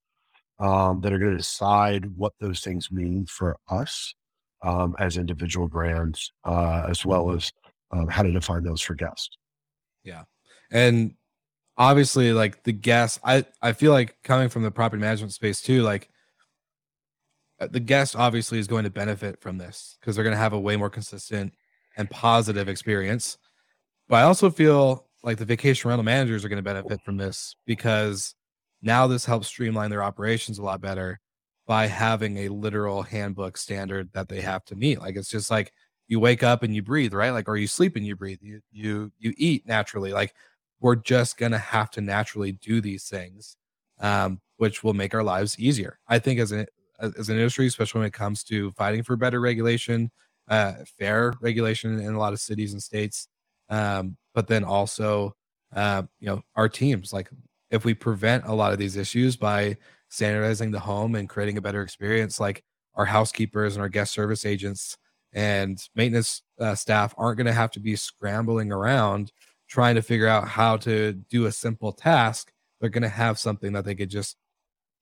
um, 0.59 1.01
that 1.01 1.13
are 1.13 1.19
going 1.19 1.31
to 1.31 1.37
decide 1.37 2.05
what 2.15 2.33
those 2.39 2.61
things 2.61 2.91
mean 2.91 3.25
for 3.25 3.57
us 3.69 4.13
um, 4.63 4.95
as 4.99 5.17
individual 5.17 5.67
brands, 5.67 6.31
uh, 6.45 6.85
as 6.89 7.05
well 7.05 7.31
as 7.31 7.51
um, 7.91 8.07
how 8.07 8.23
to 8.23 8.31
define 8.31 8.63
those 8.63 8.81
for 8.81 8.95
guests. 8.95 9.37
Yeah. 10.03 10.23
And 10.71 11.15
obviously 11.77 12.33
like 12.33 12.63
the 12.63 12.73
guest 12.73 13.19
i 13.23 13.45
i 13.61 13.71
feel 13.71 13.91
like 13.91 14.17
coming 14.23 14.49
from 14.49 14.63
the 14.63 14.71
property 14.71 14.99
management 14.99 15.31
space 15.31 15.61
too 15.61 15.83
like 15.83 16.09
uh, 17.59 17.67
the 17.67 17.79
guest 17.79 18.15
obviously 18.15 18.59
is 18.59 18.67
going 18.67 18.83
to 18.83 18.89
benefit 18.89 19.39
from 19.41 19.57
this 19.57 19.97
because 19.99 20.15
they're 20.15 20.23
going 20.23 20.35
to 20.35 20.39
have 20.39 20.53
a 20.53 20.59
way 20.59 20.75
more 20.75 20.89
consistent 20.89 21.53
and 21.95 22.09
positive 22.09 22.67
experience 22.67 23.37
but 24.07 24.17
i 24.17 24.23
also 24.23 24.49
feel 24.49 25.05
like 25.23 25.37
the 25.37 25.45
vacation 25.45 25.87
rental 25.87 26.03
managers 26.03 26.43
are 26.43 26.49
going 26.49 26.57
to 26.57 26.63
benefit 26.63 26.99
from 27.03 27.17
this 27.17 27.55
because 27.65 28.33
now 28.81 29.07
this 29.07 29.25
helps 29.25 29.47
streamline 29.47 29.89
their 29.89 30.03
operations 30.03 30.59
a 30.59 30.63
lot 30.63 30.81
better 30.81 31.19
by 31.65 31.87
having 31.87 32.37
a 32.37 32.49
literal 32.49 33.03
handbook 33.03 33.57
standard 33.57 34.09
that 34.13 34.29
they 34.29 34.41
have 34.41 34.63
to 34.65 34.75
meet 34.75 34.99
like 34.99 35.15
it's 35.15 35.29
just 35.29 35.51
like 35.51 35.71
you 36.07 36.19
wake 36.19 36.43
up 36.43 36.63
and 36.63 36.73
you 36.75 36.81
breathe 36.81 37.13
right? 37.13 37.31
Like 37.31 37.49
or 37.49 37.57
you 37.57 37.67
sleep 37.67 37.95
and 37.95 38.05
you 38.05 38.15
breathe 38.15 38.39
you 38.41 38.61
you 38.71 39.11
you 39.19 39.33
eat 39.37 39.67
naturally 39.67 40.13
like 40.13 40.33
we're 40.79 40.95
just 40.95 41.37
to 41.37 41.57
have 41.57 41.89
to 41.91 42.01
naturally 42.01 42.51
do 42.53 42.81
these 42.81 43.05
things 43.09 43.57
um, 43.99 44.39
which 44.57 44.83
will 44.83 44.93
make 44.93 45.13
our 45.13 45.23
lives 45.23 45.59
easier. 45.59 45.99
I 46.07 46.19
think 46.19 46.39
as 46.39 46.51
an 46.51 46.65
as 46.99 47.29
an 47.29 47.37
industry 47.37 47.67
especially 47.67 47.99
when 47.99 48.07
it 48.07 48.13
comes 48.13 48.43
to 48.45 48.71
fighting 48.71 49.03
for 49.03 49.15
better 49.15 49.39
regulation 49.39 50.09
uh, 50.49 50.73
fair 50.97 51.33
regulation 51.41 51.99
in 51.99 52.13
a 52.13 52.19
lot 52.19 52.33
of 52.33 52.39
cities 52.39 52.73
and 52.73 52.81
states 52.81 53.27
um, 53.69 54.17
but 54.33 54.47
then 54.47 54.63
also 54.63 55.35
uh, 55.75 56.03
you 56.19 56.27
know 56.27 56.41
our 56.55 56.69
teams 56.69 57.13
like 57.13 57.29
if 57.71 57.85
we 57.85 57.93
prevent 57.93 58.45
a 58.45 58.53
lot 58.53 58.73
of 58.73 58.79
these 58.79 58.95
issues 58.95 59.35
by 59.35 59.77
standardizing 60.09 60.71
the 60.71 60.79
home 60.79 61.15
and 61.15 61.29
creating 61.29 61.57
a 61.57 61.61
better 61.61 61.81
experience 61.81 62.39
like 62.39 62.63
our 62.95 63.05
housekeepers 63.05 63.75
and 63.75 63.81
our 63.81 63.89
guest 63.89 64.13
service 64.13 64.45
agents 64.45 64.97
and 65.33 65.89
maintenance 65.95 66.41
uh, 66.59 66.73
staff 66.73 67.13
aren't 67.17 67.37
going 67.37 67.45
to 67.45 67.53
have 67.53 67.71
to 67.71 67.79
be 67.79 67.95
scrambling 67.95 68.71
around 68.71 69.31
trying 69.67 69.95
to 69.95 70.01
figure 70.01 70.27
out 70.27 70.47
how 70.47 70.77
to 70.77 71.13
do 71.29 71.45
a 71.45 71.51
simple 71.51 71.91
task. 71.91 72.51
They're 72.79 72.89
going 72.89 73.03
to 73.03 73.09
have 73.09 73.37
something 73.37 73.73
that 73.73 73.85
they 73.85 73.95
could 73.95 74.09
just 74.09 74.37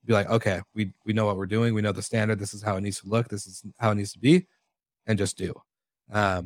be 0.06 0.14
like 0.14 0.30
okay 0.30 0.62
we 0.76 0.94
we 1.04 1.14
know 1.14 1.26
what 1.26 1.38
we're 1.38 1.46
doing. 1.48 1.74
We 1.74 1.82
know 1.82 1.92
the 1.92 2.02
standard. 2.02 2.38
This 2.38 2.54
is 2.54 2.62
how 2.62 2.78
it 2.78 2.82
needs 2.82 3.02
to 3.02 3.08
look. 3.08 3.28
This 3.28 3.48
is 3.48 3.64
how 3.80 3.92
it 3.92 3.96
needs 3.96 4.14
to 4.14 4.20
be 4.20 4.46
and 5.08 5.18
just 5.18 5.38
do. 5.38 5.54
Um 6.12 6.46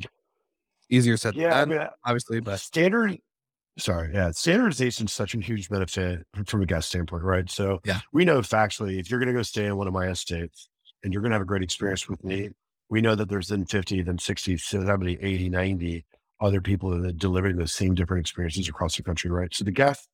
easier 0.90 1.18
said 1.18 1.36
than 1.50 1.60
I 1.60 1.66
mean, 1.66 1.88
obviously 2.06 2.40
but 2.40 2.60
standard. 2.60 3.18
Sorry, 3.80 4.14
yeah, 4.14 4.32
standardization 4.32 5.06
is 5.06 5.14
such 5.14 5.34
a 5.36 5.40
huge 5.40 5.70
benefit 5.70 6.26
from 6.46 6.62
a 6.62 6.66
guest 6.66 6.90
standpoint, 6.90 7.24
right? 7.24 7.50
So 7.50 7.80
Yeah. 7.86 8.02
we 8.12 8.26
know 8.26 8.40
factually, 8.40 9.00
if 9.00 9.10
you're 9.10 9.20
going 9.20 9.28
to 9.28 9.34
go 9.34 9.42
stay 9.42 9.66
in 9.66 9.78
one 9.78 9.88
of 9.88 9.94
my 9.94 10.08
estates 10.08 10.70
and 11.04 11.14
you're 11.14 11.22
going 11.22 11.32
to 11.32 11.36
have 11.36 11.42
a 11.42 11.46
great 11.46 11.64
experience 11.64 12.08
with 12.10 12.24
me, 12.24 12.50
we 12.90 13.00
know 13.02 13.16
that 13.16 13.30
there's 13.30 13.48
then 13.48 13.66
50, 13.66 14.02
then 14.02 14.18
60, 14.18 14.58
70, 14.58 15.18
80, 15.22 15.50
90 15.50 16.06
other 16.42 16.62
people 16.62 16.90
that 16.90 17.06
are 17.06 17.12
delivering 17.14 17.58
those 17.58 17.74
same 17.74 17.96
different 17.96 18.22
experiences 18.22 18.68
across 18.68 18.98
the 18.98 19.04
country, 19.04 19.30
right? 19.30 19.54
So 19.54 19.64
the 19.64 19.72
guest 19.72 20.10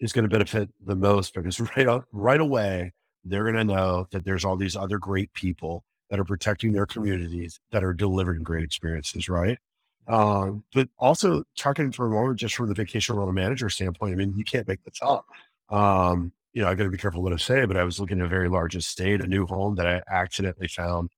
is 0.00 0.12
going 0.12 0.24
to 0.24 0.28
benefit 0.28 0.70
the 0.84 0.96
most 0.96 1.34
because 1.34 1.60
right 1.76 1.88
out, 1.88 2.06
right 2.12 2.40
away 2.40 2.92
they're 3.24 3.44
going 3.44 3.54
to 3.54 3.64
know 3.74 4.06
that 4.10 4.24
there's 4.24 4.44
all 4.44 4.56
these 4.56 4.76
other 4.76 4.98
great 4.98 5.32
people 5.32 5.84
that 6.10 6.20
are 6.20 6.24
protecting 6.24 6.72
their 6.72 6.86
communities 6.86 7.58
that 7.72 7.82
are 7.82 7.94
delivering 7.94 8.42
great 8.42 8.64
experiences, 8.64 9.28
right? 9.28 9.58
Um, 10.06 10.64
but 10.74 10.88
also 10.98 11.44
talking 11.56 11.92
for 11.92 12.06
a 12.06 12.10
moment, 12.10 12.38
just 12.38 12.54
from 12.54 12.68
the 12.68 12.74
vacation 12.74 13.16
rental 13.16 13.32
manager 13.32 13.70
standpoint, 13.70 14.12
I 14.12 14.16
mean, 14.16 14.34
you 14.36 14.44
can't 14.44 14.68
make 14.68 14.82
this 14.84 14.98
up. 15.02 15.26
Um, 15.70 16.32
you 16.52 16.62
know, 16.62 16.68
I 16.68 16.74
got 16.74 16.84
to 16.84 16.90
be 16.90 16.98
careful 16.98 17.22
what 17.22 17.32
I 17.32 17.36
say, 17.36 17.64
but 17.64 17.76
I 17.76 17.84
was 17.84 17.98
looking 17.98 18.20
at 18.20 18.26
a 18.26 18.28
very 18.28 18.48
large 18.48 18.76
estate, 18.76 19.20
a 19.20 19.26
new 19.26 19.46
home 19.46 19.74
that 19.76 19.86
I 19.86 20.02
accidentally 20.08 20.68
found 20.68 21.10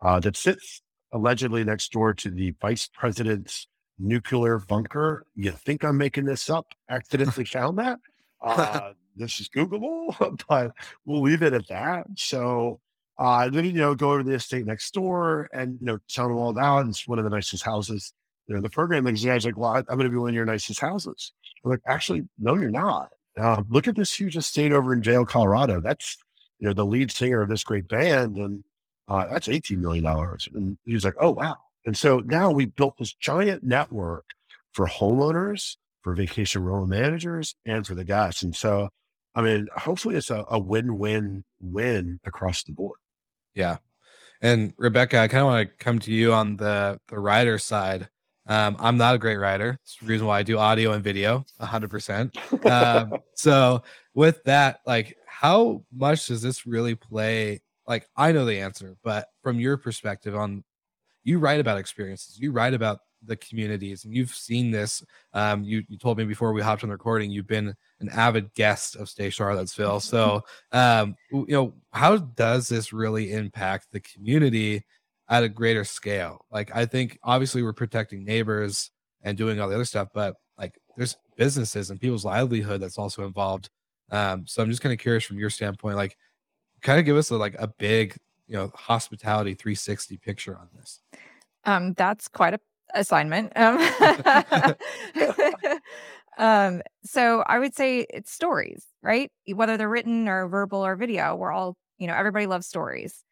uh, 0.00 0.20
that 0.20 0.36
sits 0.36 0.82
allegedly 1.12 1.64
next 1.64 1.90
door 1.92 2.14
to 2.14 2.30
the 2.30 2.54
vice 2.60 2.88
president's 2.92 3.66
nuclear 3.98 4.58
bunker. 4.58 5.26
You 5.34 5.52
think 5.52 5.84
I'm 5.84 5.96
making 5.96 6.24
this 6.24 6.50
up? 6.50 6.66
Accidentally 6.88 7.44
found 7.44 7.78
that. 7.78 7.98
Uh, 8.44 8.92
this 9.16 9.40
is 9.40 9.48
Googleable, 9.48 10.38
but 10.48 10.72
we'll 11.06 11.22
leave 11.22 11.42
it 11.42 11.54
at 11.54 11.66
that. 11.68 12.04
So 12.14 12.78
uh, 13.18 13.48
then, 13.48 13.64
you 13.64 13.72
know, 13.72 13.94
go 13.94 14.10
over 14.10 14.22
to 14.22 14.28
the 14.28 14.34
estate 14.34 14.66
next 14.66 14.92
door 14.92 15.48
and, 15.54 15.78
you 15.80 15.86
know, 15.86 15.98
tell 16.10 16.28
them 16.28 16.36
all 16.36 16.50
about 16.50 16.86
It's 16.86 17.08
one 17.08 17.18
of 17.18 17.24
the 17.24 17.30
nicest 17.30 17.64
houses. 17.64 18.12
You 18.46 18.54
know, 18.54 18.60
the 18.60 18.70
program, 18.70 19.04
guy's 19.04 19.44
like, 19.44 19.56
well, 19.56 19.74
I'm 19.74 19.84
going 19.84 20.04
to 20.04 20.10
be 20.10 20.16
one 20.16 20.30
of 20.30 20.34
your 20.34 20.44
nicest 20.44 20.80
houses. 20.80 21.32
I'm 21.64 21.70
like, 21.70 21.80
actually, 21.86 22.28
no, 22.38 22.54
you're 22.54 22.70
not. 22.70 23.10
Uh, 23.38 23.62
look 23.68 23.88
at 23.88 23.96
this 23.96 24.12
huge 24.12 24.36
estate 24.36 24.72
over 24.72 24.92
in 24.92 25.02
Vail, 25.02 25.24
Colorado. 25.24 25.80
That's, 25.80 26.16
you 26.58 26.68
know, 26.68 26.74
the 26.74 26.84
lead 26.84 27.10
singer 27.10 27.40
of 27.40 27.48
this 27.48 27.64
great 27.64 27.88
band. 27.88 28.36
And 28.36 28.64
uh, 29.08 29.26
that's 29.26 29.48
$18 29.48 29.78
million. 29.78 30.06
And 30.54 30.78
he's 30.84 31.04
like, 31.04 31.14
oh, 31.18 31.30
wow. 31.30 31.56
And 31.86 31.96
so 31.96 32.20
now 32.20 32.50
we 32.50 32.66
built 32.66 32.98
this 32.98 33.14
giant 33.14 33.62
network 33.64 34.26
for 34.72 34.86
homeowners, 34.86 35.76
for 36.02 36.14
vacation 36.14 36.62
rental 36.62 36.86
managers, 36.86 37.54
and 37.64 37.86
for 37.86 37.94
the 37.94 38.04
guests. 38.04 38.42
And 38.42 38.54
so, 38.54 38.90
I 39.34 39.42
mean, 39.42 39.68
hopefully 39.74 40.16
it's 40.16 40.30
a, 40.30 40.44
a 40.48 40.58
win-win-win 40.58 42.20
across 42.24 42.62
the 42.62 42.72
board. 42.72 42.98
Yeah. 43.54 43.78
And 44.40 44.74
Rebecca, 44.76 45.18
I 45.18 45.28
kind 45.28 45.42
of 45.42 45.46
want 45.46 45.68
to 45.68 45.84
come 45.84 45.98
to 46.00 46.12
you 46.12 46.32
on 46.32 46.56
the 46.56 47.00
the 47.08 47.18
writer 47.18 47.58
side. 47.58 48.08
Um, 48.46 48.76
I'm 48.78 48.96
not 48.96 49.14
a 49.14 49.18
great 49.18 49.36
writer. 49.36 49.78
It's 49.82 49.96
the 49.96 50.06
reason 50.06 50.26
why 50.26 50.38
I 50.38 50.42
do 50.42 50.58
audio 50.58 50.92
and 50.92 51.02
video 51.02 51.44
100%. 51.60 52.66
Um, 52.70 53.18
so, 53.34 53.82
with 54.14 54.42
that, 54.44 54.80
like, 54.86 55.16
how 55.26 55.82
much 55.92 56.26
does 56.26 56.42
this 56.42 56.66
really 56.66 56.94
play? 56.94 57.62
Like, 57.86 58.08
I 58.16 58.32
know 58.32 58.44
the 58.44 58.60
answer, 58.60 58.96
but 59.02 59.28
from 59.42 59.58
your 59.58 59.76
perspective 59.76 60.34
on 60.34 60.64
you 61.22 61.38
write 61.38 61.60
about 61.60 61.78
experiences, 61.78 62.38
you 62.38 62.52
write 62.52 62.74
about 62.74 63.00
the 63.26 63.36
communities 63.36 64.04
and 64.04 64.14
you've 64.14 64.34
seen 64.34 64.70
this 64.70 65.02
um, 65.32 65.64
you, 65.64 65.82
you 65.88 65.98
told 65.98 66.18
me 66.18 66.24
before 66.24 66.52
we 66.52 66.62
hopped 66.62 66.82
on 66.82 66.88
the 66.88 66.94
recording 66.94 67.30
you've 67.30 67.46
been 67.46 67.74
an 68.00 68.08
avid 68.10 68.52
guest 68.54 68.96
of 68.96 69.08
stay 69.08 69.30
charlottesville 69.30 70.00
so 70.00 70.42
um, 70.72 71.16
you 71.30 71.46
know 71.48 71.72
how 71.92 72.16
does 72.16 72.68
this 72.68 72.92
really 72.92 73.32
impact 73.32 73.88
the 73.92 74.00
community 74.00 74.84
at 75.28 75.42
a 75.42 75.48
greater 75.48 75.84
scale 75.84 76.44
like 76.50 76.74
i 76.74 76.84
think 76.84 77.18
obviously 77.22 77.62
we're 77.62 77.72
protecting 77.72 78.24
neighbors 78.24 78.90
and 79.22 79.38
doing 79.38 79.60
all 79.60 79.68
the 79.68 79.74
other 79.74 79.84
stuff 79.84 80.08
but 80.14 80.34
like 80.58 80.78
there's 80.96 81.16
businesses 81.36 81.90
and 81.90 82.00
people's 82.00 82.24
livelihood 82.24 82.80
that's 82.80 82.98
also 82.98 83.24
involved 83.24 83.70
um, 84.10 84.46
so 84.46 84.62
i'm 84.62 84.70
just 84.70 84.82
kind 84.82 84.92
of 84.92 84.98
curious 84.98 85.24
from 85.24 85.38
your 85.38 85.50
standpoint 85.50 85.96
like 85.96 86.16
kind 86.82 86.98
of 86.98 87.04
give 87.04 87.16
us 87.16 87.30
a, 87.30 87.36
like 87.36 87.56
a 87.58 87.68
big 87.78 88.16
you 88.46 88.56
know 88.56 88.70
hospitality 88.74 89.54
360 89.54 90.18
picture 90.18 90.56
on 90.56 90.68
this 90.74 91.00
um, 91.66 91.94
that's 91.94 92.28
quite 92.28 92.52
a 92.52 92.60
assignment. 92.94 93.52
Um, 93.56 94.74
um, 96.38 96.82
so 97.04 97.44
I 97.46 97.58
would 97.58 97.74
say 97.74 98.06
it's 98.10 98.32
stories, 98.32 98.84
right? 99.02 99.30
Whether 99.46 99.76
they're 99.76 99.88
written 99.88 100.28
or 100.28 100.48
verbal 100.48 100.84
or 100.84 100.96
video, 100.96 101.36
we're 101.36 101.52
all, 101.52 101.76
you 101.98 102.06
know, 102.06 102.14
everybody 102.14 102.46
loves 102.46 102.66
stories. 102.66 103.23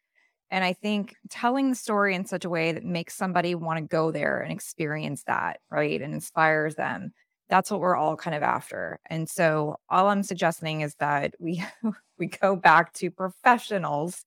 And 0.53 0.63
I 0.63 0.73
think 0.73 1.15
telling 1.31 1.71
the 1.71 1.75
story 1.75 2.13
in 2.13 2.27
such 2.27 2.45
a 2.45 2.49
way 2.49 2.73
that 2.73 2.85
makes 2.85 3.15
somebody 3.15 3.55
want 3.55 3.79
to 3.79 3.85
go 3.85 4.11
there 4.11 4.39
and 4.39 4.51
experience 4.51 5.23
that, 5.23 5.61
right? 5.71 5.99
And 5.99 6.13
inspires 6.13 6.75
them. 6.75 7.11
That's 7.49 7.71
what 7.71 7.79
we're 7.79 7.95
all 7.95 8.15
kind 8.15 8.35
of 8.35 8.43
after. 8.43 8.99
And 9.09 9.27
so 9.27 9.77
all 9.89 10.09
I'm 10.09 10.21
suggesting 10.21 10.81
is 10.81 10.93
that 10.99 11.33
we 11.39 11.63
we 12.19 12.27
go 12.27 12.55
back 12.55 12.93
to 12.93 13.09
professionals. 13.09 14.25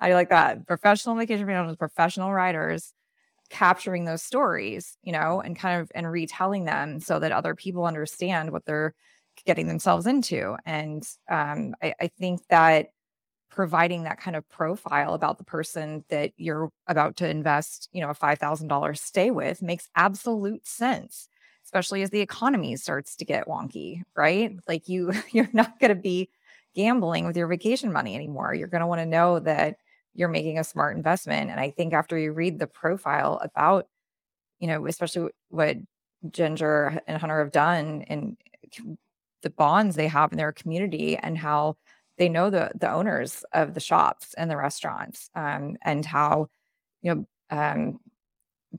I 0.00 0.14
like 0.14 0.30
that? 0.30 0.66
Professional 0.66 1.14
vacation 1.14 1.44
professionals, 1.44 1.76
professional 1.76 2.32
writers 2.32 2.94
capturing 3.50 4.06
those 4.06 4.22
stories, 4.22 4.96
you 5.02 5.12
know, 5.12 5.42
and 5.42 5.58
kind 5.58 5.82
of 5.82 5.92
and 5.94 6.10
retelling 6.10 6.64
them 6.64 7.00
so 7.00 7.18
that 7.18 7.32
other 7.32 7.54
people 7.54 7.84
understand 7.84 8.50
what 8.50 8.64
they're 8.64 8.94
getting 9.44 9.66
themselves 9.66 10.06
into. 10.06 10.56
And 10.64 11.06
um, 11.30 11.74
I, 11.82 11.92
I 12.00 12.06
think 12.18 12.40
that 12.48 12.92
providing 13.56 14.04
that 14.04 14.20
kind 14.20 14.36
of 14.36 14.46
profile 14.50 15.14
about 15.14 15.38
the 15.38 15.44
person 15.44 16.04
that 16.10 16.30
you're 16.36 16.70
about 16.88 17.16
to 17.16 17.26
invest, 17.28 17.88
you 17.90 18.02
know, 18.02 18.10
a 18.10 18.14
$5,000 18.14 18.98
stay 18.98 19.30
with 19.30 19.62
makes 19.62 19.88
absolute 19.96 20.68
sense, 20.68 21.30
especially 21.64 22.02
as 22.02 22.10
the 22.10 22.20
economy 22.20 22.76
starts 22.76 23.16
to 23.16 23.24
get 23.24 23.48
wonky, 23.48 24.02
right? 24.14 24.58
Like 24.68 24.90
you, 24.90 25.10
you're 25.32 25.48
not 25.54 25.80
going 25.80 25.88
to 25.88 25.94
be 25.94 26.28
gambling 26.74 27.26
with 27.26 27.34
your 27.34 27.48
vacation 27.48 27.90
money 27.90 28.14
anymore. 28.14 28.54
You're 28.54 28.68
going 28.68 28.82
to 28.82 28.86
want 28.86 29.00
to 29.00 29.06
know 29.06 29.38
that 29.40 29.78
you're 30.12 30.28
making 30.28 30.58
a 30.58 30.64
smart 30.64 30.94
investment. 30.94 31.50
And 31.50 31.58
I 31.58 31.70
think 31.70 31.94
after 31.94 32.18
you 32.18 32.32
read 32.32 32.58
the 32.58 32.66
profile 32.66 33.40
about, 33.42 33.86
you 34.60 34.66
know, 34.66 34.86
especially 34.86 35.30
what 35.50 35.76
Ginger 36.30 37.00
and 37.06 37.18
Hunter 37.18 37.38
have 37.40 37.52
done 37.52 38.02
and 38.08 38.36
eh, 38.64 38.82
the 39.42 39.50
bonds 39.50 39.96
they 39.96 40.08
have 40.08 40.32
in 40.32 40.38
their 40.38 40.52
community 40.52 41.16
and 41.16 41.38
how 41.38 41.76
they 42.18 42.28
know 42.28 42.50
the 42.50 42.70
the 42.74 42.90
owners 42.90 43.44
of 43.52 43.74
the 43.74 43.80
shops 43.80 44.34
and 44.34 44.50
the 44.50 44.56
restaurants 44.56 45.30
um, 45.34 45.76
and 45.82 46.04
how 46.04 46.48
you 47.02 47.14
know 47.14 47.26
um, 47.50 47.98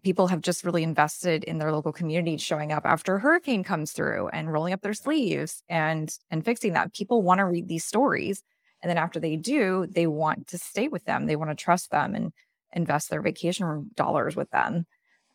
people 0.04 0.28
have 0.28 0.42
just 0.42 0.64
really 0.64 0.84
invested 0.84 1.44
in 1.44 1.58
their 1.58 1.72
local 1.72 1.92
community 1.92 2.38
showing 2.38 2.72
up 2.72 2.86
after 2.86 3.16
a 3.16 3.20
hurricane 3.20 3.64
comes 3.64 3.92
through 3.92 4.28
and 4.30 4.52
rolling 4.52 4.74
up 4.74 4.82
their 4.82 4.94
sleeves 4.94 5.64
and 5.70 6.18
and 6.30 6.46
fixing 6.46 6.74
that 6.74 6.94
people 6.94 7.22
want 7.22 7.40
to 7.40 7.46
read 7.46 7.68
these 7.68 7.86
stories 7.86 8.44
and 8.82 8.90
then 8.90 8.98
after 8.98 9.20
they 9.20 9.36
do, 9.36 9.88
they 9.90 10.08
want 10.08 10.48
to 10.48 10.58
stay 10.58 10.88
with 10.88 11.06
them. 11.06 11.26
They 11.26 11.36
want 11.36 11.50
to 11.50 11.56
trust 11.56 11.92
them 11.92 12.16
and 12.16 12.32
invest 12.74 13.10
their 13.10 13.22
vacation 13.22 13.90
dollars 13.96 14.36
with 14.36 14.50
them. 14.52 14.86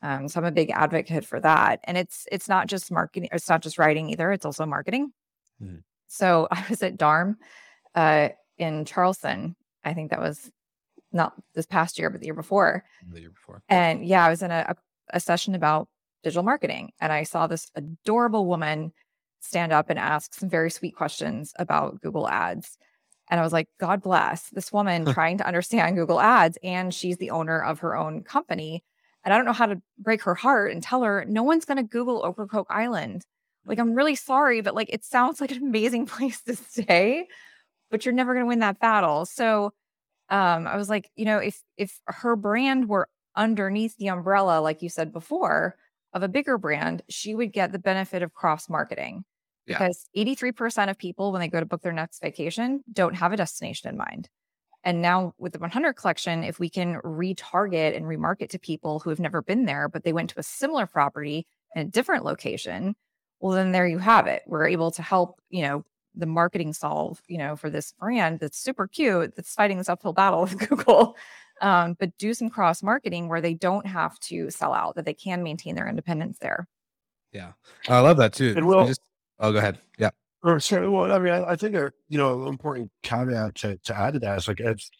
Um, 0.02 0.28
so 0.28 0.40
I'm 0.40 0.46
a 0.46 0.52
big 0.52 0.70
advocate 0.70 1.24
for 1.24 1.40
that. 1.40 1.80
And 1.84 1.96
it's 1.96 2.26
it's 2.30 2.48
not 2.48 2.66
just 2.66 2.90
marketing, 2.90 3.28
it's 3.32 3.48
not 3.48 3.62
just 3.62 3.78
writing 3.78 4.10
either. 4.10 4.32
It's 4.32 4.44
also 4.44 4.66
marketing. 4.66 5.12
Mm-hmm. 5.62 5.78
So 6.08 6.48
I 6.52 6.64
was 6.68 6.82
at 6.82 6.96
Darm 6.96 7.36
uh, 7.94 8.30
in 8.58 8.84
Charleston. 8.84 9.56
I 9.84 9.94
think 9.94 10.10
that 10.10 10.20
was 10.20 10.50
not 11.12 11.34
this 11.54 11.66
past 11.66 11.98
year, 11.98 12.10
but 12.10 12.20
the 12.20 12.26
year 12.26 12.34
before. 12.34 12.84
The 13.10 13.20
year 13.20 13.30
before. 13.30 13.62
And 13.68 14.04
yeah, 14.06 14.24
I 14.24 14.30
was 14.30 14.42
in 14.42 14.50
a, 14.50 14.74
a 15.10 15.20
session 15.20 15.54
about 15.54 15.88
digital 16.22 16.42
marketing, 16.42 16.92
and 17.00 17.12
I 17.12 17.24
saw 17.24 17.46
this 17.46 17.70
adorable 17.74 18.46
woman 18.46 18.92
stand 19.40 19.72
up 19.72 19.90
and 19.90 19.98
ask 19.98 20.34
some 20.34 20.48
very 20.48 20.70
sweet 20.70 20.94
questions 20.96 21.52
about 21.58 22.00
Google 22.00 22.28
Ads. 22.28 22.78
And 23.30 23.40
I 23.40 23.42
was 23.42 23.52
like, 23.52 23.68
God 23.78 24.02
bless 24.02 24.48
this 24.50 24.72
woman 24.72 25.04
trying 25.06 25.38
to 25.38 25.46
understand 25.46 25.96
Google 25.96 26.20
Ads. 26.20 26.58
And 26.62 26.94
she's 26.94 27.16
the 27.16 27.30
owner 27.30 27.60
of 27.60 27.80
her 27.80 27.96
own 27.96 28.22
company. 28.22 28.84
And 29.24 29.32
I 29.32 29.36
don't 29.36 29.46
know 29.46 29.52
how 29.52 29.66
to 29.66 29.80
break 29.98 30.22
her 30.22 30.34
heart 30.34 30.72
and 30.72 30.82
tell 30.82 31.02
her 31.02 31.24
no 31.26 31.42
one's 31.42 31.64
going 31.64 31.76
to 31.76 31.82
Google 31.82 32.22
Ocracoke 32.22 32.66
Island. 32.70 33.24
Like, 33.64 33.78
I'm 33.78 33.94
really 33.94 34.16
sorry, 34.16 34.60
but 34.60 34.74
like, 34.74 34.90
it 34.90 35.04
sounds 35.04 35.40
like 35.40 35.52
an 35.52 35.62
amazing 35.62 36.06
place 36.14 36.42
to 36.42 36.56
stay, 36.56 37.28
but 37.92 38.04
you're 38.04 38.14
never 38.14 38.34
going 38.34 38.44
to 38.44 38.48
win 38.48 38.58
that 38.58 38.80
battle. 38.80 39.24
So, 39.24 39.72
um, 40.28 40.66
I 40.66 40.76
was 40.76 40.88
like, 40.88 41.10
you 41.14 41.26
know, 41.26 41.38
if 41.38 41.62
if 41.76 42.00
her 42.06 42.34
brand 42.34 42.88
were 42.88 43.08
underneath 43.36 43.96
the 43.98 44.08
umbrella, 44.08 44.60
like 44.60 44.82
you 44.82 44.88
said 44.88 45.12
before, 45.12 45.76
of 46.12 46.22
a 46.22 46.28
bigger 46.28 46.58
brand, 46.58 47.02
she 47.08 47.34
would 47.34 47.52
get 47.52 47.70
the 47.70 47.78
benefit 47.78 48.22
of 48.22 48.32
cross 48.32 48.68
marketing 48.68 49.24
yeah. 49.66 49.78
because 49.78 50.06
83% 50.16 50.90
of 50.90 50.98
people 50.98 51.32
when 51.32 51.40
they 51.40 51.48
go 51.48 51.60
to 51.60 51.66
book 51.66 51.82
their 51.82 51.92
next 51.92 52.20
vacation 52.20 52.82
don't 52.92 53.14
have 53.14 53.32
a 53.32 53.36
destination 53.36 53.90
in 53.90 53.96
mind. 53.96 54.28
And 54.84 55.00
now 55.00 55.32
with 55.38 55.52
the 55.52 55.58
100 55.60 55.94
collection, 55.94 56.42
if 56.42 56.58
we 56.58 56.68
can 56.68 57.00
retarget 57.04 57.96
and 57.96 58.04
remarket 58.04 58.50
to 58.50 58.58
people 58.58 58.98
who 58.98 59.10
have 59.10 59.20
never 59.20 59.40
been 59.40 59.64
there, 59.64 59.88
but 59.88 60.02
they 60.02 60.12
went 60.12 60.30
to 60.30 60.40
a 60.40 60.42
similar 60.42 60.86
property 60.86 61.46
in 61.74 61.82
a 61.82 61.90
different 61.90 62.24
location, 62.24 62.94
well, 63.40 63.52
then 63.52 63.72
there 63.72 63.86
you 63.86 63.98
have 63.98 64.26
it. 64.26 64.42
We're 64.46 64.66
able 64.66 64.90
to 64.92 65.02
help, 65.02 65.40
you 65.50 65.62
know, 65.62 65.84
the 66.14 66.26
marketing 66.26 66.72
solve, 66.72 67.22
you 67.28 67.38
know, 67.38 67.56
for 67.56 67.70
this 67.70 67.92
brand 67.92 68.40
that's 68.40 68.58
super 68.58 68.86
cute, 68.86 69.34
that's 69.34 69.54
fighting 69.54 69.78
this 69.78 69.88
uphill 69.88 70.12
battle 70.12 70.42
with 70.42 70.58
Google. 70.68 71.16
Um, 71.60 71.94
but 71.98 72.16
do 72.18 72.34
some 72.34 72.50
cross 72.50 72.82
marketing 72.82 73.28
where 73.28 73.40
they 73.40 73.54
don't 73.54 73.86
have 73.86 74.18
to 74.20 74.50
sell 74.50 74.72
out, 74.72 74.96
that 74.96 75.04
they 75.04 75.14
can 75.14 75.42
maintain 75.42 75.74
their 75.74 75.88
independence 75.88 76.38
there. 76.38 76.66
Yeah, 77.32 77.52
I 77.88 78.00
love 78.00 78.16
that 78.18 78.32
too. 78.32 78.54
And 78.56 78.66
will, 78.66 78.86
just 78.86 79.00
Oh, 79.42 79.52
go 79.52 79.58
ahead. 79.58 79.78
Yeah. 79.98 80.10
Or 80.44 80.60
sorry, 80.60 80.88
well, 80.88 81.12
I 81.12 81.18
mean, 81.18 81.32
I, 81.32 81.50
I 81.50 81.56
think 81.56 81.74
a 81.74 81.92
you 82.08 82.16
know 82.16 82.46
important 82.46 82.90
caveat 83.02 83.56
to, 83.56 83.76
to 83.76 83.96
add 83.96 84.14
to 84.14 84.20
that 84.20 84.38
is 84.38 84.48
like 84.48 84.60
it's 84.60 84.90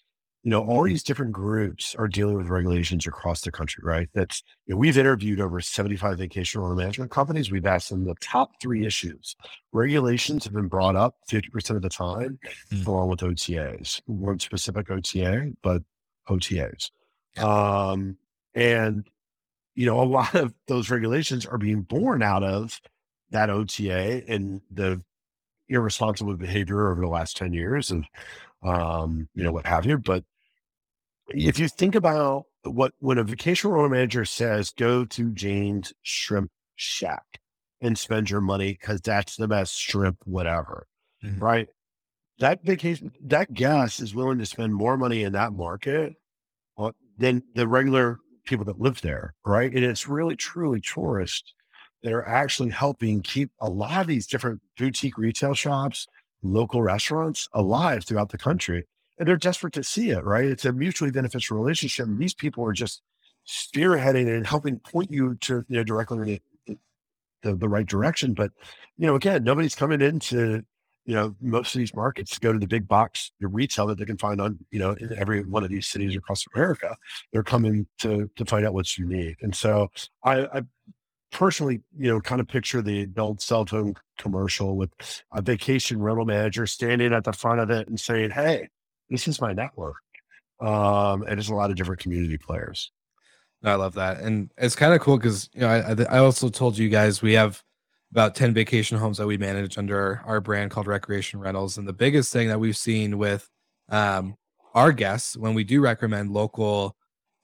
you 0.43 0.51
know 0.51 0.65
all 0.65 0.83
these 0.83 1.05
different 1.05 1.33
groups 1.33 1.95
are 1.95 2.09
dealing 2.09 2.37
with 2.37 2.49
regulations 2.49 3.07
across 3.07 3.43
the 3.43 3.53
country, 3.53 3.83
right? 3.85 4.09
That's 4.13 4.43
you 4.67 4.75
know, 4.75 4.79
we've 4.79 4.99
interviewed 4.99 5.41
over 5.41 5.61
seventy 5.61 5.97
five 5.97 6.19
vacation 6.19 6.61
rental 6.61 6.77
management 6.77 7.13
companies. 7.13 7.53
We've 7.53 7.67
asked 7.67 7.91
them 7.91 8.05
the 8.05 8.17
top 8.21 8.61
three 8.61 8.85
issues. 8.85 9.37
Regulations 9.73 10.45
have 10.45 10.53
been 10.53 10.67
brought 10.67 10.97
up 10.97 11.15
fifty 11.29 11.49
percent 11.49 11.77
of 11.77 11.83
the 11.83 11.89
time, 11.89 12.41
mm. 12.73 12.87
along 12.87 13.09
with 13.11 13.21
OTAs. 13.21 14.01
One 14.07 14.41
specific 14.41 14.91
OTA, 14.91 15.53
but 15.63 15.83
OTAs. 16.29 16.91
Um, 17.39 18.17
and 18.55 19.07
you 19.77 19.87
know 19.87 20.03
a 20.03 20.05
lot 20.05 20.35
of 20.35 20.53
those 20.67 20.91
regulations 20.91 21.47
are 21.47 21.59
being 21.59 21.83
born 21.83 22.23
out 22.23 22.43
of 22.43 22.81
that 23.31 23.49
OTA 23.49 24.25
and 24.29 24.61
the 24.73 25.01
irresponsible 25.69 26.37
behavior 26.37 26.91
over 26.91 27.01
the 27.01 27.09
last 27.09 27.37
10 27.39 27.55
years 27.55 27.91
and 27.91 28.05
um, 28.63 29.29
you 29.35 29.43
know, 29.43 29.53
what 29.53 29.67
have 29.67 29.87
you. 29.87 29.99
But 29.99 30.25
if 31.35 31.59
you 31.59 31.69
think 31.69 31.95
about 31.95 32.45
what 32.65 32.93
when 33.01 33.19
a 33.19 33.25
vacation 33.25 33.71
rental 33.71 33.89
manager 33.89 34.25
says, 34.25 34.71
go 34.71 35.05
to 35.05 35.31
Jane's 35.31 35.93
Shrimp 36.03 36.51
Shack 36.77 37.41
and 37.81 37.99
spend 37.99 38.31
your 38.31 38.41
money 38.41 38.73
because 38.81 39.01
that's 39.01 39.37
the 39.37 39.49
best 39.49 39.79
shrimp, 39.79 40.19
whatever. 40.25 40.87
Mm-hmm. 41.25 41.43
Right. 41.43 41.69
that 42.39 42.65
vacation, 42.65 43.13
that 43.25 43.55
guest 43.55 44.01
is 44.01 44.15
willing 44.15 44.39
to 44.39 44.47
spend 44.47 44.75
more 44.75 44.97
money 44.97 45.23
in 45.23 45.33
that 45.33 45.53
market 45.53 46.15
than 47.19 47.43
the 47.55 47.69
regular 47.69 48.19
people 48.45 48.65
that 48.65 48.81
live 48.81 49.01
there, 49.03 49.35
right? 49.45 49.73
And 49.73 49.85
it's 49.85 50.09
really 50.09 50.35
truly 50.35 50.81
tourists 50.81 51.55
that 52.03 52.13
are 52.13 52.27
actually 52.27 52.71
helping 52.71 53.23
keep 53.23 53.51
a 53.61 53.71
lot 53.71 54.01
of 54.01 54.07
these 54.09 54.27
different 54.27 54.61
boutique 54.77 55.17
retail 55.19 55.55
shops, 55.55 56.09
local 56.43 56.83
restaurants 56.83 57.49
alive 57.53 58.05
throughout 58.05 58.31
the 58.31 58.39
country. 58.39 58.85
And 59.23 59.29
they're 59.29 59.37
desperate 59.37 59.73
to 59.75 59.85
see 59.85 60.11
it, 60.11 60.25
right? 60.25 60.47
It's 60.47 60.65
a 60.65 60.73
mutually 60.73 61.13
beneficial 61.13 61.57
relationship. 61.57 62.07
And 62.07 62.19
these 62.19 62.35
people 62.35 62.67
are 62.67 62.73
just 62.73 63.03
spearheading 63.47 64.27
and 64.27 64.45
helping 64.45 64.81
point 64.81 65.13
you 65.13 65.37
to, 65.43 65.65
you 65.69 65.77
know, 65.77 65.85
directly 65.85 66.41
in 66.67 66.79
the, 67.45 67.55
the 67.55 67.69
right 67.69 67.87
direction. 67.87 68.35
But, 68.35 68.51
you 68.99 69.07
know, 69.07 69.15
again, 69.15 69.45
nobody's 69.45 69.77
coming 69.77 70.01
into 70.01 70.65
you 71.05 71.15
know, 71.15 71.37
most 71.41 71.73
of 71.73 71.79
these 71.79 71.95
markets 71.95 72.37
go 72.41 72.53
to 72.53 72.59
the 72.59 72.67
big 72.67 72.89
box 72.89 73.31
the 73.39 73.47
retail 73.47 73.87
that 73.87 73.99
they 73.99 74.05
can 74.05 74.19
find 74.19 74.41
on, 74.41 74.59
you 74.73 74.81
know, 74.81 74.91
in 74.91 75.17
every 75.17 75.45
one 75.45 75.63
of 75.63 75.71
these 75.71 75.87
cities 75.87 76.17
across 76.17 76.45
America. 76.53 76.97
They're 77.33 77.45
coming 77.45 77.87
to 78.01 78.29
to 78.35 78.45
find 78.45 78.67
out 78.67 78.75
what's 78.75 78.99
unique. 78.99 79.37
And 79.41 79.55
so 79.55 79.93
I, 80.25 80.47
I 80.47 80.63
personally, 81.31 81.81
you 81.97 82.11
know, 82.11 82.21
kind 82.21 82.41
of 82.41 82.49
picture 82.49 82.83
the 82.83 83.09
old 83.17 83.41
cell 83.41 83.67
phone 83.67 83.95
commercial 84.19 84.77
with 84.77 84.91
a 85.33 85.43
vacation 85.43 86.03
rental 86.03 86.25
manager 86.25 86.67
standing 86.67 87.13
at 87.13 87.23
the 87.23 87.33
front 87.33 87.61
of 87.61 87.71
it 87.71 87.87
and 87.87 88.01
saying, 88.01 88.31
Hey, 88.31 88.69
this 89.13 89.29
is 89.29 89.41
my 89.41 89.53
network. 89.53 89.97
Um, 90.61 91.23
and 91.23 91.33
there's 91.33 91.51
a 91.51 91.55
lot 91.55 91.71
of 91.71 91.77
different 91.77 92.01
community 92.01 92.39
players. 92.39 92.91
I 93.65 93.75
love 93.75 93.95
that. 93.95 94.21
And 94.21 94.51
it's 94.59 94.75
kind 94.75 94.93
of 94.93 95.01
cool 95.01 95.17
because, 95.17 95.49
you 95.55 95.61
know, 95.61 95.69
I, 95.69 96.17
I 96.17 96.19
also 96.19 96.49
told 96.49 96.77
you 96.77 96.89
guys 96.89 97.23
we 97.23 97.35
have 97.35 97.63
about 98.11 98.35
10 98.35 98.53
vacation 98.53 98.99
homes 98.99 99.19
that 99.19 99.27
we 99.27 99.39
manage 99.39 99.79
under 99.79 100.21
our 100.27 100.41
brand 100.41 100.71
called 100.71 100.87
Recreation 100.87 101.41
Rentals. 101.41 101.79
And 101.79 101.87
the 101.87 101.93
biggest 101.93 102.33
thing 102.33 102.49
that 102.49 102.59
we've 102.59 102.77
seen 102.77 103.19
with 103.19 103.49
um, 103.89 104.35
our 104.75 104.93
guests 104.93 105.37
when 105.37 105.55
we 105.55 105.65
do 105.65 105.81
recommend 105.81 106.31
local, 106.31 106.97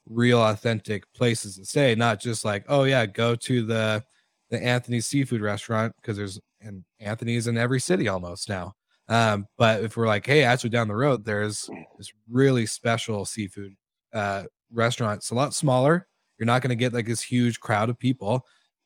real, 0.07 0.41
authentic 0.41 1.05
places 1.15 1.57
to 1.57 1.65
stay, 1.65 1.95
not 1.95 2.21
just 2.21 2.45
like, 2.45 2.65
oh, 2.69 2.85
yeah, 2.85 3.07
go 3.07 3.35
to 3.37 3.65
the 3.65 4.05
the 4.51 4.63
Anthony's 4.63 5.07
seafood 5.07 5.43
restaurant 5.43 5.95
because 6.01 6.17
there's 6.17 6.41
and 6.61 6.85
Anthony's 7.01 7.47
in 7.47 7.57
every 7.57 7.81
city 7.81 8.09
almost 8.09 8.49
now. 8.49 8.73
Um, 9.09 9.47
but 9.57 9.83
if 9.83 9.97
we're 9.97 10.07
like, 10.07 10.27
hey, 10.27 10.43
actually 10.43 10.71
down 10.71 10.89
the 10.89 10.95
road, 10.95 11.25
there's 11.25 11.69
this 11.97 12.13
really 12.31 12.67
special 12.67 13.25
seafood 13.25 13.75
uh, 14.13 14.45
restaurant. 14.73 15.19
It's 15.19 15.31
a 15.31 15.35
lot 15.35 15.55
smaller. 15.55 16.07
You're 16.39 16.47
not 16.47 16.63
going 16.63 16.71
to 16.71 16.77
get 16.77 16.93
like 16.93 17.07
this 17.07 17.23
huge 17.23 17.59
crowd 17.59 17.89
of 17.89 17.99
people, 17.99 18.45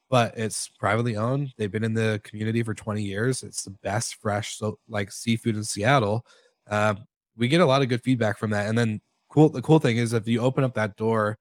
but 0.08 0.36
it's 0.38 0.68
privately 0.78 1.16
owned. 1.16 1.52
They've 1.58 1.70
been 1.70 1.84
in 1.84 1.94
the 1.94 2.20
community 2.24 2.62
for 2.62 2.74
20 2.74 3.02
years. 3.02 3.42
It's 3.42 3.64
the 3.64 3.76
best 3.82 4.16
fresh 4.20 4.56
so 4.56 4.78
like 4.88 5.10
seafood 5.10 5.56
in 5.56 5.64
Seattle. 5.64 6.24
Uh, 6.70 6.94
we 7.36 7.48
get 7.48 7.60
a 7.60 7.66
lot 7.66 7.82
of 7.82 7.88
good 7.88 8.02
feedback 8.02 8.38
from 8.38 8.50
that. 8.50 8.68
And 8.68 8.78
then 8.78 9.00
cool, 9.28 9.48
the 9.48 9.62
cool 9.62 9.80
thing 9.80 9.96
is 9.96 10.12
if 10.12 10.28
you 10.28 10.40
open 10.40 10.64
up 10.64 10.74
that 10.74 10.96
door, 10.96 11.38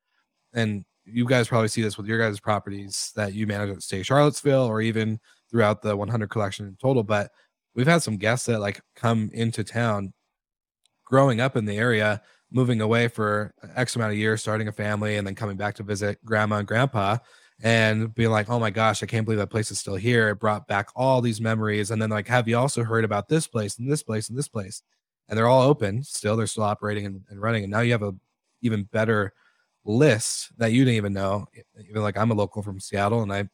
and 0.54 0.84
you 1.06 1.26
guys 1.26 1.48
probably 1.48 1.68
see 1.68 1.82
this 1.82 1.98
with 1.98 2.08
your 2.08 2.20
guys' 2.20 2.40
properties 2.40 3.12
that 3.16 3.34
you 3.34 3.48
manage 3.48 3.70
at 3.70 3.82
Stay 3.82 4.04
Charlottesville 4.04 4.66
or 4.66 4.82
even 4.82 5.20
throughout 5.50 5.82
the 5.82 5.96
100 5.96 6.30
collection 6.30 6.68
in 6.68 6.76
total. 6.76 7.04
But 7.04 7.32
we've 7.76 7.88
had 7.88 8.02
some 8.02 8.18
guests 8.18 8.46
that 8.48 8.60
like 8.60 8.82
come 8.96 9.30
into 9.34 9.64
town, 9.64 10.14
growing 11.06 11.40
up 11.42 11.56
in 11.56 11.66
the 11.66 11.78
area, 11.78 12.22
moving 12.52 12.82
away 12.82 13.08
for 13.08 13.54
X 13.76 13.96
amount 13.96 14.12
of 14.12 14.18
years, 14.18 14.42
starting 14.42 14.68
a 14.68 14.72
family, 14.72 15.18
and 15.18 15.26
then 15.26 15.36
coming 15.36 15.58
back 15.58 15.76
to 15.76 15.84
visit 15.84 16.24
grandma 16.26 16.58
and 16.58 16.68
grandpa 16.68 17.18
and 17.64 18.14
being 18.16 18.32
like, 18.32 18.50
oh 18.50 18.60
my 18.60 18.72
gosh, 18.72 19.04
I 19.04 19.06
can't 19.06 19.26
believe 19.26 19.40
that 19.40 19.52
place 19.52 19.72
is 19.72 19.80
still 19.80 19.96
here. 19.96 20.30
It 20.30 20.40
brought 20.40 20.68
back 20.68 20.90
all 20.96 21.22
these 21.22 21.40
memories. 21.40 21.92
And 21.92 22.02
then, 22.02 22.10
like, 22.10 22.28
have 22.28 22.48
you 22.48 22.58
also 22.58 22.84
heard 22.84 23.06
about 23.06 23.28
this 23.28 23.48
place 23.48 23.78
and 23.78 23.92
this 23.92 24.04
place 24.04 24.30
and 24.30 24.38
this 24.38 24.48
place? 24.48 24.82
And 25.30 25.38
they're 25.38 25.48
all 25.48 25.62
open 25.62 26.04
still, 26.04 26.36
they're 26.36 26.48
still 26.48 26.64
operating 26.64 27.06
and, 27.06 27.22
and 27.30 27.42
running. 27.42 27.64
And 27.64 27.72
now 27.72 27.82
you 27.82 27.92
have 27.92 28.04
a 28.04 28.14
even 28.62 28.84
better 28.84 29.34
list 29.86 30.52
that 30.58 30.72
you 30.72 30.84
didn't 30.84 30.98
even 30.98 31.14
know. 31.14 31.46
Even 31.88 32.02
like, 32.02 32.18
I'm 32.18 32.32
a 32.32 32.36
local 32.36 32.62
from 32.62 32.80
Seattle 32.80 33.22
and 33.22 33.32
I 33.32 33.48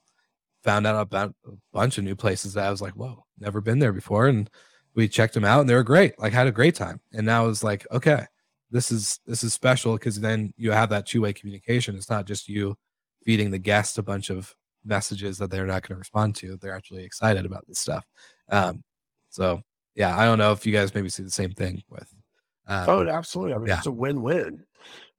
found 0.68 0.86
out 0.86 1.00
about 1.00 1.34
a 1.46 1.52
bunch 1.72 1.98
of 1.98 2.04
new 2.04 2.16
places 2.16 2.54
that 2.54 2.66
I 2.66 2.70
was 2.70 2.82
like, 2.82 2.92
whoa, 2.92 3.24
never 3.40 3.62
been 3.62 3.80
there 3.80 3.94
before. 3.94 4.28
And 4.28 4.50
we 4.96 5.08
checked 5.08 5.34
them 5.34 5.46
out 5.46 5.62
and 5.62 5.70
they 5.70 5.74
were 5.76 5.82
great, 5.82 6.20
like, 6.20 6.34
had 6.34 6.46
a 6.46 6.52
great 6.52 6.76
time. 6.76 7.00
And 7.14 7.26
now 7.26 7.48
it's 7.48 7.64
like, 7.64 7.88
okay, 7.90 8.26
this 8.70 8.92
is 8.92 9.22
this 9.26 9.46
is 9.46 9.54
special 9.54 9.94
because 9.94 10.20
then 10.20 10.54
you 10.58 10.72
have 10.72 10.90
that 10.90 11.06
two 11.06 11.22
way 11.22 11.32
communication. 11.32 11.96
It's 11.96 12.10
not 12.10 12.26
just 12.26 12.50
you 12.50 12.76
feeding 13.24 13.50
the 13.50 13.58
guest 13.58 13.98
a 13.98 14.04
bunch 14.04 14.30
of 14.30 14.54
messages 14.84 15.38
that 15.38 15.50
they're 15.50 15.66
not 15.66 15.84
going 15.84 15.96
to 15.96 16.00
respond 16.00 16.36
to. 16.36 16.58
They're 16.58 16.76
actually 16.76 17.06
excited 17.06 17.46
about 17.46 17.66
this 17.66 17.80
stuff. 17.80 18.06
Um, 18.50 18.84
so 19.30 19.62
yeah, 19.96 20.18
I 20.18 20.26
don't 20.26 20.38
know 20.38 20.52
if 20.52 20.66
you 20.66 20.74
guys 20.74 20.94
maybe 20.94 21.08
see 21.08 21.24
the 21.24 21.32
same 21.32 21.52
thing 21.52 21.82
with. 21.90 22.14
Um, 22.68 22.90
oh, 22.90 23.08
absolutely. 23.08 23.54
I 23.54 23.58
mean, 23.58 23.68
yeah. 23.68 23.78
it's 23.78 23.88
a 23.88 23.92
win-win. 23.92 24.66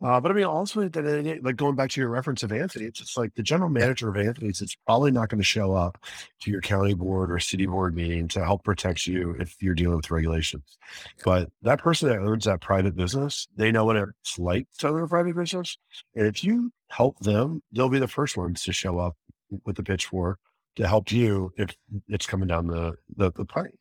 Uh, 0.00 0.20
but 0.20 0.30
I 0.30 0.34
mean, 0.34 0.44
also 0.44 0.82
like 0.82 1.56
going 1.56 1.74
back 1.74 1.90
to 1.90 2.00
your 2.00 2.08
reference 2.08 2.44
of 2.44 2.52
Anthony, 2.52 2.84
it's 2.84 3.00
just 3.00 3.18
like 3.18 3.34
the 3.34 3.42
general 3.42 3.68
manager 3.68 4.08
of 4.08 4.16
Anthony's. 4.16 4.62
It's 4.62 4.76
probably 4.86 5.10
not 5.10 5.28
going 5.28 5.40
to 5.40 5.44
show 5.44 5.74
up 5.74 5.98
to 6.42 6.50
your 6.50 6.60
county 6.60 6.94
board 6.94 7.32
or 7.32 7.40
city 7.40 7.66
board 7.66 7.96
meeting 7.96 8.28
to 8.28 8.44
help 8.44 8.62
protect 8.62 9.08
you 9.08 9.34
if 9.40 9.56
you're 9.60 9.74
dealing 9.74 9.96
with 9.96 10.10
regulations. 10.10 10.78
But 11.24 11.50
that 11.62 11.80
person 11.80 12.08
that 12.08 12.18
owns 12.18 12.44
that 12.44 12.60
private 12.60 12.94
business, 12.94 13.48
they 13.56 13.72
know 13.72 13.84
what 13.84 13.96
it's 13.96 14.38
like 14.38 14.68
to 14.78 14.88
own 14.88 15.02
a 15.02 15.08
private 15.08 15.34
business, 15.34 15.76
and 16.14 16.26
if 16.26 16.44
you 16.44 16.70
help 16.90 17.18
them, 17.18 17.60
they'll 17.72 17.88
be 17.88 17.98
the 17.98 18.06
first 18.06 18.36
ones 18.36 18.62
to 18.62 18.72
show 18.72 18.98
up 18.98 19.16
with 19.64 19.76
the 19.76 19.82
pitchfork 19.82 20.38
to 20.76 20.86
help 20.86 21.10
you 21.10 21.52
if 21.56 21.74
it's 22.06 22.26
coming 22.26 22.46
down 22.46 22.68
the 22.68 22.94
the, 23.16 23.32
the 23.32 23.44
pipe. 23.44 23.74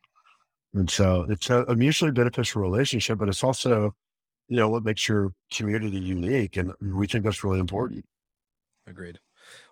And 0.73 0.89
so 0.89 1.25
it's 1.29 1.49
a, 1.49 1.63
a 1.65 1.75
mutually 1.75 2.11
beneficial 2.11 2.61
relationship, 2.61 3.19
but 3.19 3.29
it's 3.29 3.43
also 3.43 3.93
you 4.47 4.57
know, 4.57 4.69
what 4.69 4.83
makes 4.83 5.07
your 5.07 5.33
community 5.51 5.99
unique. 5.99 6.57
And 6.57 6.73
we 6.81 7.07
think 7.07 7.23
that's 7.23 7.43
really 7.43 7.59
important. 7.59 8.05
Agreed. 8.87 9.19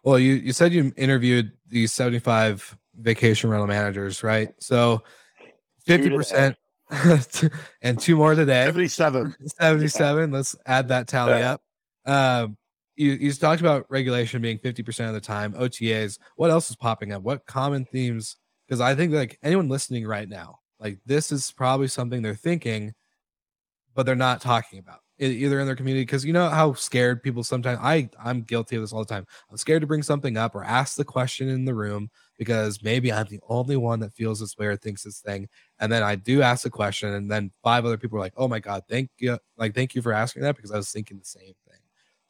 Well, 0.03 0.19
you, 0.19 0.33
you 0.33 0.53
said 0.53 0.73
you 0.73 0.93
interviewed 0.97 1.51
these 1.67 1.91
75 1.93 2.77
vacation 2.99 3.49
rental 3.49 3.67
managers, 3.67 4.23
right? 4.23 4.53
So 4.59 5.03
50% 5.87 6.55
and 7.81 7.99
two 7.99 8.15
more 8.15 8.35
today. 8.35 8.65
77. 8.65 9.35
77. 9.45 10.31
Let's 10.31 10.55
add 10.65 10.89
that 10.89 11.07
tally 11.07 11.39
yeah. 11.39 11.53
up. 11.53 11.61
Um, 12.05 12.57
you, 12.95 13.11
you 13.13 13.33
talked 13.33 13.61
about 13.61 13.85
regulation 13.89 14.41
being 14.41 14.59
50% 14.59 15.07
of 15.07 15.13
the 15.13 15.21
time, 15.21 15.53
OTAs. 15.53 16.19
What 16.35 16.51
else 16.51 16.69
is 16.69 16.75
popping 16.75 17.11
up? 17.11 17.23
What 17.23 17.45
common 17.45 17.85
themes? 17.85 18.37
Because 18.67 18.81
I 18.81 18.95
think 18.95 19.13
like 19.13 19.37
anyone 19.43 19.69
listening 19.69 20.07
right 20.07 20.29
now, 20.29 20.59
like 20.79 20.99
this 21.05 21.31
is 21.31 21.51
probably 21.51 21.87
something 21.87 22.21
they're 22.21 22.35
thinking 22.35 22.93
but 23.95 24.05
they're 24.05 24.15
not 24.15 24.41
talking 24.41 24.79
about 24.79 24.99
it 25.17 25.31
either 25.31 25.59
in 25.59 25.65
their 25.65 25.75
community 25.75 26.03
because 26.03 26.25
you 26.25 26.33
know 26.33 26.49
how 26.49 26.73
scared 26.73 27.23
people 27.23 27.43
sometimes 27.43 27.79
I 27.81 28.09
I'm 28.21 28.41
guilty 28.41 28.75
of 28.75 28.81
this 28.81 28.91
all 28.91 28.99
the 28.99 29.05
time. 29.05 29.25
I'm 29.49 29.57
scared 29.57 29.81
to 29.81 29.87
bring 29.87 30.03
something 30.03 30.35
up 30.35 30.55
or 30.55 30.63
ask 30.63 30.97
the 30.97 31.05
question 31.05 31.47
in 31.47 31.65
the 31.65 31.73
room 31.73 32.09
because 32.37 32.83
maybe 32.83 33.13
I'm 33.13 33.27
the 33.27 33.39
only 33.47 33.77
one 33.77 33.99
that 34.01 34.13
feels 34.13 34.41
this 34.41 34.57
way 34.57 34.65
or 34.65 34.75
thinks 34.75 35.03
this 35.03 35.19
thing. 35.19 35.47
And 35.79 35.91
then 35.91 36.03
I 36.03 36.15
do 36.15 36.41
ask 36.41 36.63
the 36.63 36.69
question, 36.69 37.13
and 37.13 37.31
then 37.31 37.51
five 37.63 37.85
other 37.85 37.97
people 37.97 38.17
are 38.17 38.21
like, 38.21 38.33
"Oh 38.35 38.47
my 38.47 38.59
god, 38.59 38.83
thank 38.89 39.09
you, 39.17 39.39
like 39.57 39.73
thank 39.73 39.95
you 39.95 40.01
for 40.01 40.11
asking 40.11 40.43
that 40.43 40.57
because 40.57 40.71
I 40.71 40.77
was 40.77 40.91
thinking 40.91 41.17
the 41.17 41.25
same 41.25 41.53
thing." 41.69 41.79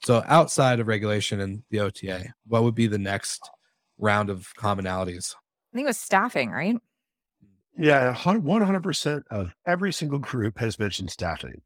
So 0.03 0.23
outside 0.27 0.79
of 0.79 0.87
regulation 0.87 1.39
and 1.39 1.63
the 1.71 1.79
OTA, 1.79 2.33
what 2.45 2.63
would 2.63 2.75
be 2.75 2.87
the 2.87 2.99
next 2.99 3.49
round 3.97 4.29
of 4.29 4.53
commonalities? 4.55 5.33
I 5.73 5.77
think 5.77 5.85
it 5.85 5.87
was 5.87 5.97
staffing, 5.97 6.51
right? 6.51 6.77
Yeah, 7.77 8.13
100% 8.13 9.23
of 9.29 9.53
every 9.67 9.91
single 9.91 10.19
group 10.19 10.57
has 10.59 10.79
mentioned 10.79 11.11
staffing. 11.11 11.61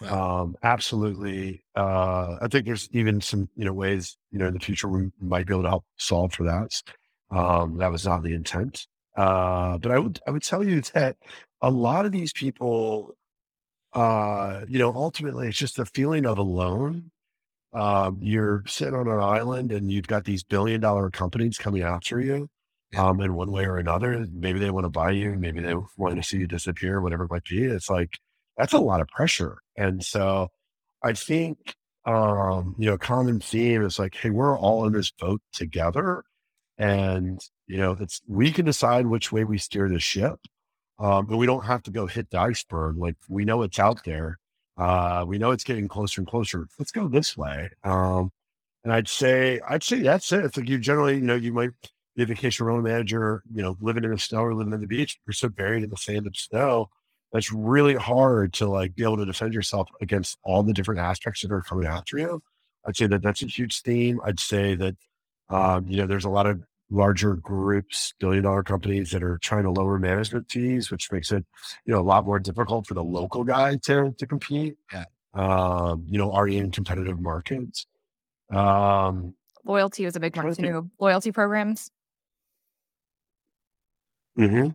Wow. 0.00 0.42
Um, 0.42 0.56
absolutely. 0.62 1.62
Uh, 1.74 2.36
I 2.40 2.46
think 2.48 2.66
there's 2.66 2.88
even 2.92 3.20
some, 3.20 3.48
you 3.56 3.64
know, 3.64 3.72
ways, 3.72 4.16
you 4.30 4.38
know, 4.38 4.46
in 4.46 4.54
the 4.54 4.60
future 4.60 4.88
we 4.88 5.10
might 5.20 5.46
be 5.46 5.54
able 5.54 5.64
to 5.64 5.68
help 5.70 5.84
solve 5.96 6.32
for 6.32 6.44
that. 6.44 6.70
Um, 7.36 7.78
that 7.78 7.90
was 7.90 8.06
not 8.06 8.22
the 8.22 8.34
intent. 8.34 8.86
Uh, 9.16 9.78
but 9.78 9.90
I 9.90 9.98
would, 9.98 10.20
I 10.26 10.30
would 10.30 10.44
tell 10.44 10.62
you 10.62 10.80
that 10.94 11.16
a 11.60 11.70
lot 11.70 12.06
of 12.06 12.12
these 12.12 12.32
people, 12.32 13.16
uh, 13.94 14.62
you 14.68 14.78
know, 14.78 14.92
ultimately 14.94 15.48
it's 15.48 15.58
just 15.58 15.76
the 15.76 15.86
feeling 15.86 16.26
of 16.26 16.38
alone. 16.38 17.10
Um, 17.72 18.18
you're 18.22 18.64
sitting 18.66 18.94
on 18.94 19.08
an 19.08 19.20
island 19.20 19.72
and 19.72 19.92
you've 19.92 20.08
got 20.08 20.24
these 20.24 20.44
billion 20.44 20.80
dollar 20.80 21.10
companies 21.10 21.58
coming 21.58 21.82
after 21.82 22.20
you 22.20 22.48
um, 22.96 23.20
in 23.20 23.34
one 23.34 23.50
way 23.50 23.64
or 23.64 23.76
another. 23.76 24.26
Maybe 24.32 24.58
they 24.58 24.70
want 24.70 24.84
to 24.84 24.90
buy 24.90 25.10
you, 25.10 25.34
maybe 25.34 25.60
they 25.60 25.74
want 25.96 26.16
to 26.16 26.22
see 26.22 26.38
you 26.38 26.46
disappear, 26.46 27.00
whatever 27.00 27.24
it 27.24 27.30
might 27.30 27.44
be. 27.44 27.64
It's 27.64 27.90
like 27.90 28.18
that's 28.56 28.72
a 28.72 28.78
lot 28.78 29.00
of 29.00 29.08
pressure. 29.08 29.58
And 29.76 30.04
so 30.04 30.48
I 31.02 31.12
think 31.12 31.74
um, 32.08 32.74
you 32.78 32.86
know, 32.86 32.96
common 32.96 33.38
theme 33.38 33.84
is 33.84 33.98
like, 33.98 34.14
hey, 34.14 34.30
we're 34.30 34.58
all 34.58 34.86
in 34.86 34.94
this 34.94 35.10
boat 35.10 35.42
together. 35.52 36.24
And, 36.78 37.38
you 37.66 37.76
know, 37.76 37.96
it's 38.00 38.22
we 38.26 38.50
can 38.50 38.64
decide 38.64 39.06
which 39.06 39.30
way 39.30 39.44
we 39.44 39.58
steer 39.58 39.88
the 39.88 40.00
ship. 40.00 40.38
Um, 40.98 41.26
but 41.26 41.36
we 41.36 41.46
don't 41.46 41.64
have 41.64 41.82
to 41.84 41.90
go 41.90 42.06
hit 42.06 42.30
the 42.30 42.40
iceberg. 42.40 42.96
Like 42.96 43.16
we 43.28 43.44
know 43.44 43.62
it's 43.62 43.78
out 43.78 44.04
there. 44.04 44.38
Uh, 44.78 45.24
we 45.28 45.38
know 45.38 45.50
it's 45.50 45.64
getting 45.64 45.86
closer 45.86 46.20
and 46.20 46.28
closer. 46.28 46.66
Let's 46.78 46.92
go 46.92 47.08
this 47.08 47.36
way. 47.36 47.70
Um, 47.84 48.30
and 48.84 48.92
I'd 48.92 49.08
say, 49.08 49.60
I'd 49.68 49.82
say 49.82 50.00
that's 50.00 50.32
it. 50.32 50.44
It's 50.44 50.56
like 50.56 50.68
you 50.68 50.78
generally, 50.78 51.16
you 51.16 51.20
know, 51.20 51.34
you 51.34 51.52
might 51.52 51.70
a 52.22 52.26
vacation 52.26 52.66
rental 52.66 52.82
manager, 52.82 53.42
you 53.52 53.62
know, 53.62 53.76
living 53.80 54.04
in 54.04 54.10
the 54.10 54.18
snow 54.18 54.40
or 54.40 54.54
living 54.54 54.72
in 54.72 54.80
the 54.80 54.86
beach, 54.86 55.18
you're 55.26 55.32
so 55.34 55.48
buried 55.48 55.82
in 55.84 55.90
the 55.90 55.96
sand 55.96 56.26
and 56.26 56.36
snow. 56.36 56.88
that's 57.32 57.52
really 57.52 57.94
hard 57.94 58.52
to 58.54 58.66
like 58.66 58.94
be 58.96 59.02
able 59.02 59.16
to 59.18 59.26
defend 59.26 59.52
yourself 59.54 59.88
against 60.00 60.38
all 60.42 60.62
the 60.62 60.72
different 60.72 61.00
aspects 61.00 61.42
that 61.42 61.52
are 61.52 61.60
coming 61.62 61.86
after 61.86 62.18
you. 62.18 62.42
I'd 62.86 62.96
say 62.96 63.06
that 63.08 63.22
that's 63.22 63.42
a 63.42 63.46
huge 63.46 63.82
theme. 63.82 64.20
I'd 64.24 64.40
say 64.40 64.74
that, 64.76 64.96
um, 65.50 65.86
you 65.88 65.98
know, 65.98 66.06
there's 66.06 66.24
a 66.24 66.30
lot 66.30 66.46
of 66.46 66.62
larger 66.90 67.34
groups, 67.34 68.14
billion 68.18 68.44
dollar 68.44 68.62
companies 68.62 69.10
that 69.10 69.22
are 69.22 69.36
trying 69.42 69.64
to 69.64 69.70
lower 69.70 69.98
management 69.98 70.50
fees, 70.50 70.90
which 70.90 71.12
makes 71.12 71.30
it, 71.32 71.44
you 71.84 71.92
know, 71.92 72.00
a 72.00 72.02
lot 72.02 72.24
more 72.24 72.38
difficult 72.38 72.86
for 72.86 72.94
the 72.94 73.04
local 73.04 73.44
guy 73.44 73.76
to, 73.84 74.14
to 74.16 74.26
compete. 74.26 74.76
Yeah. 74.92 75.04
Um, 75.34 76.06
you 76.08 76.16
know, 76.18 76.32
already 76.32 76.56
in 76.56 76.70
competitive 76.70 77.20
markets. 77.20 77.86
Um, 78.50 79.34
Loyalty 79.64 80.06
is 80.06 80.16
a 80.16 80.20
big 80.20 80.34
one 80.34 80.44
Trying 80.44 80.54
to 80.54 80.62
think- 80.62 80.72
too. 80.72 80.90
Loyalty 80.98 81.30
programs. 81.30 81.90
Mhm. 84.38 84.74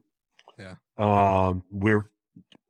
Yeah. 0.58 0.76
Um, 0.98 1.64
we're, 1.72 2.10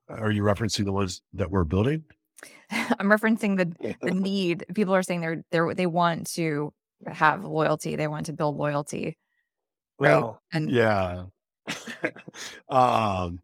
are 0.10 0.32
you 0.32 0.44
referencing 0.44 0.86
the 0.86 0.94
ones 0.94 1.22
that 1.34 1.52
we're 1.52 1.64
building? 1.64 2.04
I'm 2.72 3.10
referencing 3.10 3.58
the 3.58 3.96
the 4.02 4.12
need. 4.14 4.66
People 4.74 4.96
are 4.96 5.04
saying 5.04 5.22
they're 5.22 5.44
they're 5.52 5.74
they 5.74 5.86
want 5.86 6.32
to 6.34 6.74
have 7.08 7.44
loyalty. 7.44 7.96
They 7.96 8.08
want 8.08 8.28
to 8.28 8.34
build 8.34 8.58
loyalty. 8.58 9.18
Right. 10.00 10.18
Well, 10.18 10.42
And 10.52 10.72
yeah. 10.72 11.26
um, 12.70 13.40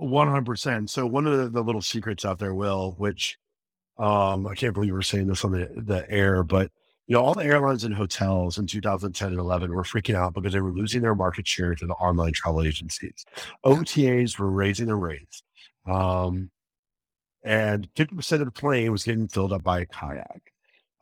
100%. 0.00 0.88
So 0.88 1.06
one 1.06 1.26
of 1.26 1.38
the, 1.38 1.48
the 1.48 1.62
little 1.62 1.82
secrets 1.82 2.24
out 2.24 2.38
there, 2.38 2.54
Will, 2.54 2.94
which 2.98 3.38
um, 3.98 4.46
I 4.46 4.54
can't 4.54 4.74
believe 4.74 4.92
we're 4.92 5.02
saying 5.02 5.28
this 5.28 5.44
on 5.44 5.52
the, 5.52 5.70
the 5.74 6.08
air, 6.10 6.42
but 6.42 6.70
you 7.06 7.14
know, 7.14 7.22
all 7.22 7.34
the 7.34 7.44
airlines 7.44 7.84
and 7.84 7.94
hotels 7.94 8.58
in 8.58 8.66
2010 8.66 9.28
and 9.28 9.38
11 9.38 9.74
were 9.74 9.82
freaking 9.82 10.14
out 10.14 10.32
because 10.34 10.52
they 10.52 10.60
were 10.60 10.72
losing 10.72 11.02
their 11.02 11.14
market 11.14 11.46
share 11.46 11.74
to 11.74 11.86
the 11.86 11.92
online 11.94 12.32
travel 12.32 12.62
agencies. 12.62 13.24
OTAs 13.64 14.38
were 14.38 14.50
raising 14.50 14.86
their 14.86 14.96
rates. 14.96 15.42
Um, 15.86 16.50
and 17.42 17.92
50% 17.94 18.32
of 18.40 18.46
the 18.46 18.50
plane 18.50 18.90
was 18.90 19.04
getting 19.04 19.28
filled 19.28 19.52
up 19.52 19.62
by 19.62 19.80
a 19.80 19.86
kayak. 19.86 20.50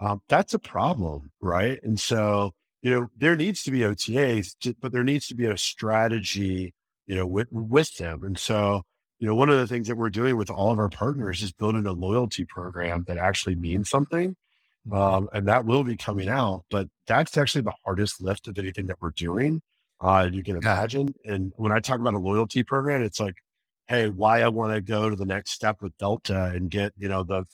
Um, 0.00 0.20
that's 0.28 0.54
a 0.54 0.58
problem, 0.58 1.30
right? 1.40 1.78
And 1.84 1.98
so, 1.98 2.52
you 2.82 2.90
know, 2.90 3.06
there 3.16 3.36
needs 3.36 3.62
to 3.62 3.70
be 3.70 3.80
OTAs, 3.80 4.74
but 4.80 4.90
there 4.90 5.04
needs 5.04 5.28
to 5.28 5.36
be 5.36 5.46
a 5.46 5.56
strategy, 5.56 6.74
you 7.06 7.14
know, 7.14 7.26
with, 7.26 7.46
with 7.52 7.94
them. 7.96 8.24
And 8.24 8.36
so, 8.36 8.82
you 9.20 9.28
know, 9.28 9.36
one 9.36 9.50
of 9.50 9.58
the 9.58 9.68
things 9.68 9.86
that 9.86 9.96
we're 9.96 10.10
doing 10.10 10.36
with 10.36 10.50
all 10.50 10.72
of 10.72 10.80
our 10.80 10.88
partners 10.88 11.42
is 11.42 11.52
building 11.52 11.86
a 11.86 11.92
loyalty 11.92 12.44
program 12.44 13.04
that 13.06 13.18
actually 13.18 13.54
means 13.54 13.88
something. 13.88 14.34
Um, 14.90 15.28
and 15.32 15.46
that 15.46 15.64
will 15.64 15.84
be 15.84 15.96
coming 15.96 16.28
out, 16.28 16.64
but 16.70 16.88
that's 17.06 17.36
actually 17.36 17.62
the 17.62 17.74
hardest 17.84 18.20
lift 18.20 18.48
of 18.48 18.58
anything 18.58 18.86
that 18.88 18.96
we're 19.00 19.10
doing. 19.10 19.62
Uh, 20.00 20.28
you 20.32 20.42
can 20.42 20.56
imagine. 20.56 21.14
And 21.24 21.52
when 21.56 21.70
I 21.70 21.78
talk 21.78 22.00
about 22.00 22.14
a 22.14 22.18
loyalty 22.18 22.64
program, 22.64 23.02
it's 23.02 23.20
like, 23.20 23.36
hey, 23.86 24.08
why 24.08 24.42
I 24.42 24.48
want 24.48 24.74
to 24.74 24.80
go 24.80 25.08
to 25.08 25.14
the 25.14 25.24
next 25.24 25.52
step 25.52 25.76
with 25.80 25.96
Delta 25.98 26.46
and 26.46 26.68
get, 26.68 26.92
you 26.96 27.08
know, 27.08 27.22
the 27.22 27.44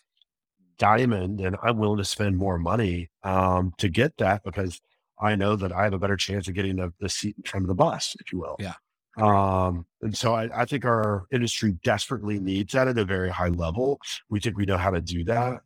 diamond 0.79 1.41
and 1.41 1.57
I'm 1.63 1.79
willing 1.79 1.99
to 1.99 2.05
spend 2.05 2.39
more 2.39 2.59
money 2.59 3.11
um, 3.25 3.75
to 3.79 3.89
get 3.89 4.17
that 4.19 4.43
because 4.45 4.81
I 5.21 5.35
know 5.35 5.57
that 5.57 5.73
I 5.73 5.85
have 5.85 5.93
a 5.93 5.99
better 5.99 6.17
chance 6.17 6.49
of 6.49 6.55
getting 6.55 6.77
the, 6.77 6.93
the 7.01 7.09
seat 7.09 7.37
in 7.37 7.43
front 7.43 7.65
of 7.65 7.69
the 7.69 7.75
bus, 7.75 8.17
if 8.21 8.33
you 8.33 8.39
will. 8.39 8.57
Yeah. 8.59 8.75
Um, 9.19 9.85
and 10.01 10.17
so 10.17 10.35
I, 10.35 10.49
I 10.55 10.65
think 10.65 10.85
our 10.85 11.25
industry 11.33 11.77
desperately 11.83 12.39
needs 12.39 12.73
that 12.73 12.87
at 12.87 12.97
a 12.97 13.05
very 13.05 13.31
high 13.31 13.49
level. 13.49 13.99
We 14.31 14.39
think 14.39 14.57
we 14.57 14.65
know 14.65 14.77
how 14.77 14.91
to 14.91 15.01
do 15.01 15.25
that. 15.25 15.61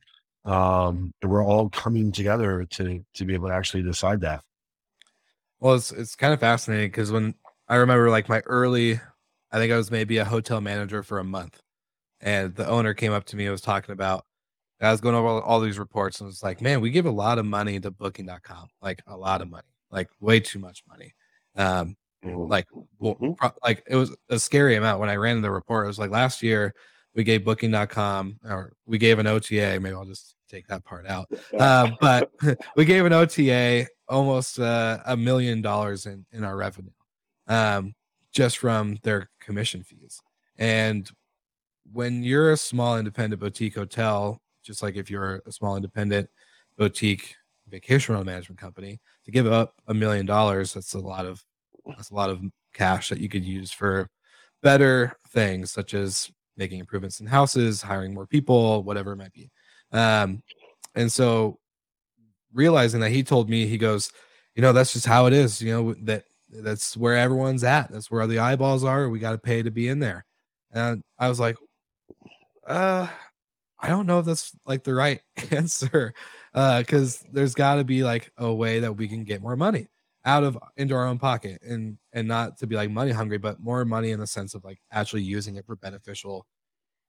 Um, 0.44 1.12
and 1.22 1.30
we're 1.30 1.44
all 1.44 1.68
coming 1.70 2.12
together 2.12 2.64
to 2.64 3.04
to 3.14 3.24
be 3.24 3.34
able 3.34 3.48
to 3.48 3.54
actually 3.54 3.82
decide 3.82 4.20
that. 4.22 4.42
Well, 5.60 5.74
it's 5.74 5.92
it's 5.92 6.16
kind 6.16 6.32
of 6.32 6.40
fascinating 6.40 6.90
because 6.90 7.12
when 7.12 7.34
I 7.68 7.76
remember 7.76 8.10
like 8.10 8.28
my 8.28 8.40
early, 8.46 9.00
I 9.50 9.58
think 9.58 9.72
I 9.72 9.76
was 9.76 9.90
maybe 9.90 10.18
a 10.18 10.24
hotel 10.24 10.60
manager 10.60 11.02
for 11.02 11.18
a 11.18 11.24
month, 11.24 11.60
and 12.20 12.54
the 12.56 12.68
owner 12.68 12.94
came 12.94 13.12
up 13.12 13.24
to 13.26 13.36
me 13.36 13.44
and 13.46 13.52
was 13.52 13.62
talking 13.62 13.92
about. 13.92 14.26
I 14.82 14.92
was 14.92 15.00
going 15.00 15.14
over 15.16 15.28
all, 15.28 15.40
all 15.42 15.60
these 15.60 15.78
reports 15.78 16.20
and 16.20 16.28
was 16.28 16.42
like, 16.42 16.60
"Man, 16.62 16.80
we 16.82 16.90
give 16.90 17.06
a 17.06 17.10
lot 17.12 17.38
of 17.38 17.46
money 17.46 17.80
to 17.80 17.90
Booking.com, 17.92 18.68
like 18.82 19.02
a 19.08 19.16
lot 19.16 19.42
of 19.42 19.50
money, 19.50 19.68
like 19.90 20.10
way 20.20 20.40
too 20.40 20.58
much 20.60 20.84
money." 20.88 21.14
Um, 21.56 21.96
like 22.24 22.66
well, 22.98 23.20
Mhm. 23.20 23.36
pro- 23.36 23.52
like 23.64 23.84
it 23.88 23.96
was 23.96 24.16
a 24.30 24.38
scary 24.40 24.76
amount 24.76 25.00
when 25.00 25.10
I 25.10 25.16
ran 25.16 25.42
the 25.42 25.50
report. 25.52 25.84
It 25.86 25.88
was 25.88 25.98
like 26.00 26.10
last 26.12 26.42
year 26.42 26.74
we 27.14 27.24
gave 27.24 27.44
Booking.com 27.44 28.38
or 28.44 28.72
we 28.86 28.98
gave 28.98 29.18
an 29.18 29.26
OTA. 29.26 29.78
Maybe 29.80 29.94
I'll 29.94 30.04
just 30.04 30.34
take 30.48 30.66
that 30.68 30.84
part 30.84 31.06
out. 31.06 31.28
Uh, 31.58 31.90
but 32.00 32.32
we 32.76 32.84
gave 32.84 33.04
an 33.04 33.12
OTA 33.12 33.86
almost 34.08 34.58
uh, 34.58 34.98
a 35.06 35.16
million 35.16 35.60
dollars 35.60 36.06
in 36.06 36.24
in 36.32 36.44
our 36.44 36.56
revenue, 36.56 36.90
um, 37.46 37.94
just 38.32 38.58
from 38.58 38.98
their 39.02 39.28
commission 39.38 39.82
fees. 39.82 40.20
And 40.58 41.08
when 41.92 42.22
you're 42.22 42.52
a 42.52 42.56
small 42.56 42.98
independent 42.98 43.40
boutique 43.40 43.74
hotel, 43.74 44.40
just 44.62 44.82
like 44.82 44.96
if 44.96 45.10
you're 45.10 45.42
a 45.46 45.52
small 45.52 45.76
independent 45.76 46.28
boutique 46.78 47.34
vacation 47.68 48.14
rental 48.14 48.26
management 48.26 48.58
company, 48.58 48.98
to 49.24 49.30
give 49.30 49.46
up 49.46 49.74
a 49.88 49.94
million 49.94 50.26
dollars, 50.26 50.72
that's 50.72 50.94
a 50.94 50.98
lot 50.98 51.26
of 51.26 51.44
that's 51.86 52.10
a 52.10 52.14
lot 52.14 52.30
of 52.30 52.40
cash 52.72 53.10
that 53.10 53.20
you 53.20 53.28
could 53.28 53.44
use 53.44 53.70
for 53.70 54.08
better 54.62 55.16
things 55.28 55.70
such 55.70 55.92
as 55.94 56.30
making 56.56 56.80
improvements 56.80 57.20
in 57.20 57.26
houses, 57.26 57.82
hiring 57.82 58.14
more 58.14 58.26
people, 58.26 58.82
whatever 58.82 59.12
it 59.12 59.16
might 59.16 59.32
be. 59.32 59.50
Um, 59.92 60.42
and 60.94 61.10
so 61.10 61.58
realizing 62.52 63.00
that 63.00 63.10
he 63.10 63.22
told 63.22 63.48
me, 63.48 63.66
he 63.66 63.78
goes, 63.78 64.12
you 64.54 64.62
know, 64.62 64.72
that's 64.72 64.92
just 64.92 65.06
how 65.06 65.26
it 65.26 65.32
is, 65.32 65.62
you 65.62 65.72
know, 65.72 65.94
that 66.02 66.24
that's 66.50 66.96
where 66.96 67.16
everyone's 67.16 67.64
at. 67.64 67.90
That's 67.90 68.10
where 68.10 68.26
the 68.26 68.38
eyeballs 68.38 68.84
are. 68.84 69.08
We 69.08 69.18
got 69.18 69.32
to 69.32 69.38
pay 69.38 69.62
to 69.62 69.70
be 69.70 69.88
in 69.88 69.98
there. 69.98 70.26
And 70.70 71.02
I 71.18 71.28
was 71.28 71.40
like, 71.40 71.56
uh, 72.66 73.06
I 73.80 73.88
don't 73.88 74.06
know 74.06 74.20
if 74.20 74.26
that's 74.26 74.52
like 74.66 74.84
the 74.84 74.94
right 74.94 75.20
answer. 75.50 76.14
Uh, 76.54 76.82
cause 76.86 77.24
there's 77.32 77.54
gotta 77.54 77.82
be 77.82 78.04
like 78.04 78.30
a 78.36 78.52
way 78.52 78.80
that 78.80 78.92
we 78.92 79.08
can 79.08 79.24
get 79.24 79.40
more 79.40 79.56
money 79.56 79.88
out 80.24 80.44
of 80.44 80.56
into 80.76 80.94
our 80.94 81.06
own 81.06 81.18
pocket 81.18 81.60
and 81.62 81.98
and 82.12 82.28
not 82.28 82.56
to 82.58 82.66
be 82.66 82.76
like 82.76 82.90
money 82.90 83.10
hungry, 83.10 83.38
but 83.38 83.60
more 83.60 83.84
money 83.84 84.10
in 84.10 84.20
the 84.20 84.26
sense 84.26 84.54
of 84.54 84.64
like 84.64 84.78
actually 84.92 85.22
using 85.22 85.56
it 85.56 85.66
for 85.66 85.76
beneficial 85.76 86.46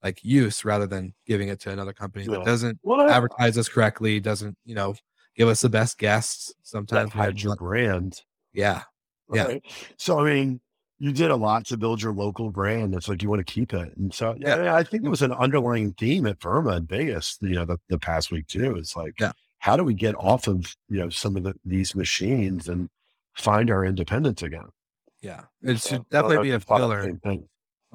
like 0.02 0.22
use 0.24 0.66
rather 0.66 0.86
than 0.86 1.14
giving 1.26 1.48
it 1.48 1.60
to 1.62 1.72
another 1.72 1.94
company 1.94 2.26
Yeah. 2.26 2.32
that 2.40 2.46
doesn't 2.46 2.78
Well, 2.84 3.10
advertise 3.10 3.58
us 3.58 3.70
correctly, 3.70 4.20
doesn't, 4.20 4.58
you 4.66 4.76
know, 4.76 4.96
give 5.36 5.48
us 5.48 5.62
the 5.62 5.70
best 5.70 5.98
guests. 5.98 6.54
Sometimes 6.62 7.14
hide 7.14 7.42
your 7.42 7.56
brand. 7.56 8.22
yeah. 8.52 8.84
Yeah. 9.32 9.46
Right. 9.46 9.64
So 9.98 10.20
I 10.20 10.26
mean, 10.34 10.60
you 11.00 11.12
did 11.14 11.32
a 11.32 11.36
lot 11.36 11.66
to 11.68 11.78
build 11.78 12.02
your 12.02 12.14
local 12.14 12.50
brand. 12.52 12.94
It's 12.96 13.08
like 13.08 13.24
you 13.24 13.30
want 13.30 13.46
to 13.46 13.52
keep 13.54 13.74
it. 13.74 13.96
And 13.96 14.14
so 14.14 14.36
yeah, 14.38 14.64
Yeah. 14.64 14.76
I 14.76 14.84
think 14.84 15.06
it 15.06 15.10
was 15.10 15.22
an 15.22 15.32
underlying 15.32 15.94
theme 15.94 16.26
at 16.26 16.40
VRMA 16.40 16.78
in 16.78 16.86
Vegas, 16.88 17.38
you 17.42 17.50
know, 17.56 17.66
the, 17.66 17.78
the 17.90 17.98
past 18.00 18.30
week 18.32 18.48
too. 18.48 18.76
It's 18.76 18.96
like, 18.98 19.14
Yeah. 19.22 19.32
how 19.60 19.78
do 19.78 19.84
we 19.86 19.94
get 19.94 20.16
off 20.16 20.48
of, 20.48 20.76
you 20.90 21.00
know, 21.00 21.10
some 21.10 21.38
of 21.38 21.44
the, 21.44 21.54
these 21.64 21.96
machines 21.96 22.68
and 22.68 22.90
find 23.36 23.70
our 23.70 23.86
independence 23.86 24.42
again? 24.42 24.68
Yeah. 25.22 25.44
It 25.62 25.80
So, 25.80 25.90
should 25.90 26.10
definitely 26.10 26.44
be 26.44 26.50
a 26.52 26.54
that's 26.54 26.66
thought 26.66 26.82
of 26.82 26.90
the 26.90 27.20
filler. 27.24 27.38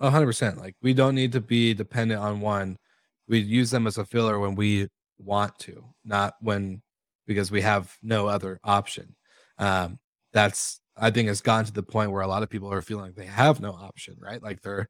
A 0.01 0.11
hundred 0.11 0.27
percent. 0.27 0.59
Like 0.59 0.77
we 0.83 0.95
don't 0.95 1.15
need 1.15 1.33
to 1.33 1.41
be 1.41 1.75
dependent 1.75 2.21
on 2.21 2.41
one. 2.41 2.79
We 3.27 3.39
use 3.41 3.71
them 3.71 3.87
as 3.87 3.99
a 3.99 4.05
filler 4.05 4.39
when 4.39 4.55
we 4.55 4.89
want 5.19 5.59
to, 5.61 5.85
not 6.05 6.35
when 6.41 6.83
because 7.27 7.51
we 7.51 7.61
have 7.63 7.95
no 8.03 8.27
other 8.29 8.61
option. 8.65 9.17
Um, 9.59 9.99
that's 10.33 10.81
I 10.97 11.11
think 11.11 11.29
it's 11.29 11.41
gotten 11.41 11.67
to 11.67 11.73
the 11.73 11.83
point 11.83 12.11
where 12.11 12.23
a 12.23 12.29
lot 12.29 12.43
of 12.43 12.51
people 12.51 12.73
are 12.73 12.83
feeling 12.83 13.07
like 13.07 13.15
they 13.15 13.27
have 13.27 13.61
no 13.61 13.73
option, 13.73 14.17
right? 14.19 14.43
Like 14.43 14.63
they're 14.63 14.89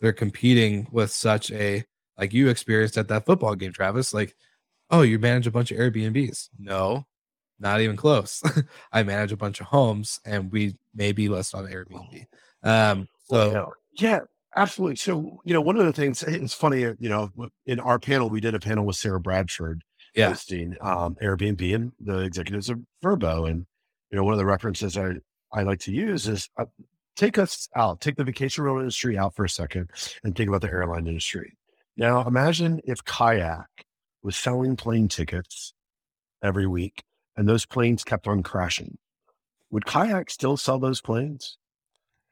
they're 0.00 0.12
competing 0.12 0.86
with 0.90 1.10
such 1.10 1.50
a 1.50 1.84
like 2.18 2.32
you 2.32 2.48
experienced 2.48 2.96
at 2.96 3.08
that 3.08 3.26
football 3.26 3.54
game, 3.54 3.72
Travis. 3.72 4.14
Like, 4.14 4.34
oh, 4.90 5.02
you 5.02 5.18
manage 5.18 5.46
a 5.46 5.50
bunch 5.50 5.70
of 5.70 5.78
Airbnbs. 5.78 6.48
No, 6.58 7.06
not 7.64 7.80
even 7.80 7.96
close. 7.96 8.42
I 8.92 9.02
manage 9.02 9.32
a 9.32 9.36
bunch 9.36 9.58
of 9.60 9.66
homes 9.66 10.20
and 10.24 10.52
we 10.52 10.76
may 10.94 11.12
be 11.12 11.28
listed 11.28 11.58
on 11.58 11.66
Airbnb. 11.66 12.26
Um, 12.62 13.08
so 13.24 13.72
yeah. 13.94 14.20
absolutely. 14.54 14.96
So, 14.96 15.40
you 15.44 15.54
know, 15.54 15.62
one 15.62 15.78
of 15.78 15.86
the 15.86 15.92
things 15.92 16.22
it's 16.22 16.54
funny, 16.54 16.80
you 16.80 17.08
know, 17.08 17.30
in 17.66 17.80
our 17.80 17.98
panel, 17.98 18.28
we 18.28 18.40
did 18.40 18.54
a 18.54 18.60
panel 18.60 18.84
with 18.84 18.96
Sarah 18.96 19.18
Bradford 19.18 19.82
yeah, 20.14 20.28
hosting 20.28 20.76
um, 20.82 21.16
Airbnb 21.22 21.74
and 21.74 21.92
the 21.98 22.18
executives 22.18 22.68
of 22.68 22.80
VRBO. 23.02 23.50
And, 23.50 23.66
you 24.10 24.16
know, 24.16 24.24
one 24.24 24.34
of 24.34 24.38
the 24.38 24.44
references 24.44 24.96
I, 24.98 25.14
I 25.50 25.62
like 25.62 25.80
to 25.80 25.92
use 25.92 26.28
is 26.28 26.50
uh, 26.58 26.66
take 27.16 27.38
us 27.38 27.68
out, 27.74 28.02
take 28.02 28.16
the 28.16 28.24
vacation 28.24 28.62
rental 28.62 28.80
industry 28.80 29.16
out 29.16 29.34
for 29.34 29.46
a 29.46 29.48
second 29.48 29.88
and 30.22 30.36
think 30.36 30.48
about 30.48 30.60
the 30.60 30.70
airline 30.70 31.06
industry. 31.06 31.56
Now, 31.96 32.26
imagine 32.26 32.80
if 32.84 33.02
Kayak 33.04 33.68
was 34.22 34.36
selling 34.36 34.76
plane 34.76 35.08
tickets 35.08 35.72
every 36.42 36.66
week 36.66 37.02
and 37.36 37.48
those 37.48 37.66
planes 37.66 38.04
kept 38.04 38.26
on 38.26 38.42
crashing. 38.42 38.96
Would 39.70 39.86
Kayak 39.86 40.30
still 40.30 40.56
sell 40.56 40.78
those 40.78 41.00
planes? 41.00 41.58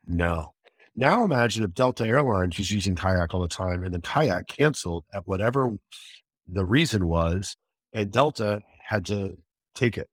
No. 0.07 0.55
Now 0.94 1.24
imagine 1.24 1.64
if 1.64 1.74
Delta 1.74 2.05
Airlines 2.05 2.59
was 2.59 2.70
using 2.70 2.94
Kayak 2.94 3.34
all 3.34 3.40
the 3.40 3.48
time 3.48 3.82
and 3.82 3.94
then 3.94 4.03
Kayak 4.03 4.46
canceled 4.46 5.05
at 5.14 5.26
whatever 5.26 5.76
the 6.46 6.64
reason 6.64 7.09
was, 7.09 7.57
and 7.92 8.11
Delta 8.11 8.61
had 8.84 9.07
to 9.07 9.36
take 9.74 9.96
it, 9.96 10.09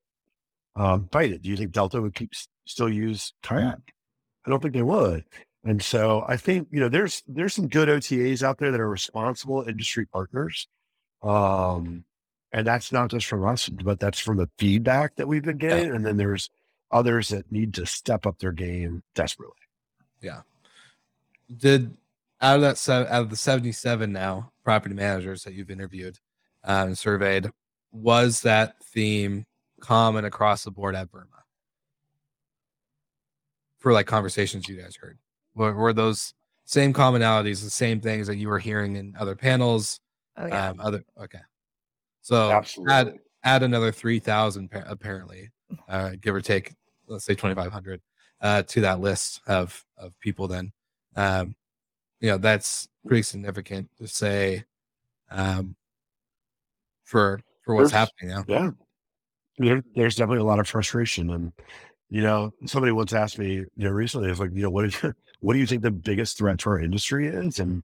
um, 0.76 1.10
fight 1.12 1.32
it. 1.32 1.42
Do 1.42 1.50
you 1.50 1.58
think 1.58 1.72
Delta 1.72 2.02
would 2.02 2.16
keep 2.16 2.32
still 2.66 2.90
use 2.90 3.34
kayak? 3.44 3.80
I 4.46 4.50
don't 4.50 4.62
think 4.62 4.74
they 4.74 4.82
would. 4.82 5.26
And 5.66 5.82
so 5.82 6.24
I 6.28 6.38
think, 6.38 6.70
you 6.72 6.80
know, 6.80 6.90
there's 6.90 7.22
there's 7.28 7.54
some 7.54 7.68
good 7.68 7.90
OTAs 7.90 8.44
out 8.44 8.58
there 8.58 8.72
that 8.72 8.80
are 8.80 8.90
responsible 8.90 9.64
industry 9.68 10.06
partners. 10.06 10.68
Um, 11.22 12.06
and 12.52 12.66
that's 12.66 12.92
not 12.92 13.12
just 13.12 13.28
from 13.28 13.46
us, 13.46 13.70
but 13.70 14.00
that's 14.00 14.20
from 14.20 14.38
the 14.38 14.50
feedback 14.58 15.16
that 15.16 15.28
we've 15.28 15.44
been 15.44 15.58
getting. 15.58 15.90
Yeah. 15.90 15.96
And 15.96 16.06
then 16.06 16.18
there's 16.18 16.50
others 16.92 17.30
that 17.30 17.52
need 17.52 17.74
to 17.76 17.86
step 17.86 18.26
up 18.26 18.40
their 18.40 18.52
game 18.52 19.04
desperately. 19.14 19.56
Yeah. 20.22 20.42
Did 21.56 21.96
out 22.42 22.56
of 22.56 22.62
that 22.62 22.90
out 22.90 23.24
of 23.24 23.30
the 23.30 23.36
77 23.36 24.12
now 24.12 24.52
property 24.64 24.96
managers 24.96 25.44
that 25.44 25.54
you've 25.54 25.70
interviewed 25.70 26.18
uh, 26.64 26.86
and 26.88 26.98
surveyed, 26.98 27.52
was 27.92 28.42
that 28.42 28.76
theme 28.84 29.46
common 29.80 30.26
across 30.26 30.64
the 30.64 30.72
board 30.72 30.96
at 30.96 31.12
VRMA 31.12 31.26
For 33.80 33.94
like 33.94 34.08
conversations 34.08 34.68
you 34.68 34.82
guys 34.82 34.96
heard, 34.96 35.18
were, 35.56 35.74
were 35.74 35.94
those 35.94 36.34
same 36.66 36.94
commonalities, 36.94 37.64
the 37.64 37.70
same 37.70 38.00
things 38.00 38.28
that 38.28 38.38
you 38.38 38.48
were 38.48 38.60
hearing 38.60 38.96
in 38.96 39.16
other 39.20 39.36
panels? 39.36 40.00
Oh, 40.38 40.48
yeah. 40.48 40.70
Um, 40.70 40.80
other 40.80 41.04
okay, 41.22 41.40
so 42.30 42.52
Absolutely. 42.52 42.94
add 42.94 43.14
add 43.44 43.64
another 43.64 43.92
three 43.92 44.20
thousand 44.20 44.70
apparently, 44.72 45.50
uh, 45.88 46.12
give 46.22 46.36
or 46.36 46.42
take, 46.42 46.76
let's 47.08 47.26
say 47.26 47.34
twenty 47.34 47.56
five 47.56 47.72
hundred 47.72 48.02
uh, 48.40 48.62
to 48.62 48.82
that 48.82 49.00
list 49.00 49.42
of 49.48 49.84
of 49.98 50.14
people. 50.20 50.48
Then, 50.48 50.72
um, 51.16 51.56
you 52.20 52.30
know, 52.30 52.38
that's 52.38 52.88
pretty 53.08 53.24
significant 53.24 53.90
to 53.98 54.08
say 54.08 54.64
um, 55.32 55.76
for 57.04 57.42
for 57.66 57.74
what's 57.74 57.90
there's, 57.90 58.10
happening 58.10 58.30
now. 58.30 58.46
Yeah, 58.48 58.70
there, 59.58 59.84
there's 59.96 60.16
definitely 60.16 60.44
a 60.44 60.48
lot 60.48 60.60
of 60.60 60.68
frustration, 60.68 61.32
and 61.32 61.52
you 62.12 62.22
know, 62.22 62.54
somebody 62.68 62.92
once 62.92 63.12
asked 63.12 63.40
me, 63.40 63.54
you 63.54 63.68
know, 63.76 63.90
recently, 63.90 64.30
it's 64.30 64.40
like, 64.40 64.52
you 64.54 64.62
know, 64.62 64.70
what 64.70 64.86
is 64.86 64.96
what 65.40 65.54
do 65.54 65.60
you 65.60 65.66
think 65.66 65.82
the 65.82 65.90
biggest 65.90 66.38
threat 66.38 66.60
to 66.60 66.70
our 66.70 66.80
industry 66.80 67.28
is? 67.28 67.58
And 67.58 67.82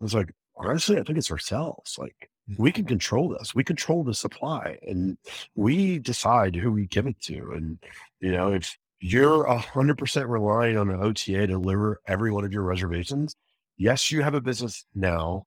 I 0.00 0.04
was 0.04 0.14
like, 0.14 0.32
honestly, 0.56 1.00
I 1.00 1.02
think 1.02 1.18
it's 1.18 1.32
ourselves. 1.32 1.98
Like. 1.98 2.30
We 2.56 2.72
can 2.72 2.84
control 2.84 3.28
this. 3.28 3.54
We 3.54 3.64
control 3.64 4.04
the 4.04 4.14
supply, 4.14 4.78
and 4.86 5.18
we 5.54 5.98
decide 5.98 6.56
who 6.56 6.72
we 6.72 6.86
give 6.86 7.06
it 7.06 7.20
to. 7.22 7.52
And 7.52 7.78
you 8.20 8.32
know, 8.32 8.52
if 8.52 8.76
you're 9.00 9.44
a 9.44 9.58
hundred 9.58 9.98
percent 9.98 10.28
relying 10.28 10.76
on 10.76 10.90
an 10.90 11.02
OTA 11.02 11.32
to 11.32 11.46
deliver 11.46 12.00
every 12.06 12.30
one 12.30 12.44
of 12.44 12.52
your 12.52 12.62
reservations, 12.62 13.36
yes, 13.76 14.10
you 14.10 14.22
have 14.22 14.34
a 14.34 14.40
business 14.40 14.84
now, 14.94 15.44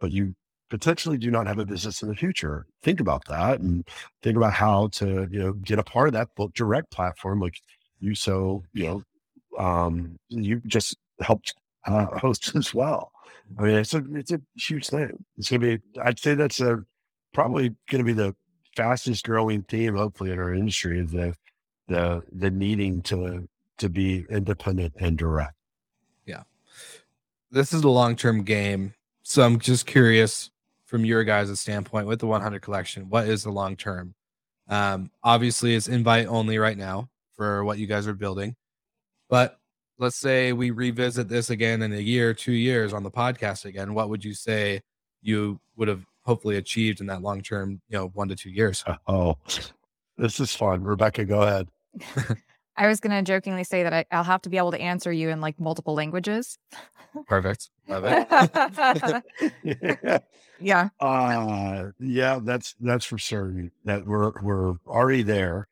but 0.00 0.10
you 0.10 0.34
potentially 0.70 1.18
do 1.18 1.30
not 1.30 1.46
have 1.46 1.58
a 1.58 1.66
business 1.66 2.02
in 2.02 2.08
the 2.08 2.14
future. 2.14 2.66
Think 2.82 3.00
about 3.00 3.24
that 3.28 3.60
and 3.60 3.86
think 4.22 4.36
about 4.36 4.52
how 4.52 4.88
to, 4.88 5.26
you 5.30 5.38
know, 5.38 5.52
get 5.52 5.78
a 5.78 5.84
part 5.84 6.08
of 6.08 6.14
that 6.14 6.28
book 6.36 6.52
direct 6.54 6.90
platform 6.90 7.40
like 7.40 7.54
you 8.00 8.14
so, 8.14 8.62
you 8.72 8.86
know, 8.86 9.02
um, 9.58 10.18
you 10.28 10.60
just 10.66 10.96
helped 11.20 11.54
uh, 11.86 12.06
host 12.18 12.52
as 12.56 12.74
well. 12.74 13.12
I 13.58 13.62
mean, 13.62 13.76
it's 13.76 13.94
a 13.94 14.02
it's 14.12 14.32
a 14.32 14.40
huge 14.56 14.88
thing. 14.88 15.24
It's 15.36 15.50
gonna 15.50 15.60
be. 15.60 15.78
I'd 16.02 16.18
say 16.18 16.34
that's 16.34 16.60
a 16.60 16.84
probably 17.32 17.74
going 17.90 18.04
to 18.04 18.04
be 18.04 18.12
the 18.12 18.34
fastest 18.76 19.24
growing 19.24 19.62
theme, 19.62 19.96
hopefully, 19.96 20.32
in 20.32 20.38
our 20.38 20.54
industry. 20.54 21.00
Is 21.00 21.10
the 21.10 21.34
the 21.88 22.22
the 22.32 22.50
needing 22.50 23.02
to 23.02 23.48
to 23.78 23.88
be 23.88 24.26
independent 24.30 24.94
and 24.98 25.16
direct. 25.16 25.54
Yeah, 26.26 26.42
this 27.50 27.72
is 27.72 27.82
a 27.84 27.88
long 27.88 28.16
term 28.16 28.44
game. 28.44 28.94
So 29.22 29.42
I'm 29.42 29.58
just 29.58 29.86
curious 29.86 30.50
from 30.88 31.04
your 31.04 31.22
guys' 31.22 31.60
standpoint 31.60 32.06
with 32.06 32.18
the 32.18 32.26
100 32.26 32.62
collection, 32.62 33.10
what 33.10 33.28
is 33.28 33.42
the 33.42 33.50
long 33.50 33.76
term? 33.76 34.14
Um, 34.68 35.10
obviously, 35.22 35.74
it's 35.74 35.86
invite 35.86 36.26
only 36.26 36.56
right 36.56 36.78
now 36.78 37.10
for 37.36 37.62
what 37.62 37.78
you 37.78 37.86
guys 37.86 38.06
are 38.06 38.14
building, 38.14 38.56
but 39.28 39.58
let's 39.98 40.16
say 40.16 40.52
we 40.52 40.70
revisit 40.70 41.28
this 41.28 41.50
again 41.50 41.82
in 41.82 41.92
a 41.92 41.98
year, 41.98 42.32
two 42.32 42.52
years 42.52 42.92
on 42.92 43.02
the 43.02 43.10
podcast 43.10 43.64
again. 43.64 43.94
What 43.94 44.08
would 44.08 44.24
you 44.24 44.34
say 44.34 44.80
you 45.22 45.60
would 45.76 45.88
have 45.88 46.04
hopefully 46.22 46.56
achieved 46.56 47.00
in 47.00 47.06
that 47.06 47.22
long 47.22 47.40
term, 47.40 47.80
you 47.88 47.98
know, 47.98 48.08
one 48.08 48.28
to 48.28 48.36
two 48.36 48.50
years? 48.50 48.84
Oh, 49.06 49.36
this 50.16 50.40
is 50.40 50.54
fun. 50.54 50.82
Rebecca, 50.82 51.24
go 51.24 51.42
ahead. 51.42 51.68
I 52.76 52.86
was 52.86 53.00
going 53.00 53.12
to 53.12 53.28
jokingly 53.28 53.64
say 53.64 53.82
that 53.82 53.92
I, 53.92 54.04
will 54.16 54.22
have 54.24 54.42
to 54.42 54.48
be 54.48 54.56
able 54.56 54.70
to 54.70 54.80
answer 54.80 55.12
you 55.12 55.30
in 55.30 55.40
like 55.40 55.58
multiple 55.58 55.94
languages. 55.94 56.58
Perfect. 57.26 57.70
Love 57.88 58.04
it. 58.06 59.22
yeah. 59.64 60.18
Yeah. 60.60 60.88
Uh, 60.98 61.90
yeah, 62.00 62.40
that's 62.42 62.74
that's 62.80 63.04
for 63.04 63.16
certain 63.16 63.70
that 63.84 64.04
we're 64.04 64.32
we're 64.42 64.74
already 64.88 65.22
there. 65.22 65.68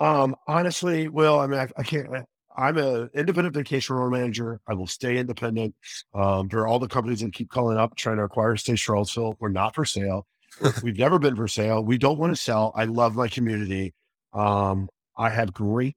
Um, 0.00 0.34
honestly, 0.48 1.06
Will, 1.06 1.38
I 1.38 1.46
mean, 1.46 1.60
I, 1.60 1.68
I 1.76 1.84
can't. 1.84 2.26
I'm 2.56 2.78
an 2.78 3.10
independent 3.14 3.54
vacation 3.54 3.96
rental 3.96 4.10
manager. 4.10 4.60
I 4.66 4.74
will 4.74 4.86
stay 4.86 5.18
independent. 5.18 5.74
Um, 6.14 6.48
there 6.48 6.60
are 6.60 6.66
all 6.66 6.78
the 6.78 6.88
companies 6.88 7.20
that 7.20 7.32
keep 7.32 7.50
calling 7.50 7.76
up 7.76 7.94
trying 7.96 8.16
to 8.16 8.22
acquire 8.22 8.56
Stay 8.56 8.76
Charlottesville. 8.76 9.36
We're 9.38 9.50
not 9.50 9.74
for 9.74 9.84
sale. 9.84 10.26
We've 10.82 10.98
never 10.98 11.18
been 11.18 11.36
for 11.36 11.48
sale. 11.48 11.84
We 11.84 11.98
don't 11.98 12.18
want 12.18 12.34
to 12.34 12.40
sell. 12.40 12.72
I 12.74 12.84
love 12.84 13.14
my 13.14 13.28
community. 13.28 13.92
Um, 14.32 14.88
I 15.16 15.28
have 15.28 15.52
great 15.52 15.96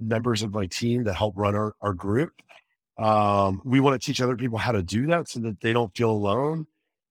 members 0.00 0.42
of 0.42 0.52
my 0.52 0.66
team 0.66 1.04
that 1.04 1.14
help 1.14 1.34
run 1.36 1.54
our, 1.54 1.74
our 1.80 1.94
group. 1.94 2.32
Um, 2.98 3.62
we 3.64 3.80
want 3.80 4.00
to 4.00 4.04
teach 4.04 4.20
other 4.20 4.36
people 4.36 4.58
how 4.58 4.72
to 4.72 4.82
do 4.82 5.06
that 5.06 5.28
so 5.28 5.40
that 5.40 5.60
they 5.60 5.72
don't 5.72 5.96
feel 5.96 6.10
alone. 6.10 6.66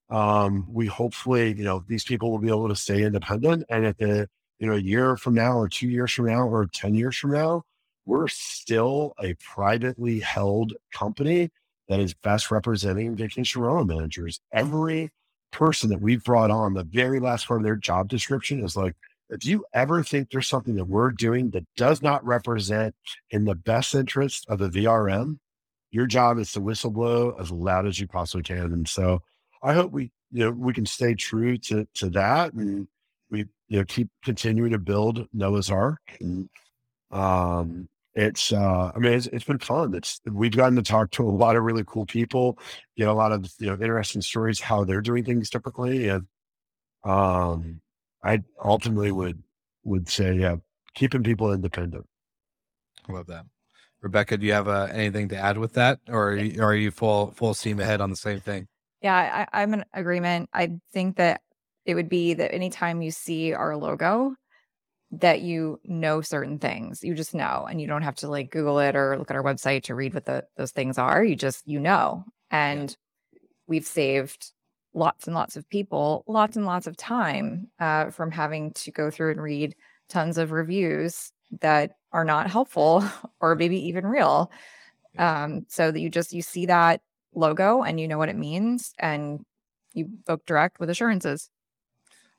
Um, 0.10 0.68
we 0.70 0.88
hopefully, 0.88 1.54
you 1.54 1.64
know, 1.64 1.84
these 1.88 2.04
people 2.04 2.32
will 2.32 2.40
be 2.40 2.50
able 2.50 2.68
to 2.68 2.76
stay 2.76 3.04
independent. 3.04 3.64
And 3.70 3.86
at 3.86 3.98
the, 3.98 4.28
you 4.60 4.68
know, 4.68 4.74
a 4.74 4.82
year 4.82 5.16
from 5.16 5.34
now 5.34 5.58
or 5.58 5.70
two 5.70 5.88
years 5.88 6.12
from 6.12 6.26
now 6.26 6.42
or 6.42 6.68
10 6.68 6.94
years 6.96 7.16
from 7.16 7.32
now, 7.32 7.64
we're 8.12 8.28
still 8.28 9.14
a 9.24 9.34
privately 9.36 10.20
held 10.20 10.74
company 10.94 11.50
that 11.88 12.02
is 12.02 12.14
best 12.14 12.52
representing 12.52 13.16
vacation 13.16 13.62
rental 13.62 13.86
managers. 13.86 14.42
Every 14.52 15.12
person 15.54 15.90
that 15.92 16.02
we've 16.02 16.22
brought 16.22 16.52
on, 16.52 16.74
the 16.74 16.84
very 16.84 17.22
last 17.22 17.48
part 17.48 17.62
of 17.62 17.64
their 17.64 17.78
job 17.78 18.10
description 18.10 18.66
is 18.66 18.76
like, 18.76 18.96
if 19.30 19.46
you 19.46 19.64
ever 19.74 20.04
think 20.04 20.30
there's 20.30 20.50
something 20.50 20.76
that 20.76 20.90
we're 20.90 21.12
doing 21.12 21.52
that 21.52 21.64
does 21.78 22.02
not 22.02 22.26
represent 22.26 22.94
in 23.30 23.46
the 23.46 23.56
best 23.56 23.96
interest 23.96 24.46
of 24.50 24.60
the 24.60 24.68
VRM, 24.68 25.38
your 25.92 26.06
job 26.06 26.38
is 26.38 26.52
to 26.52 26.60
whistleblow 26.60 27.40
as 27.40 27.50
loud 27.50 27.88
as 27.88 27.98
you 27.98 28.08
possibly 28.08 28.44
can. 28.44 28.74
And 28.74 28.90
so 28.90 29.22
I 29.64 29.72
hope 29.72 29.94
we, 29.94 30.12
you 30.34 30.44
know, 30.44 30.52
we 30.52 30.74
can 30.74 30.86
stay 30.86 31.16
true 31.16 31.58
to 31.60 31.88
to 31.94 32.10
that 32.10 32.52
and 32.52 32.90
we, 33.30 33.46
you 33.70 33.80
know, 33.80 33.86
keep 33.86 34.10
continuing 34.22 34.72
to 34.72 34.80
build 34.80 35.30
Noah's 35.32 35.72
Ark. 35.72 36.02
And 36.20 36.50
um 37.10 37.88
it's 38.14 38.52
uh 38.52 38.92
I 38.94 39.00
mean 39.00 39.14
it's, 39.14 39.28
it's 39.28 39.46
been 39.46 39.60
fun. 39.60 39.94
It's 39.94 40.20
we've 40.26 40.56
gotten 40.56 40.76
to 40.76 40.82
talk 40.84 41.12
to 41.12 41.28
a 41.28 41.30
lot 41.30 41.56
of 41.56 41.64
really 41.64 41.84
cool 41.86 42.06
people, 42.06 42.60
get 42.98 43.08
a 43.08 43.14
lot 43.14 43.32
of 43.32 43.50
you 43.60 43.68
know 43.68 43.74
interesting 43.74 44.22
stories 44.22 44.60
how 44.60 44.84
they're 44.84 45.02
doing 45.02 45.24
things 45.24 45.50
typically. 45.50 46.10
And 46.10 46.28
um 47.04 47.82
I 48.24 48.42
ultimately 48.64 49.12
would 49.12 49.42
would 49.84 50.10
say, 50.10 50.36
yeah, 50.36 50.58
keeping 50.94 51.24
people 51.24 51.54
independent. 51.54 52.06
I 53.10 53.14
love 53.14 53.28
that. 53.28 53.46
Rebecca, 54.02 54.38
do 54.38 54.46
you 54.46 54.54
have 54.54 54.68
uh, 54.68 54.88
anything 54.92 55.30
to 55.30 55.38
add 55.38 55.58
with 55.58 55.74
that, 55.74 56.00
or 56.08 56.32
are 56.32 56.38
you, 56.38 56.64
are 56.64 56.76
you 56.76 56.92
full 56.92 57.32
full 57.32 57.54
steam 57.54 57.80
ahead 57.80 58.02
on 58.02 58.10
the 58.10 58.16
same 58.16 58.40
thing? 58.40 58.68
Yeah, 59.02 59.46
I, 59.54 59.62
I'm 59.62 59.74
in 59.74 59.86
agreement. 59.94 60.50
I 60.54 60.74
think 60.92 61.18
that 61.18 61.42
it 61.86 61.96
would 61.96 62.10
be 62.10 62.34
that 62.36 62.54
anytime 62.54 63.02
you 63.02 63.12
see 63.12 63.54
our 63.54 63.76
logo, 63.76 64.36
that 65.12 65.42
you 65.42 65.80
know 65.84 66.22
certain 66.22 66.58
things. 66.58 67.04
You 67.04 67.14
just 67.14 67.36
know, 67.36 67.68
and 67.70 67.82
you 67.82 67.88
don't 67.88 68.04
have 68.04 68.16
to 68.18 68.30
like 68.30 68.52
Google 68.52 68.80
it 68.80 68.96
or 68.96 69.18
look 69.18 69.30
at 69.30 69.36
our 69.36 69.44
website 69.44 69.84
to 69.84 69.96
read 69.96 70.14
what 70.14 70.26
the, 70.26 70.46
those 70.58 70.72
things 70.72 70.98
are. 70.98 71.24
You 71.24 71.36
just 71.36 71.68
you 71.68 71.80
know, 71.80 72.26
and 72.50 72.96
we've 73.68 73.86
saved 73.86 74.52
lots 74.94 75.26
and 75.26 75.36
lots 75.36 75.56
of 75.56 75.70
people 75.70 76.24
lots 76.28 76.58
and 76.58 76.66
lots 76.66 76.88
of 76.88 76.98
time 76.98 77.70
uh, 77.80 78.10
from 78.10 78.32
having 78.32 78.72
to 78.74 78.92
go 78.92 79.10
through 79.10 79.32
and 79.32 79.42
read 79.42 79.76
tons 80.10 80.38
of 80.38 80.52
reviews 80.52 81.32
that 81.62 81.92
are 82.12 82.26
not 82.26 82.50
helpful 82.50 83.04
or 83.40 83.56
maybe 83.56 83.88
even 83.88 84.06
real 84.06 84.52
um, 85.18 85.66
so 85.70 85.92
that 85.92 86.00
you 86.00 86.10
just 86.10 86.34
you 86.34 86.42
see 86.42 86.66
that 86.66 87.02
logo 87.34 87.82
and 87.84 88.00
you 88.00 88.08
know 88.08 88.18
what 88.18 88.30
it 88.30 88.38
means 88.38 88.94
and 89.00 89.40
you 89.94 90.06
book 90.26 90.46
direct 90.46 90.80
with 90.80 90.90
assurances 90.90 91.50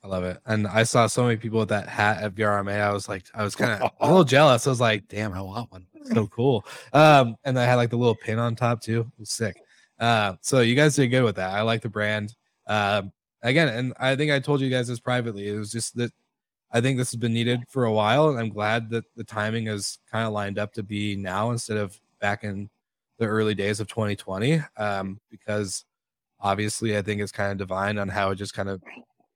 I 0.04 0.08
love 0.08 0.24
it. 0.24 0.38
And 0.46 0.66
I 0.66 0.82
saw 0.82 1.06
so 1.06 1.24
many 1.24 1.36
people 1.36 1.60
with 1.60 1.68
that 1.68 1.88
hat 1.88 2.22
at 2.22 2.34
VRMA. 2.34 2.80
I 2.80 2.92
was 2.92 3.08
like, 3.08 3.24
I 3.34 3.44
was 3.44 3.54
kind 3.54 3.80
of 3.80 3.90
a 4.00 4.06
little 4.06 4.24
jealous. 4.24 4.66
I 4.66 4.70
was 4.70 4.80
like, 4.80 5.06
damn, 5.08 5.32
I 5.32 5.40
want 5.40 5.70
one. 5.70 5.86
It's 5.94 6.10
so 6.10 6.26
cool. 6.26 6.64
Um, 6.92 7.36
and 7.44 7.58
I 7.58 7.64
had 7.64 7.76
like 7.76 7.90
the 7.90 7.96
little 7.96 8.16
pin 8.16 8.38
on 8.38 8.56
top 8.56 8.80
too. 8.80 9.00
It 9.00 9.20
was 9.20 9.30
sick. 9.30 9.56
Uh, 10.00 10.34
so 10.40 10.60
you 10.60 10.74
guys 10.74 10.96
did 10.96 11.08
good 11.08 11.22
with 11.22 11.36
that. 11.36 11.52
I 11.52 11.62
like 11.62 11.82
the 11.82 11.88
brand. 11.88 12.34
Um, 12.66 13.12
again, 13.42 13.68
and 13.68 13.94
I 13.98 14.16
think 14.16 14.32
I 14.32 14.40
told 14.40 14.60
you 14.60 14.70
guys 14.70 14.88
this 14.88 14.98
privately. 14.98 15.48
It 15.48 15.56
was 15.56 15.70
just 15.70 15.96
that 15.96 16.12
I 16.72 16.80
think 16.80 16.98
this 16.98 17.12
has 17.12 17.20
been 17.20 17.34
needed 17.34 17.60
for 17.68 17.84
a 17.84 17.92
while, 17.92 18.30
and 18.30 18.38
I'm 18.38 18.48
glad 18.48 18.90
that 18.90 19.04
the 19.14 19.24
timing 19.24 19.68
is 19.68 19.98
kind 20.10 20.26
of 20.26 20.32
lined 20.32 20.58
up 20.58 20.72
to 20.74 20.82
be 20.82 21.14
now 21.14 21.50
instead 21.50 21.76
of 21.76 22.00
back 22.20 22.42
in 22.42 22.70
the 23.18 23.26
early 23.26 23.54
days 23.54 23.78
of 23.78 23.86
2020. 23.86 24.60
Um, 24.76 25.20
because 25.30 25.84
obviously, 26.40 26.96
I 26.96 27.02
think 27.02 27.20
it's 27.20 27.30
kind 27.30 27.52
of 27.52 27.58
divine 27.58 27.98
on 27.98 28.08
how 28.08 28.30
it 28.30 28.36
just 28.36 28.54
kind 28.54 28.68
of 28.68 28.82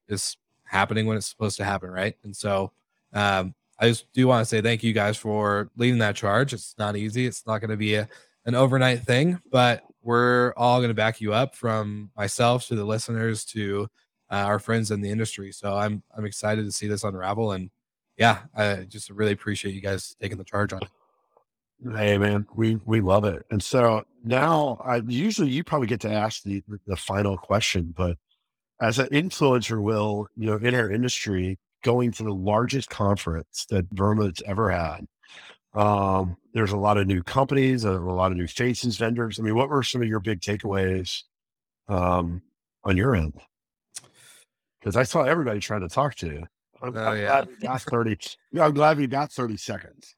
is 0.09 0.37
happening 0.67 1.07
when 1.07 1.17
it's 1.17 1.29
supposed 1.29 1.57
to 1.59 1.64
happen, 1.64 1.91
right? 1.91 2.17
And 2.25 2.35
so, 2.35 2.73
um, 3.12 3.55
I 3.79 3.89
just 3.89 4.11
do 4.12 4.27
want 4.27 4.43
to 4.43 4.49
say 4.49 4.62
thank 4.62 4.83
you 4.83 4.93
guys 4.93 5.17
for 5.17 5.71
leading 5.77 5.99
that 5.99 6.17
charge. 6.17 6.53
It's 6.53 6.75
not 6.79 6.97
easy. 6.97 7.27
It's 7.27 7.47
not 7.47 7.59
going 7.59 7.71
to 7.71 7.77
be 7.77 7.95
a, 7.95 8.09
an 8.47 8.55
overnight 8.55 9.03
thing, 9.03 9.41
but 9.51 9.83
we're 10.03 10.55
all 10.57 10.79
going 10.79 10.89
to 10.89 10.95
back 10.95 11.21
you 11.21 11.35
up 11.35 11.55
from 11.55 12.11
myself 12.17 12.67
to 12.69 12.75
the 12.75 12.85
listeners 12.85 13.45
to 13.47 13.89
uh, 14.31 14.37
our 14.37 14.59
friends 14.59 14.91
in 14.91 15.01
the 15.01 15.11
industry. 15.11 15.53
So 15.53 15.75
I'm 15.75 16.03
I'm 16.17 16.25
excited 16.25 16.64
to 16.64 16.73
see 16.73 16.87
this 16.89 17.05
unravel, 17.05 17.53
and 17.53 17.71
yeah, 18.17 18.41
I 18.55 18.87
just 18.89 19.11
really 19.11 19.33
appreciate 19.33 19.75
you 19.75 19.81
guys 19.81 20.17
taking 20.21 20.39
the 20.39 20.45
charge 20.45 20.73
on 20.73 20.81
it. 20.83 20.89
Hey 21.95 22.17
man, 22.19 22.47
we 22.55 22.77
we 22.87 23.01
love 23.01 23.25
it. 23.25 23.45
And 23.51 23.62
so 23.62 24.05
now, 24.25 24.81
I 24.85 24.97
usually 25.07 25.51
you 25.51 25.62
probably 25.62 25.89
get 25.89 26.01
to 26.01 26.12
ask 26.12 26.43
the 26.43 26.62
the 26.87 26.97
final 26.97 27.37
question, 27.37 27.95
but 27.97 28.17
as 28.81 28.99
an 28.99 29.09
influencer 29.09 29.81
will, 29.81 30.29
you 30.37 30.47
know, 30.47 30.57
in 30.57 30.74
our 30.74 30.91
industry, 30.91 31.59
going 31.83 32.12
to 32.12 32.24
the 32.24 32.35
largest 32.35 32.91
conference 32.91 33.66
that 33.70 33.89
VRBO's 33.95 34.43
ever 34.47 34.70
had. 34.70 35.07
Um, 35.74 36.37
there's 36.55 36.72
a 36.72 36.77
lot 36.77 36.97
of 36.97 37.07
new 37.07 37.22
companies, 37.22 37.85
a 37.85 37.93
lot 37.93 38.33
of 38.33 38.39
new 38.39 38.47
faces, 38.47 38.97
vendors. 38.97 39.39
I 39.39 39.43
mean, 39.43 39.55
what 39.55 39.68
were 39.68 39.83
some 39.83 40.03
of 40.03 40.09
your 40.09 40.20
big 40.20 40.41
takeaways 40.41 41.22
um, 41.89 42.43
on 42.85 42.97
your 42.97 43.14
end? 43.14 43.35
Because 44.81 44.97
I 44.97 45.03
saw 45.03 45.22
everybody 45.22 45.61
trying 45.61 45.83
to 45.83 45.89
talk 45.89 46.14
to 46.16 46.27
you. 46.27 46.47
I'm, 46.83 46.97
oh, 46.97 47.01
I'm 47.01 47.18
yeah. 47.18 47.27
glad 47.27 47.49
we 47.49 47.57
got 47.57 47.83
30. 47.83 48.18
I'm 48.61 48.74
glad 48.74 48.99
we 48.99 49.07
got 49.07 49.33
30 49.33 49.57
seconds. 49.57 50.14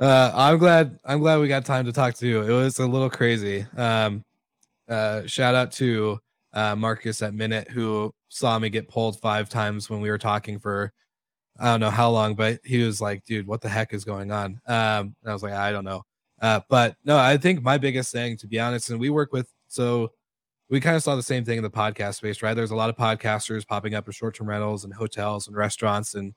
Uh, 0.00 0.32
I'm 0.34 0.58
glad. 0.58 0.98
I'm 1.04 1.20
glad 1.20 1.38
we 1.38 1.48
got 1.48 1.64
time 1.64 1.84
to 1.86 1.92
talk 1.92 2.14
to 2.14 2.26
you. 2.26 2.42
It 2.42 2.52
was 2.52 2.78
a 2.78 2.86
little 2.86 3.10
crazy. 3.10 3.64
Um, 3.76 4.24
uh, 4.88 5.26
shout 5.26 5.54
out 5.54 5.72
to 5.72 6.18
uh, 6.54 6.74
Marcus 6.76 7.20
at 7.22 7.34
Minut 7.34 7.70
who 7.70 8.12
saw 8.28 8.58
me 8.58 8.70
get 8.70 8.88
pulled 8.88 9.20
five 9.20 9.48
times 9.48 9.90
when 9.90 10.00
we 10.00 10.10
were 10.10 10.18
talking 10.18 10.58
for 10.58 10.92
I 11.58 11.66
don't 11.66 11.80
know 11.80 11.90
how 11.90 12.10
long, 12.10 12.34
but 12.34 12.60
he 12.64 12.82
was 12.82 13.00
like, 13.00 13.24
"Dude, 13.24 13.46
what 13.46 13.60
the 13.60 13.68
heck 13.68 13.94
is 13.94 14.04
going 14.04 14.32
on?" 14.32 14.60
Um, 14.66 15.14
and 15.22 15.30
I 15.30 15.32
was 15.32 15.42
like, 15.42 15.52
"I 15.52 15.70
don't 15.72 15.84
know." 15.84 16.02
Uh, 16.40 16.60
but 16.68 16.96
no, 17.04 17.16
I 17.16 17.36
think 17.36 17.62
my 17.62 17.78
biggest 17.78 18.12
thing, 18.12 18.36
to 18.38 18.46
be 18.48 18.58
honest, 18.60 18.90
and 18.90 18.98
we 19.00 19.10
work 19.10 19.32
with 19.32 19.48
so 19.68 20.12
we 20.70 20.80
kind 20.80 20.96
of 20.96 21.02
saw 21.02 21.14
the 21.16 21.22
same 21.22 21.44
thing 21.44 21.58
in 21.58 21.62
the 21.62 21.70
podcast 21.70 22.16
space, 22.16 22.42
right? 22.42 22.54
There's 22.54 22.72
a 22.72 22.76
lot 22.76 22.90
of 22.90 22.96
podcasters 22.96 23.66
popping 23.66 23.94
up 23.94 24.06
in 24.06 24.12
short-term 24.12 24.48
rentals 24.48 24.84
and 24.84 24.92
hotels 24.94 25.46
and 25.46 25.56
restaurants, 25.56 26.14
and 26.14 26.34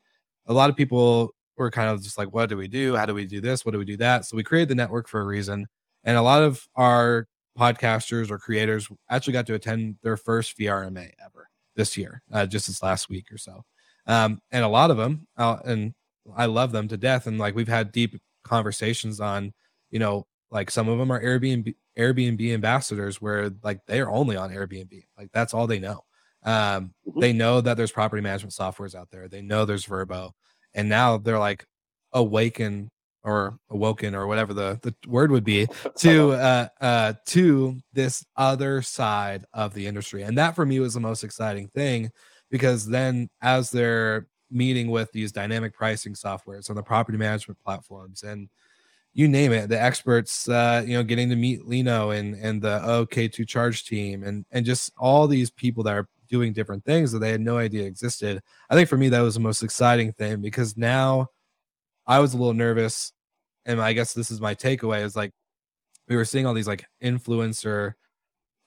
a 0.48 0.54
lot 0.54 0.70
of 0.70 0.76
people 0.76 1.34
were 1.58 1.72
kind 1.72 1.90
of 1.90 2.04
just 2.04 2.18
like, 2.18 2.34
"What 2.34 2.50
do 2.50 2.58
we 2.58 2.68
do? 2.68 2.96
How 2.96 3.06
do 3.08 3.14
we 3.16 3.26
do 3.26 3.42
this? 3.42 3.66
What 3.66 3.72
do 3.72 3.80
we 3.80 3.86
do 3.86 3.98
that?" 3.98 4.26
So 4.26 4.38
we 4.38 4.44
created 4.44 4.70
the 4.70 4.76
network 4.76 5.08
for 5.08 5.22
a 5.22 5.26
reason, 5.26 5.68
and 6.04 6.18
a 6.18 6.22
lot 6.22 6.44
of 6.44 6.68
our 6.76 7.28
podcasters 7.58 8.30
or 8.30 8.38
creators 8.38 8.88
actually 9.10 9.34
got 9.34 9.48
to 9.48 9.56
attend 9.56 9.96
their 10.04 10.18
first 10.18 10.58
VRMA 10.58 11.12
ever 11.24 11.50
this 11.76 11.98
year, 11.98 12.22
uh, 12.32 12.46
just 12.46 12.68
this 12.68 12.84
last 12.84 13.10
week 13.10 13.32
or 13.32 13.38
so. 13.38 13.64
Um, 14.06 14.42
and 14.52 14.64
a 14.64 14.70
lot 14.70 14.92
of 14.92 14.98
them, 14.98 15.28
uh, 15.38 15.58
and 15.66 15.94
I 16.36 16.46
love 16.46 16.72
them 16.72 16.88
to 16.90 16.98
death. 16.98 17.28
And 17.28 17.38
like 17.38 17.56
we've 17.56 17.68
had 17.68 17.92
deep 17.92 18.20
conversations 18.44 19.20
on, 19.20 19.54
you 19.90 20.00
know, 20.00 20.26
like 20.52 20.72
some 20.72 20.88
of 20.88 20.98
them 20.98 21.12
are 21.12 21.22
Airbnb 21.22 21.76
Airbnb 21.98 22.54
ambassadors 22.54 23.22
where 23.22 23.52
like 23.64 23.80
they're 23.88 24.10
only 24.10 24.38
on 24.38 24.52
Airbnb, 24.52 25.04
like 25.18 25.30
that's 25.34 25.54
all 25.54 25.68
they 25.68 25.80
know. 25.80 26.04
Um, 26.44 26.94
mm-hmm. 27.08 27.20
they 27.20 27.34
know 27.34 27.60
that 27.60 27.76
there's 27.76 27.92
property 27.92 28.22
management 28.22 28.54
softwares 28.54 28.96
out 28.96 29.10
there. 29.12 29.28
They 29.28 29.42
know 29.42 29.66
there's 29.66 29.86
VRBO, 29.86 30.32
and 30.74 30.88
now 30.88 31.18
they're 31.18 31.40
like 31.40 31.66
awaken 32.14 32.90
or 33.28 33.60
awoken 33.70 34.16
or 34.16 34.26
whatever 34.26 34.54
the, 34.54 34.80
the 34.82 34.96
word 35.08 35.32
would 35.32 35.44
be 35.44 35.68
to 35.98 36.32
uh 36.32 36.68
uh 36.82 37.14
to 37.26 37.78
this 37.94 38.26
other 38.38 38.82
side 38.82 39.46
of 39.54 39.74
the 39.74 39.86
industry. 39.86 40.24
And 40.24 40.38
that 40.38 40.56
for 40.56 40.66
me 40.66 40.80
was 40.80 40.94
the 40.94 41.00
most 41.00 41.24
exciting 41.24 41.68
thing 41.68 42.10
because 42.50 42.88
then 42.88 43.30
as 43.42 43.70
they're 43.70 44.28
meeting 44.50 44.90
with 44.90 45.12
these 45.12 45.34
dynamic 45.34 45.74
pricing 45.74 46.14
softwares 46.14 46.70
on 46.70 46.76
the 46.78 46.84
property 46.84 47.18
management 47.18 47.60
platforms 47.64 48.24
and 48.24 48.48
you 49.14 49.28
name 49.28 49.52
it 49.52 49.68
the 49.68 49.82
experts 49.82 50.48
uh 50.48 50.82
you 50.86 50.94
know 50.94 51.04
getting 51.04 51.30
to 51.30 51.36
meet 51.36 51.68
lino 51.68 52.12
and 52.12 52.36
and 52.36 52.62
the 52.62 52.80
OK2Charge 52.80 53.86
team 53.86 54.24
and 54.24 54.46
and 54.52 54.66
just 54.66 54.94
all 54.98 55.28
these 55.28 55.50
people 55.50 55.84
that 55.84 55.96
are 55.96 56.08
doing 56.30 56.54
different 56.54 56.86
things 56.86 57.12
that 57.12 57.20
they 57.20 57.32
had 57.32 57.42
no 57.42 57.58
idea 57.58 57.86
existed 57.86 58.42
i 58.70 58.76
think 58.76 58.88
for 58.88 58.98
me 58.98 59.10
that 59.10 59.20
was 59.20 59.34
the 59.34 59.42
most 59.42 59.64
exciting 59.64 60.14
thing 60.14 60.40
because 60.40 60.78
now 60.78 61.28
i 62.06 62.20
was 62.20 62.34
a 62.34 62.38
little 62.38 62.54
nervous 62.54 63.12
and 63.68 63.82
I 63.82 63.94
guess 63.94 64.14
this 64.14 64.32
is 64.32 64.42
my 64.42 64.56
takeaway 64.56 65.04
is 65.04 65.16
like 65.16 65.32
we 66.08 66.16
were 66.16 66.26
seeing 66.26 66.46
all 66.46 66.54
these 66.54 66.68
like 66.68 66.86
influencer 67.04 67.94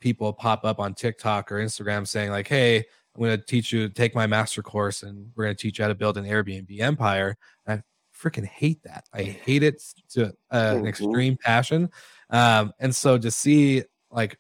people 0.01 0.33
pop 0.33 0.65
up 0.65 0.79
on 0.79 0.95
TikTok 0.95 1.51
or 1.51 1.57
Instagram 1.57 2.07
saying 2.07 2.31
like, 2.31 2.47
"Hey, 2.47 2.77
I'm 2.77 3.23
going 3.23 3.37
to 3.37 3.45
teach 3.45 3.73
you 3.73 3.89
to 3.89 3.93
take 3.93 4.15
my 4.15 4.27
master 4.27 4.63
course 4.63 5.03
and 5.03 5.33
we're 5.35 5.45
going 5.45 5.57
to 5.57 5.61
teach 5.61 5.79
you 5.79 5.85
how 5.85 5.89
to 5.89 5.95
build 5.95 6.19
an 6.19 6.25
Airbnb 6.25 6.79
empire." 6.81 7.37
And 7.67 7.81
I 7.81 7.83
freaking 8.17 8.45
hate 8.45 8.83
that. 8.85 9.05
I 9.13 9.23
hate 9.23 9.63
it 9.63 9.83
to 10.11 10.27
uh, 10.27 10.31
an 10.51 10.77
mm-hmm. 10.79 10.87
extreme 10.87 11.37
passion. 11.43 11.91
Um, 12.29 12.73
and 12.79 12.95
so 12.95 13.19
to 13.19 13.31
see 13.31 13.83
like 14.11 14.39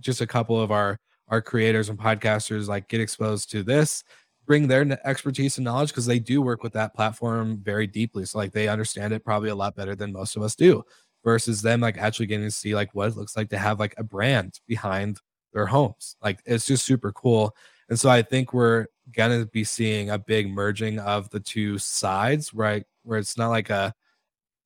just 0.00 0.20
a 0.20 0.26
couple 0.26 0.60
of 0.60 0.70
our 0.70 0.98
our 1.28 1.40
creators 1.40 1.88
and 1.88 1.98
podcasters 1.98 2.66
like 2.66 2.88
get 2.88 3.00
exposed 3.00 3.50
to 3.52 3.62
this 3.62 4.02
bring 4.50 4.66
their 4.66 4.98
expertise 5.06 5.58
and 5.58 5.64
knowledge 5.64 5.90
because 5.90 6.06
they 6.06 6.18
do 6.18 6.42
work 6.42 6.64
with 6.64 6.72
that 6.72 6.92
platform 6.92 7.56
very 7.62 7.86
deeply. 7.86 8.24
So 8.24 8.36
like 8.36 8.50
they 8.50 8.66
understand 8.66 9.12
it 9.12 9.24
probably 9.24 9.48
a 9.48 9.54
lot 9.54 9.76
better 9.76 9.94
than 9.94 10.12
most 10.12 10.34
of 10.34 10.42
us 10.42 10.56
do 10.56 10.82
versus 11.22 11.62
them 11.62 11.80
like 11.80 11.96
actually 11.98 12.26
getting 12.26 12.48
to 12.48 12.50
see 12.50 12.74
like 12.74 12.92
what 12.92 13.10
it 13.10 13.16
looks 13.16 13.36
like 13.36 13.48
to 13.50 13.58
have 13.58 13.78
like 13.78 13.94
a 13.96 14.02
brand 14.02 14.58
behind 14.66 15.20
their 15.52 15.66
homes. 15.66 16.16
Like 16.20 16.40
it's 16.46 16.66
just 16.66 16.84
super 16.84 17.12
cool. 17.12 17.54
And 17.90 18.00
so 18.00 18.10
I 18.10 18.22
think 18.22 18.52
we're 18.52 18.86
gonna 19.12 19.46
be 19.46 19.62
seeing 19.62 20.10
a 20.10 20.18
big 20.18 20.50
merging 20.50 20.98
of 20.98 21.30
the 21.30 21.38
two 21.38 21.78
sides, 21.78 22.52
right? 22.52 22.84
Where 23.04 23.20
it's 23.20 23.38
not 23.38 23.50
like 23.50 23.70
a 23.70 23.94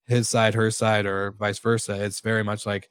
his 0.06 0.30
side, 0.30 0.54
her 0.54 0.70
side, 0.70 1.04
or 1.04 1.32
vice 1.32 1.58
versa. 1.58 2.02
It's 2.02 2.20
very 2.20 2.42
much 2.42 2.64
like, 2.64 2.88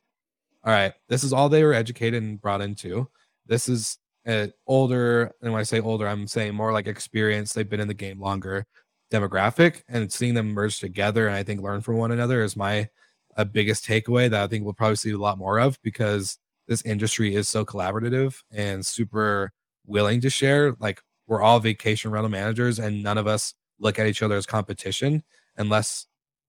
all 0.64 0.72
right, 0.72 0.94
this 1.10 1.24
is 1.24 1.34
all 1.34 1.50
they 1.50 1.64
were 1.64 1.74
educated 1.74 2.22
and 2.22 2.40
brought 2.40 2.62
into. 2.62 3.10
This 3.48 3.68
is 3.68 3.98
uh, 4.28 4.48
older, 4.68 5.32
and 5.42 5.52
when 5.52 5.60
I 5.60 5.64
say 5.64 5.80
older, 5.80 6.08
I'm 6.08 6.28
saying 6.28 6.56
more 6.56 6.72
like 6.72 6.88
experience. 6.88 7.54
They've 7.54 7.70
been 7.70 7.80
in 7.80 7.88
the 7.88 7.94
game 7.94 8.20
longer, 8.20 8.66
demographic, 9.12 9.84
and 9.88 10.12
seeing 10.12 10.34
them 10.34 10.50
merge 10.52 10.80
together 10.80 11.28
and 11.28 11.36
I 11.36 11.44
think 11.44 11.62
learn 11.62 11.82
from 11.82 11.98
one 11.98 12.12
another 12.12 12.44
is 12.44 12.56
my 12.56 12.90
a 13.36 13.46
biggest 13.46 13.86
takeaway 13.86 14.30
that 14.30 14.44
I 14.44 14.48
think 14.48 14.64
we'll 14.64 14.74
probably 14.74 14.96
see 14.96 15.12
a 15.12 15.18
lot 15.18 15.38
more 15.38 15.60
of 15.60 15.82
because 15.82 16.38
this 16.68 16.84
industry 16.84 17.36
is 17.36 17.50
so 17.50 17.66
collaborative 17.66 18.36
and 18.52 18.86
super 18.86 19.52
willing 19.86 20.22
to 20.22 20.30
share. 20.30 20.76
Like 20.80 21.02
we're 21.28 21.42
all 21.42 21.60
vacation 21.60 22.12
rental 22.12 22.30
managers, 22.30 22.80
and 22.80 23.04
none 23.04 23.18
of 23.18 23.28
us 23.28 23.54
look 23.80 24.00
at 24.00 24.08
each 24.08 24.22
other 24.22 24.36
as 24.36 24.46
competition 24.46 25.24
unless 25.58 26.08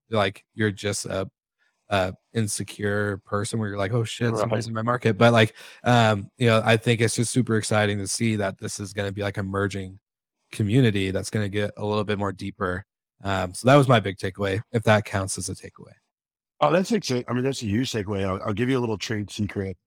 like 0.09 0.43
you're 0.53 0.71
just 0.71 1.05
a 1.05 1.29
uh 1.89 2.11
insecure 2.33 3.17
person 3.25 3.59
where 3.59 3.69
you're 3.69 3.77
like 3.77 3.93
oh 3.93 4.03
shit 4.03 4.31
right. 4.31 4.39
somebody's 4.39 4.67
in 4.67 4.73
my 4.73 4.81
market. 4.81 5.17
But 5.17 5.33
like 5.33 5.53
um 5.83 6.29
you 6.37 6.47
know 6.47 6.61
i 6.65 6.77
think 6.77 7.01
it's 7.01 7.15
just 7.15 7.31
super 7.31 7.57
exciting 7.57 7.97
to 7.99 8.07
see 8.07 8.35
that 8.37 8.57
this 8.57 8.79
is 8.79 8.93
going 8.93 9.07
to 9.07 9.13
be 9.13 9.21
like 9.21 9.37
a 9.37 9.43
merging 9.43 9.99
community 10.51 11.11
that's 11.11 11.29
going 11.29 11.45
to 11.45 11.49
get 11.49 11.71
a 11.77 11.85
little 11.85 12.03
bit 12.03 12.17
more 12.17 12.31
deeper. 12.31 12.85
Um 13.23 13.53
so 13.53 13.67
that 13.67 13.75
was 13.75 13.87
my 13.87 13.99
big 13.99 14.17
takeaway 14.17 14.61
if 14.71 14.83
that 14.83 15.05
counts 15.05 15.37
as 15.37 15.49
a 15.49 15.55
takeaway. 15.55 15.93
Oh 16.61 16.71
that's 16.71 16.91
a, 16.91 17.23
i 17.29 17.33
mean 17.33 17.43
that's 17.43 17.61
a 17.61 17.67
huge 17.67 17.91
takeaway. 17.91 18.25
I'll, 18.25 18.41
I'll 18.47 18.53
give 18.53 18.69
you 18.69 18.77
a 18.77 18.81
little 18.81 18.97
trade 18.97 19.29
secret. 19.29 19.77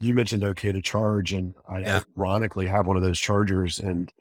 You 0.00 0.14
mentioned 0.14 0.44
okay 0.44 0.72
to 0.72 0.80
charge 0.80 1.32
and 1.32 1.54
i 1.68 1.80
yeah. 1.80 2.00
ironically 2.18 2.66
have 2.66 2.86
one 2.86 2.96
of 2.96 3.02
those 3.02 3.20
chargers 3.20 3.78
and 3.78 4.12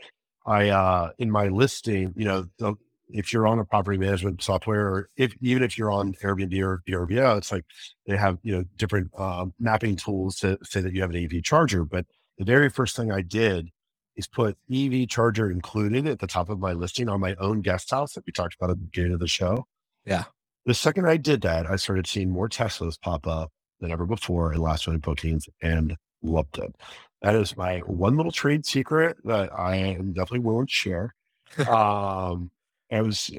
i 0.46 0.70
uh 0.70 1.12
in 1.18 1.32
my 1.32 1.48
listing 1.48 2.14
you 2.16 2.26
know 2.26 2.46
the 2.58 2.76
if 3.14 3.32
you're 3.34 3.48
on 3.48 3.60
a 3.60 3.66
property 3.66 3.98
management 3.98 4.42
software, 4.42 4.88
or 4.88 5.10
if 5.18 5.34
even 5.42 5.64
if 5.64 5.78
you're 5.78 5.92
on 5.92 6.14
Airbnb 6.16 6.60
or 6.62 6.82
VRBO, 6.88 7.38
it's 7.38 7.52
like 7.52 7.66
they 8.08 8.18
have 8.18 8.38
you 8.44 8.56
know 8.56 8.64
different 8.78 9.12
uh, 9.18 9.46
mapping 9.60 9.96
tools 9.96 10.38
to 10.38 10.58
say 10.64 10.82
that 10.82 10.94
you 10.94 11.02
have 11.02 11.10
an 11.10 11.24
EV 11.24 11.44
charger. 11.44 11.84
But 11.86 12.06
the 12.38 12.46
very 12.46 12.70
first 12.70 12.96
thing 12.96 13.12
I 13.12 13.22
did 13.22 13.70
is 14.16 14.28
put 14.28 14.58
EV 14.74 15.08
charger 15.08 15.50
included 15.50 16.08
at 16.08 16.20
the 16.20 16.28
top 16.28 16.50
of 16.50 16.60
my 16.60 16.74
listing 16.74 17.10
on 17.10 17.20
my 17.20 17.36
own 17.36 17.62
guest 17.62 17.92
house 17.92 18.14
that 18.14 18.26
we 18.26 18.34
talked 18.34 18.56
about 18.56 18.70
at 18.70 18.78
the 18.78 18.86
beginning 18.86 19.14
of 19.14 19.20
the 19.20 19.28
show. 19.28 19.66
Yeah. 20.06 20.26
The 20.66 20.74
second 20.74 21.08
I 21.08 21.18
did 21.18 21.42
that, 21.42 21.70
I 21.70 21.76
started 21.76 22.08
seeing 22.08 22.30
more 22.30 22.50
Teslas 22.50 23.00
pop 23.02 23.26
up 23.26 23.52
than 23.80 23.92
ever 23.92 24.06
before 24.06 24.54
in 24.54 24.62
last 24.62 24.88
minute 24.88 25.02
bookings 25.02 25.48
and 25.62 25.96
loved 26.22 26.60
it. 26.60 26.76
That 27.22 27.36
is 27.36 27.56
my 27.56 27.80
one 27.80 28.18
little 28.18 28.32
trade 28.32 28.66
secret 28.66 29.18
that 29.24 29.52
I 29.58 29.76
am 29.76 30.14
definitely 30.14 30.40
willing 30.40 30.68
to 30.68 30.74
share. 30.74 31.16
um, 31.68 32.52
it 32.92 33.02
was 33.02 33.32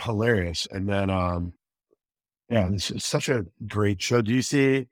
hilarious. 0.00 0.66
And 0.70 0.88
then, 0.88 1.10
um, 1.10 1.52
yeah, 2.48 2.68
this 2.70 2.90
is 2.90 3.04
such 3.04 3.28
a 3.28 3.44
great 3.66 4.00
show. 4.00 4.22
Do 4.22 4.32
you 4.32 4.42
see, 4.42 4.86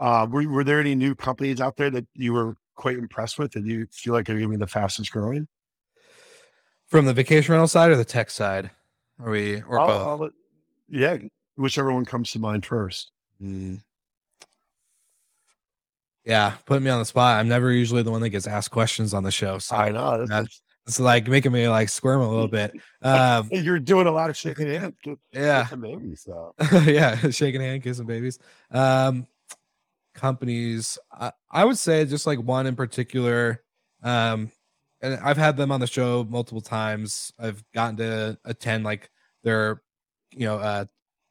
uh, 0.00 0.26
were, 0.28 0.48
were 0.48 0.64
there 0.64 0.80
any 0.80 0.94
new 0.94 1.14
companies 1.14 1.60
out 1.60 1.76
there 1.76 1.90
that 1.90 2.06
you 2.14 2.32
were 2.32 2.56
quite 2.74 2.96
impressed 2.96 3.38
with? 3.38 3.52
Did 3.52 3.66
you 3.66 3.86
feel 3.92 4.14
like 4.14 4.28
are 4.30 4.38
even 4.38 4.58
the 4.58 4.66
fastest 4.66 5.12
growing? 5.12 5.46
From 6.86 7.04
the 7.04 7.12
vacation 7.12 7.52
rental 7.52 7.68
side 7.68 7.90
or 7.90 7.96
the 7.96 8.04
tech 8.04 8.30
side? 8.30 8.70
Are 9.20 9.30
we, 9.30 9.62
or 9.62 9.78
I'll, 9.78 9.86
both? 9.86 10.22
I'll, 10.22 10.30
yeah, 10.88 11.18
whichever 11.56 11.92
one 11.92 12.06
comes 12.06 12.30
to 12.32 12.38
mind 12.38 12.64
first. 12.64 13.12
Mm. 13.42 13.82
Yeah, 16.24 16.54
put 16.66 16.80
me 16.82 16.90
on 16.90 16.98
the 16.98 17.04
spot. 17.04 17.38
I'm 17.38 17.48
never 17.48 17.72
usually 17.72 18.02
the 18.02 18.10
one 18.10 18.20
that 18.22 18.30
gets 18.30 18.46
asked 18.46 18.70
questions 18.70 19.12
on 19.12 19.24
the 19.24 19.30
show. 19.30 19.58
So 19.58 19.76
I 19.76 19.90
know. 19.90 20.26
That's, 20.26 20.62
it's 20.88 20.98
like 20.98 21.28
making 21.28 21.52
me 21.52 21.68
like 21.68 21.90
squirm 21.90 22.22
a 22.22 22.28
little 22.28 22.48
bit. 22.48 22.72
Um, 23.02 23.48
You're 23.52 23.78
doing 23.78 24.06
a 24.06 24.10
lot 24.10 24.30
of 24.30 24.36
shaking 24.38 24.68
hands. 24.68 24.94
Yeah. 25.32 25.68
Babies, 25.74 26.22
so. 26.24 26.54
yeah. 26.86 27.14
Shaking 27.30 27.60
hand, 27.60 27.82
kissing 27.82 28.06
babies. 28.06 28.38
Um, 28.70 29.26
companies, 30.14 30.98
I, 31.12 31.32
I 31.50 31.66
would 31.66 31.76
say 31.76 32.06
just 32.06 32.26
like 32.26 32.38
one 32.38 32.66
in 32.66 32.74
particular. 32.74 33.62
Um, 34.02 34.50
and 35.02 35.20
I've 35.22 35.36
had 35.36 35.58
them 35.58 35.70
on 35.70 35.80
the 35.80 35.86
show 35.86 36.26
multiple 36.28 36.62
times. 36.62 37.34
I've 37.38 37.62
gotten 37.74 37.98
to 37.98 38.38
attend 38.46 38.84
like 38.84 39.10
their, 39.44 39.82
you 40.32 40.46
know, 40.46 40.56
uh, 40.56 40.84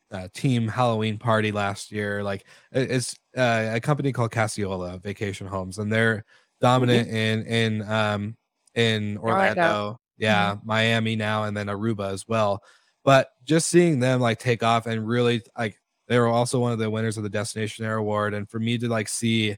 uh 0.09 0.27
team 0.33 0.67
Halloween 0.67 1.17
party 1.17 1.51
last 1.51 1.91
year. 1.91 2.23
Like 2.23 2.45
it's 2.71 3.15
uh, 3.35 3.71
a 3.73 3.79
company 3.79 4.13
called 4.13 4.31
Casiola 4.31 4.99
Vacation 4.99 5.47
Homes, 5.47 5.79
and 5.79 5.91
they're 5.91 6.23
dominant 6.61 7.07
mm-hmm. 7.07 7.15
in 7.17 7.81
in 7.81 7.91
um 7.91 8.37
in 8.78 9.17
Orlando, 9.17 9.61
Orlando. 9.61 9.99
yeah, 10.17 10.51
mm-hmm. 10.51 10.67
Miami 10.67 11.15
now, 11.17 11.43
and 11.43 11.57
then 11.57 11.67
Aruba 11.67 12.13
as 12.13 12.25
well. 12.28 12.61
But 13.03 13.30
just 13.43 13.67
seeing 13.67 13.99
them 13.99 14.21
like 14.21 14.39
take 14.39 14.63
off 14.63 14.86
and 14.86 15.05
really 15.05 15.41
like 15.57 15.78
they 16.07 16.19
were 16.19 16.28
also 16.28 16.59
one 16.59 16.71
of 16.71 16.80
the 16.80 16.89
winners 16.89 17.17
of 17.17 17.23
the 17.23 17.30
Destination 17.30 17.84
Air 17.84 17.97
Award, 17.97 18.34
and 18.34 18.49
for 18.49 18.59
me 18.59 18.78
to 18.78 18.88
like 18.88 19.09
see 19.09 19.57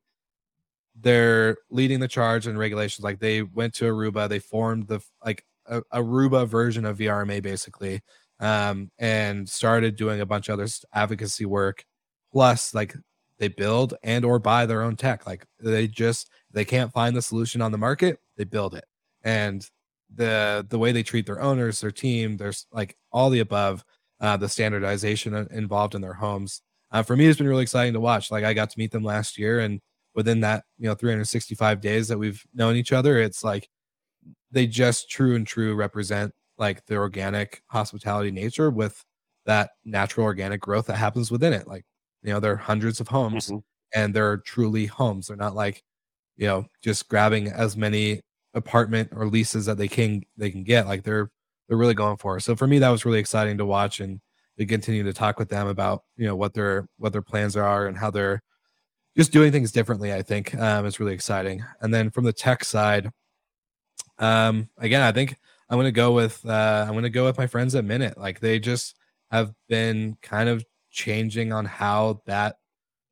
they're 1.01 1.57
leading 1.69 1.99
the 1.99 2.07
charge 2.07 2.47
in 2.47 2.57
regulations. 2.57 3.03
Like 3.03 3.19
they 3.19 3.41
went 3.41 3.73
to 3.75 3.85
Aruba, 3.85 4.27
they 4.27 4.39
formed 4.39 4.87
the 4.87 5.01
like 5.23 5.43
a, 5.65 5.81
Aruba 5.93 6.47
version 6.47 6.85
of 6.85 6.97
VRMA 6.97 7.41
basically, 7.41 8.01
um, 8.39 8.89
and 8.97 9.47
started 9.47 9.95
doing 9.95 10.21
a 10.21 10.25
bunch 10.25 10.49
of 10.49 10.53
other 10.53 10.67
advocacy 10.93 11.45
work. 11.45 11.85
Plus, 12.31 12.73
like 12.73 12.95
they 13.39 13.47
build 13.47 13.95
and 14.03 14.23
or 14.23 14.39
buy 14.39 14.65
their 14.65 14.81
own 14.81 14.95
tech. 14.95 15.25
Like 15.25 15.45
they 15.59 15.87
just 15.87 16.29
they 16.51 16.65
can't 16.65 16.93
find 16.93 17.15
the 17.15 17.21
solution 17.21 17.61
on 17.61 17.71
the 17.71 17.77
market, 17.77 18.19
they 18.37 18.43
build 18.43 18.75
it. 18.75 18.85
And 19.23 19.67
the 20.13 20.65
the 20.69 20.79
way 20.79 20.91
they 20.91 21.03
treat 21.03 21.25
their 21.25 21.41
owners, 21.41 21.81
their 21.81 21.91
team, 21.91 22.37
there's 22.37 22.65
like 22.71 22.97
all 23.11 23.29
the 23.29 23.39
above, 23.39 23.83
uh, 24.19 24.37
the 24.37 24.49
standardization 24.49 25.35
involved 25.51 25.95
in 25.95 26.01
their 26.01 26.13
homes. 26.13 26.61
Uh, 26.91 27.03
for 27.03 27.15
me, 27.15 27.27
it's 27.27 27.37
been 27.37 27.47
really 27.47 27.63
exciting 27.63 27.93
to 27.93 27.99
watch. 27.99 28.31
Like 28.31 28.43
I 28.43 28.53
got 28.53 28.69
to 28.71 28.79
meet 28.79 28.91
them 28.91 29.03
last 29.03 29.37
year, 29.37 29.59
and 29.59 29.79
within 30.15 30.41
that 30.41 30.63
you 30.77 30.87
know 30.87 30.95
365 30.95 31.81
days 31.81 32.07
that 32.07 32.17
we've 32.17 32.43
known 32.53 32.75
each 32.75 32.91
other, 32.91 33.19
it's 33.19 33.43
like 33.43 33.69
they 34.51 34.65
just 34.67 35.09
true 35.09 35.35
and 35.35 35.45
true 35.45 35.75
represent 35.75 36.33
like 36.57 36.85
the 36.87 36.97
organic 36.97 37.61
hospitality 37.67 38.31
nature 38.31 38.69
with 38.69 39.03
that 39.45 39.71
natural 39.85 40.25
organic 40.25 40.59
growth 40.61 40.87
that 40.87 40.97
happens 40.97 41.31
within 41.31 41.53
it. 41.53 41.67
Like 41.67 41.85
you 42.23 42.33
know, 42.33 42.39
there 42.39 42.53
are 42.53 42.57
hundreds 42.57 42.99
of 42.99 43.07
homes, 43.07 43.47
mm-hmm. 43.47 43.59
and 43.93 44.13
they're 44.13 44.37
truly 44.37 44.87
homes. 44.87 45.27
They're 45.27 45.37
not 45.37 45.55
like 45.55 45.83
you 46.37 46.47
know 46.47 46.65
just 46.83 47.07
grabbing 47.09 47.47
as 47.47 47.77
many 47.77 48.21
apartment 48.53 49.09
or 49.13 49.27
leases 49.27 49.65
that 49.65 49.77
they 49.77 49.87
can 49.87 50.23
they 50.37 50.51
can 50.51 50.63
get. 50.63 50.87
Like 50.87 51.03
they're 51.03 51.31
they're 51.67 51.77
really 51.77 51.93
going 51.93 52.17
for. 52.17 52.39
So 52.39 52.55
for 52.55 52.67
me, 52.67 52.79
that 52.79 52.89
was 52.89 53.05
really 53.05 53.19
exciting 53.19 53.57
to 53.57 53.65
watch 53.65 53.99
and 53.99 54.19
to 54.57 54.65
continue 54.65 55.03
to 55.03 55.13
talk 55.13 55.39
with 55.39 55.49
them 55.49 55.67
about 55.67 56.03
you 56.17 56.27
know 56.27 56.35
what 56.35 56.53
their 56.53 56.87
what 56.97 57.13
their 57.13 57.21
plans 57.21 57.55
are 57.55 57.87
and 57.87 57.97
how 57.97 58.11
they're 58.11 58.41
just 59.17 59.31
doing 59.31 59.51
things 59.51 59.71
differently. 59.71 60.13
I 60.13 60.21
think 60.21 60.55
um, 60.55 60.85
is 60.85 60.99
really 60.99 61.13
exciting. 61.13 61.63
And 61.81 61.93
then 61.93 62.09
from 62.09 62.25
the 62.25 62.33
tech 62.33 62.63
side, 62.63 63.09
um, 64.17 64.69
again, 64.77 65.01
I 65.01 65.11
think 65.11 65.37
I'm 65.69 65.81
to 65.81 65.91
go 65.91 66.11
with 66.11 66.45
uh, 66.45 66.85
I'm 66.87 67.01
to 67.01 67.09
go 67.09 67.25
with 67.25 67.37
my 67.37 67.47
friends 67.47 67.75
at 67.75 67.85
Minut. 67.85 68.17
Like 68.17 68.39
they 68.39 68.59
just 68.59 68.95
have 69.31 69.53
been 69.67 70.17
kind 70.21 70.49
of 70.49 70.65
changing 70.89 71.53
on 71.53 71.65
how 71.65 72.21
that 72.25 72.57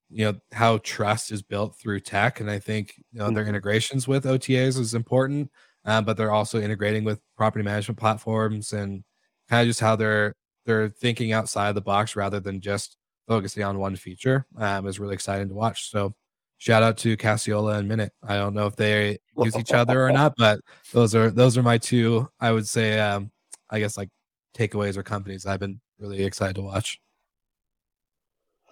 you 0.10 0.26
know 0.26 0.34
how 0.54 0.78
trust 0.80 1.32
is 1.32 1.42
built 1.42 1.78
through 1.78 2.00
tech 2.00 2.40
and 2.40 2.50
i 2.50 2.58
think 2.58 2.94
you 3.12 3.20
know 3.20 3.30
their 3.30 3.44
mm-hmm. 3.44 3.50
integrations 3.50 4.08
with 4.08 4.26
otas 4.26 4.80
is 4.80 4.94
important 4.94 5.50
uh, 5.88 6.02
but 6.02 6.18
they're 6.18 6.32
also 6.32 6.60
integrating 6.60 7.04
with 7.04 7.22
property 7.38 7.64
management 7.64 7.98
platforms 7.98 8.74
and 8.74 9.04
kind 9.50 9.62
of 9.62 9.68
just 9.68 9.80
how 9.80 9.96
they're 9.96 10.36
they're 10.66 10.90
thinking 10.90 11.32
outside 11.32 11.74
the 11.74 11.82
box 11.82 12.16
rather 12.16 12.40
than 12.40 12.60
just 12.60 12.98
focusing 13.28 13.64
on 13.64 13.80
one 13.80 13.96
feature 13.96 14.46
um, 14.58 14.86
is 14.86 15.00
really 15.00 15.14
exciting 15.14 15.48
to 15.48 15.56
watch. 15.56 15.90
So 15.90 16.14
shout 16.58 16.84
out 16.84 16.98
to 17.00 17.16
Casiola 17.16 17.78
and 17.78 17.88
Minut. 17.88 18.12
I 18.22 18.36
don't 18.36 18.54
know 18.54 18.68
if 18.68 18.76
they 18.76 19.18
use 19.38 19.56
each 19.56 19.72
other 19.72 20.06
or 20.06 20.12
not 20.12 20.34
but 20.38 20.60
those 20.92 21.16
are 21.16 21.32
those 21.32 21.58
are 21.58 21.64
my 21.64 21.78
two 21.78 22.28
i 22.40 22.52
would 22.52 22.68
say 22.68 23.00
um, 23.00 23.32
i 23.70 23.80
guess 23.80 23.98
like 23.98 24.10
takeaways 24.56 24.98
or 24.98 25.04
companies 25.04 25.46
i've 25.46 25.60
been 25.60 25.80
really 26.00 26.24
excited 26.24 26.56
to 26.56 26.62
watch. 26.62 27.00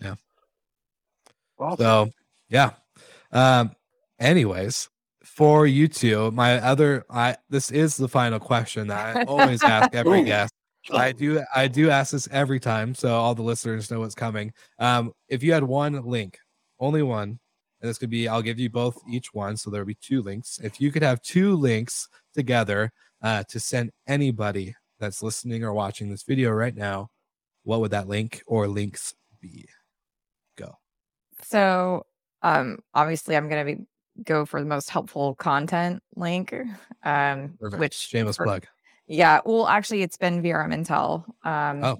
Yeah 0.01 0.15
So 1.77 2.09
yeah. 2.49 2.71
Um, 3.31 3.71
anyways, 4.19 4.89
for 5.23 5.67
you 5.67 5.87
two, 5.87 6.31
my 6.31 6.59
other 6.59 7.05
I 7.09 7.37
this 7.49 7.71
is 7.71 7.97
the 7.97 8.07
final 8.07 8.39
question 8.39 8.87
that 8.87 9.17
I 9.17 9.23
always 9.23 9.63
ask 9.63 9.93
every 9.93 10.23
guest. 10.23 10.53
I 10.91 11.11
do 11.11 11.43
I 11.55 11.67
do 11.67 11.89
ask 11.89 12.11
this 12.11 12.27
every 12.31 12.59
time, 12.59 12.93
so 12.93 13.15
all 13.15 13.35
the 13.35 13.41
listeners 13.41 13.89
know 13.89 13.99
what's 13.99 14.15
coming. 14.15 14.53
Um, 14.79 15.13
if 15.27 15.43
you 15.43 15.51
had 15.53 15.63
one 15.63 16.05
link, 16.05 16.37
only 16.79 17.01
one, 17.01 17.39
and 17.81 17.89
this 17.89 17.97
could 17.97 18.09
be 18.09 18.27
I'll 18.27 18.41
give 18.41 18.59
you 18.59 18.69
both 18.69 18.97
each 19.09 19.33
one, 19.33 19.57
so 19.57 19.69
there'll 19.69 19.87
be 19.87 19.97
two 19.99 20.21
links. 20.21 20.59
If 20.63 20.79
you 20.79 20.91
could 20.91 21.03
have 21.03 21.21
two 21.21 21.55
links 21.55 22.07
together 22.33 22.91
uh, 23.21 23.43
to 23.49 23.59
send 23.59 23.91
anybody 24.07 24.75
that's 24.99 25.23
listening 25.23 25.63
or 25.63 25.73
watching 25.73 26.09
this 26.09 26.23
video 26.23 26.51
right 26.51 26.75
now, 26.75 27.09
what 27.63 27.81
would 27.81 27.91
that 27.91 28.07
link 28.07 28.43
or 28.45 28.67
links 28.67 29.15
be? 29.41 29.65
So, 31.47 32.05
um, 32.41 32.79
obviously, 32.93 33.35
I'm 33.35 33.49
going 33.49 33.65
to 33.65 33.75
be 33.75 33.85
go 34.23 34.45
for 34.45 34.59
the 34.59 34.65
most 34.65 34.89
helpful 34.89 35.35
content 35.35 36.01
link, 36.15 36.53
um, 37.03 37.55
Perfect. 37.59 37.79
which 37.79 37.93
shameless 37.93 38.37
for, 38.37 38.45
plug. 38.45 38.65
Yeah, 39.07 39.41
well, 39.45 39.67
actually, 39.67 40.01
it's 40.01 40.17
been 40.17 40.41
VRM 40.41 40.73
Intel. 40.73 41.25
Um, 41.47 41.83
oh. 41.83 41.99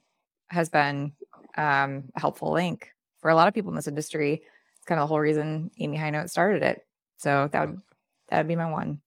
has 0.50 0.70
been 0.70 1.14
um, 1.58 2.06
a 2.16 2.20
helpful 2.20 2.52
link 2.52 2.90
for 3.20 3.30
a 3.30 3.36
lot 3.36 3.48
of 3.48 3.54
people 3.54 3.72
in 3.72 3.76
this 3.76 3.88
industry. 3.88 4.42
It's 4.78 4.86
kind 4.86 5.00
of 5.00 5.04
the 5.04 5.08
whole 5.08 5.20
reason 5.20 5.72
Amy 5.80 5.98
Hinote 5.98 6.30
started 6.30 6.64
it. 6.64 6.82
So 7.18 7.50
that 7.52 7.68
would 7.68 7.82
that 8.30 8.38
would 8.38 8.48
be 8.48 8.56
my 8.56 8.70
one. 8.70 9.02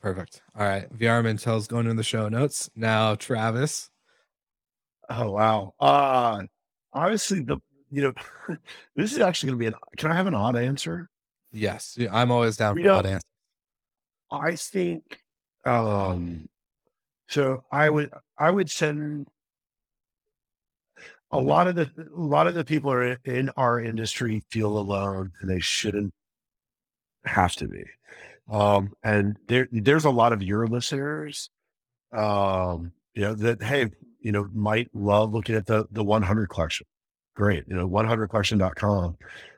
Perfect. 0.00 0.42
All 0.56 0.66
right, 0.66 0.90
VRM 0.96 1.34
Intel's 1.34 1.66
going 1.66 1.86
in 1.86 1.96
the 1.96 2.02
show 2.02 2.28
notes 2.28 2.70
now. 2.74 3.14
Travis. 3.14 3.90
Oh 5.08 5.30
wow. 5.32 5.74
Uh 5.78 6.42
obviously 6.92 7.40
the 7.40 7.58
you 7.90 8.02
know, 8.02 8.56
this 8.96 9.12
is 9.12 9.18
actually 9.18 9.48
going 9.48 9.58
to 9.58 9.62
be 9.62 9.66
an. 9.66 9.74
Can 9.96 10.10
I 10.10 10.14
have 10.14 10.26
an 10.26 10.34
odd 10.34 10.56
answer? 10.56 11.08
Yes, 11.52 11.98
I'm 12.10 12.30
always 12.30 12.56
down 12.56 12.80
for 12.80 12.90
odd 12.90 13.06
answers. 13.06 13.22
I 14.30 14.56
think. 14.56 15.20
Um. 15.64 16.48
So 17.28 17.64
I 17.70 17.90
would 17.90 18.10
I 18.38 18.50
would 18.50 18.70
send 18.70 19.28
a 21.30 21.38
lot 21.38 21.68
of 21.68 21.76
the 21.76 21.90
a 22.16 22.20
lot 22.20 22.46
of 22.46 22.54
the 22.54 22.64
people 22.64 22.92
are 22.92 23.16
in 23.24 23.50
our 23.56 23.80
industry 23.80 24.42
feel 24.50 24.76
alone 24.78 25.32
and 25.40 25.48
they 25.48 25.60
shouldn't 25.60 26.12
have 27.24 27.54
to 27.56 27.68
be. 27.68 27.84
Um, 28.50 28.92
and 29.04 29.36
there 29.46 29.68
there's 29.70 30.04
a 30.04 30.10
lot 30.10 30.32
of 30.32 30.42
your 30.42 30.66
listeners, 30.66 31.50
um, 32.12 32.92
you 33.14 33.22
know 33.22 33.34
that 33.34 33.62
hey, 33.62 33.90
you 34.20 34.32
know 34.32 34.48
might 34.52 34.88
love 34.92 35.32
looking 35.32 35.54
at 35.54 35.66
the 35.66 35.86
the 35.92 36.02
100 36.02 36.48
collection 36.48 36.86
great, 37.40 37.64
you 37.66 37.74
know, 37.74 37.88
100collection.com. 37.88 39.16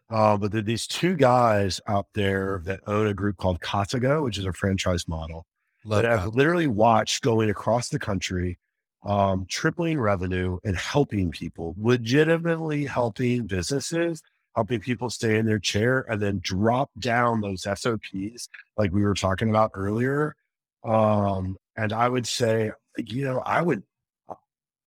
Uh, 0.09 0.37
but 0.37 0.53
there 0.53 0.61
are 0.61 0.63
these 0.63 0.87
two 0.87 1.17
guys 1.17 1.81
out 1.89 2.07
there 2.15 2.63
that 2.65 2.81
own 2.87 3.09
a 3.09 3.15
group 3.15 3.37
called 3.39 3.61
Casago, 3.61 4.23
which 4.23 4.39
is 4.39 4.45
a 4.45 4.53
franchise 4.53 5.09
model 5.09 5.47
Love 5.85 6.03
that 6.03 6.13
I've 6.13 6.35
literally 6.35 6.69
watched 6.69 7.25
going 7.25 7.51
across 7.51 7.89
the 7.89 7.99
country, 7.99 8.57
um, 9.05 9.47
tripling 9.49 9.99
revenue 9.99 10.59
and 10.65 10.77
helping 10.77 11.33
people, 11.33 11.75
legitimately 11.77 12.85
helping 12.85 13.47
businesses, 13.47 14.23
helping 14.55 14.79
people 14.79 15.11
stay 15.11 15.39
in 15.39 15.47
their 15.47 15.59
chair 15.59 16.05
and 16.09 16.21
then 16.23 16.39
drop 16.41 16.91
down 17.01 17.41
those 17.41 17.63
SOPs 17.63 18.49
like 18.77 18.93
we 18.93 19.03
were 19.03 19.15
talking 19.15 19.51
about 19.51 19.73
earlier. 19.75 20.37
Um, 20.85 21.57
and 21.77 21.93
I 21.93 22.09
would 22.09 22.29
say, 22.29 22.71
you 22.97 23.25
know, 23.25 23.41
I 23.41 23.61
would 23.61 23.83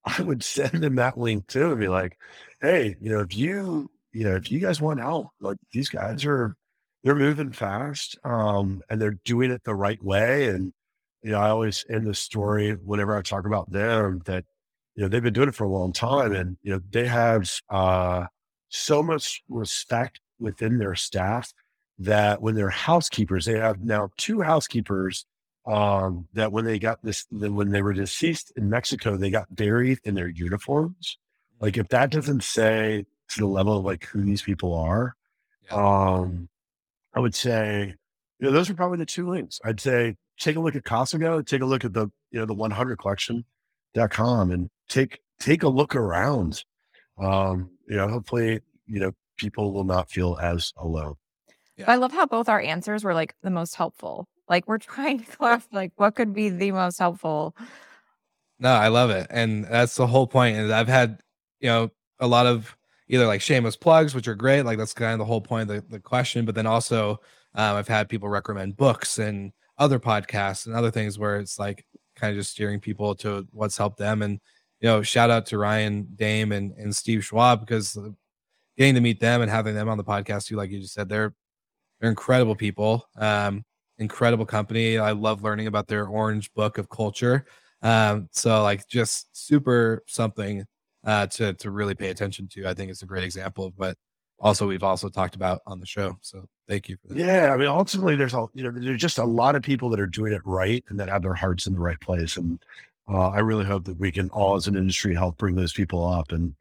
I 0.06 0.22
would 0.22 0.43
send 0.43 0.84
them 0.84 0.95
that 0.95 1.18
link 1.18 1.47
too 1.47 1.72
and 1.72 1.80
be 1.80 1.88
like, 1.88 2.18
hey, 2.62 2.95
you 3.01 3.12
know, 3.12 3.20
if 3.20 3.36
you, 3.36 3.89
you 4.14 4.24
know, 4.24 4.36
if 4.36 4.51
you 4.51 4.60
guys 4.60 4.80
want 4.80 4.99
help, 4.99 5.30
like 5.39 5.58
these 5.72 5.89
guys 5.89 6.26
are, 6.26 6.56
they're 7.03 7.16
moving 7.16 7.51
fast 7.51 8.18
um, 8.24 8.82
and 8.89 9.01
they're 9.01 9.20
doing 9.26 9.51
it 9.51 9.64
the 9.64 9.76
right 9.76 10.03
way. 10.03 10.47
And, 10.47 10.74
you 11.22 11.32
know, 11.32 11.39
I 11.39 11.49
always 11.49 11.86
end 11.89 12.06
the 12.06 12.14
story 12.14 12.72
whenever 12.74 13.16
I 13.16 13.22
talk 13.22 13.45
about 13.45 13.72
them 13.72 14.22
that, 14.26 14.45
you 14.95 15.03
know, 15.03 15.10
they've 15.10 15.24
been 15.24 15.34
doing 15.34 15.49
it 15.49 15.56
for 15.56 15.66
a 15.66 15.70
long 15.70 15.91
time 15.91 16.34
and, 16.34 16.58
you 16.64 16.72
know, 16.72 16.82
they 16.91 17.06
have 17.08 17.51
uh, 17.70 18.26
so 18.70 19.03
much 19.03 19.43
respect 19.49 20.20
within 20.39 20.78
their 20.78 20.95
staff 20.95 21.53
that 21.99 22.41
when 22.41 22.56
they're 22.56 22.70
housekeepers, 22.70 23.45
they 23.45 23.58
have 23.58 23.82
now 23.82 24.10
two 24.18 24.41
housekeepers 24.41 25.26
um, 25.66 26.28
that 26.34 26.51
when 26.51 26.66
they 26.66 26.80
got 26.80 27.03
this, 27.03 27.26
when 27.32 27.72
they 27.72 27.82
were 27.82 27.93
deceased 27.93 28.51
in 28.55 28.70
Mexico, 28.70 29.18
they 29.18 29.30
got 29.30 29.53
buried 29.53 29.99
in 30.03 30.16
their 30.16 30.28
uniforms. 30.28 31.18
Like 31.59 31.78
if 31.78 31.88
that 31.89 32.11
doesn't 32.11 32.43
say 32.43 33.05
to 33.30 33.39
the 33.39 33.47
level 33.47 33.78
of 33.78 33.86
like 33.86 34.05
who 34.05 34.22
these 34.22 34.41
people 34.41 34.74
are, 34.74 35.16
yeah. 35.66 35.76
um, 35.76 36.49
I 37.13 37.20
would 37.20 37.34
say, 37.34 37.95
you 38.39 38.47
know, 38.47 38.51
those 38.51 38.70
are 38.70 38.76
probably 38.76 38.97
the 38.97 39.05
two 39.05 39.28
links. 39.28 39.59
I'd 39.63 39.80
say 39.80 40.16
take 40.38 40.57
a 40.57 40.59
look 40.59 40.76
at 40.76 40.84
Casago, 40.84 41.45
take 41.45 41.61
a 41.61 41.66
look 41.66 41.86
at 41.86 41.93
the, 41.93 42.07
you 42.32 42.39
know, 42.39 42.45
the 42.45 42.53
100 42.53 42.97
collection.com 42.97 44.51
and 44.51 44.70
take, 44.89 45.20
take 45.39 45.63
a 45.63 45.70
look 45.70 45.95
around. 45.95 46.63
Um, 47.18 47.72
you 47.88 47.95
know, 47.95 48.09
hopefully, 48.09 48.59
you 48.86 48.99
know, 48.99 49.13
people 49.38 49.72
will 49.72 49.86
not 49.86 50.11
feel 50.11 50.38
as 50.41 50.74
alone. 50.78 51.16
Yeah. 51.78 51.86
I 51.88 51.95
love 51.95 52.11
how 52.11 52.26
both 52.26 52.49
our 52.49 52.59
answers 52.59 53.03
were 53.03 53.13
like 53.13 53.36
the 53.41 53.49
most 53.49 53.76
helpful. 53.76 54.28
Like 54.47 54.67
we're 54.67 54.77
trying 54.77 55.19
to 55.19 55.25
clarify 55.37 55.67
like 55.71 55.91
what 55.95 56.15
could 56.15 56.33
be 56.33 56.49
the 56.49 56.71
most 56.71 56.99
helpful. 56.99 57.55
No, 58.59 58.69
I 58.69 58.87
love 58.87 59.09
it. 59.09 59.27
And 59.29 59.65
that's 59.65 59.95
the 59.95 60.07
whole 60.07 60.27
point. 60.27 60.57
And 60.57 60.73
I've 60.73 60.87
had, 60.87 61.21
you 61.59 61.69
know, 61.69 61.91
a 62.19 62.27
lot 62.27 62.45
of 62.45 62.75
either 63.07 63.27
like 63.27 63.41
shameless 63.41 63.75
plugs, 63.75 64.15
which 64.15 64.27
are 64.27 64.35
great. 64.35 64.63
Like 64.63 64.77
that's 64.77 64.93
kind 64.93 65.13
of 65.13 65.19
the 65.19 65.25
whole 65.25 65.41
point 65.41 65.69
of 65.69 65.75
the, 65.75 65.83
the 65.89 65.99
question. 65.99 66.45
But 66.45 66.55
then 66.55 66.65
also 66.65 67.19
um, 67.53 67.75
I've 67.75 67.87
had 67.87 68.09
people 68.09 68.29
recommend 68.29 68.77
books 68.77 69.17
and 69.17 69.51
other 69.77 69.99
podcasts 69.99 70.65
and 70.65 70.75
other 70.75 70.91
things 70.91 71.19
where 71.19 71.37
it's 71.37 71.59
like 71.59 71.85
kind 72.15 72.31
of 72.31 72.39
just 72.39 72.51
steering 72.51 72.79
people 72.79 73.13
to 73.15 73.45
what's 73.51 73.77
helped 73.77 73.97
them. 73.97 74.21
And, 74.21 74.39
you 74.79 74.87
know, 74.87 75.01
shout 75.01 75.29
out 75.29 75.45
to 75.47 75.57
Ryan 75.57 76.07
Dame 76.15 76.51
and, 76.51 76.71
and 76.77 76.95
Steve 76.95 77.25
Schwab 77.25 77.59
because 77.59 77.97
getting 78.77 78.95
to 78.95 79.01
meet 79.01 79.19
them 79.19 79.41
and 79.41 79.51
having 79.51 79.75
them 79.75 79.89
on 79.89 79.97
the 79.97 80.03
podcast 80.03 80.47
too, 80.47 80.55
like 80.55 80.71
you 80.71 80.79
just 80.79 80.93
said, 80.93 81.09
they're 81.09 81.33
they're 81.99 82.09
incredible 82.09 82.55
people, 82.55 83.07
um, 83.17 83.63
incredible 83.97 84.45
company. 84.45 84.97
I 84.97 85.11
love 85.11 85.43
learning 85.43 85.67
about 85.67 85.87
their 85.87 86.07
orange 86.07 86.53
book 86.53 86.77
of 86.77 86.89
culture. 86.89 87.45
Um, 87.81 88.29
so 88.31 88.63
like 88.63 88.87
just 88.87 89.35
super 89.35 90.03
something 90.07 90.65
uh, 91.05 91.27
to 91.27 91.53
to 91.53 91.71
really 91.71 91.95
pay 91.95 92.09
attention 92.09 92.47
to. 92.49 92.67
I 92.67 92.73
think 92.73 92.91
it's 92.91 93.03
a 93.03 93.05
great 93.05 93.23
example 93.23 93.73
what 93.75 93.97
also 94.39 94.67
we've 94.67 94.83
also 94.83 95.09
talked 95.09 95.35
about 95.35 95.61
on 95.65 95.79
the 95.79 95.85
show. 95.85 96.17
So 96.21 96.47
thank 96.67 96.89
you. 96.89 96.97
Yeah, 97.13 97.53
I 97.53 97.57
mean, 97.57 97.67
ultimately, 97.67 98.15
there's 98.15 98.33
a 98.33 98.47
you 98.53 98.63
know 98.63 98.71
there's 98.71 99.01
just 99.01 99.17
a 99.17 99.25
lot 99.25 99.55
of 99.55 99.63
people 99.63 99.89
that 99.89 99.99
are 99.99 100.07
doing 100.07 100.33
it 100.33 100.41
right 100.45 100.83
and 100.89 100.99
that 100.99 101.09
have 101.09 101.21
their 101.21 101.33
hearts 101.33 101.67
in 101.67 101.73
the 101.73 101.79
right 101.79 101.99
place, 101.99 102.37
and 102.37 102.59
uh, 103.07 103.29
I 103.29 103.39
really 103.39 103.65
hope 103.65 103.85
that 103.85 103.99
we 103.99 104.11
can 104.11 104.29
all, 104.29 104.55
as 104.55 104.67
an 104.67 104.75
industry, 104.75 105.13
help 105.13 105.37
bring 105.37 105.55
those 105.55 105.73
people 105.73 106.05
up 106.07 106.31
and 106.31 106.55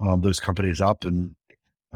um, 0.00 0.20
those 0.20 0.40
companies 0.40 0.80
up, 0.80 1.04
and 1.04 1.34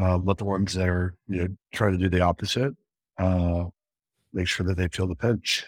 uh, 0.01 0.19
let 0.19 0.39
the 0.39 0.45
ones 0.45 0.75
that 0.75 0.89
are 0.89 1.15
you 1.29 1.43
know 1.43 1.49
trying 1.73 1.93
to 1.93 1.99
do 1.99 2.09
the 2.09 2.21
opposite 2.21 2.75
uh, 3.19 3.65
make 4.33 4.49
sure 4.49 4.67
that 4.67 4.77
they 4.77 4.89
feel 4.89 5.07
the 5.07 5.15
pinch. 5.15 5.67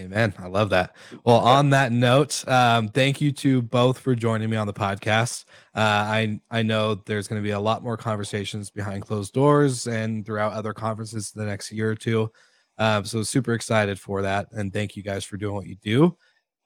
Amen. 0.00 0.32
I 0.38 0.46
love 0.46 0.70
that. 0.70 0.96
Well, 1.24 1.36
on 1.36 1.70
that 1.70 1.92
note, 1.92 2.46
um, 2.48 2.88
thank 2.88 3.20
you 3.20 3.32
to 3.32 3.60
both 3.60 3.98
for 3.98 4.14
joining 4.14 4.48
me 4.48 4.56
on 4.56 4.66
the 4.66 4.72
podcast. 4.72 5.44
Uh, 5.74 5.80
I 5.80 6.40
I 6.50 6.62
know 6.62 6.94
there's 6.94 7.28
going 7.28 7.42
to 7.42 7.46
be 7.46 7.50
a 7.50 7.60
lot 7.60 7.82
more 7.82 7.98
conversations 7.98 8.70
behind 8.70 9.02
closed 9.02 9.34
doors 9.34 9.86
and 9.86 10.24
throughout 10.24 10.52
other 10.52 10.72
conferences 10.72 11.32
the 11.32 11.44
next 11.44 11.70
year 11.70 11.90
or 11.90 11.94
two. 11.94 12.30
Um, 12.78 13.04
so 13.04 13.22
super 13.22 13.52
excited 13.52 14.00
for 14.00 14.22
that, 14.22 14.48
and 14.52 14.72
thank 14.72 14.96
you 14.96 15.02
guys 15.02 15.24
for 15.24 15.36
doing 15.36 15.54
what 15.54 15.66
you 15.66 15.76
do. 15.82 16.16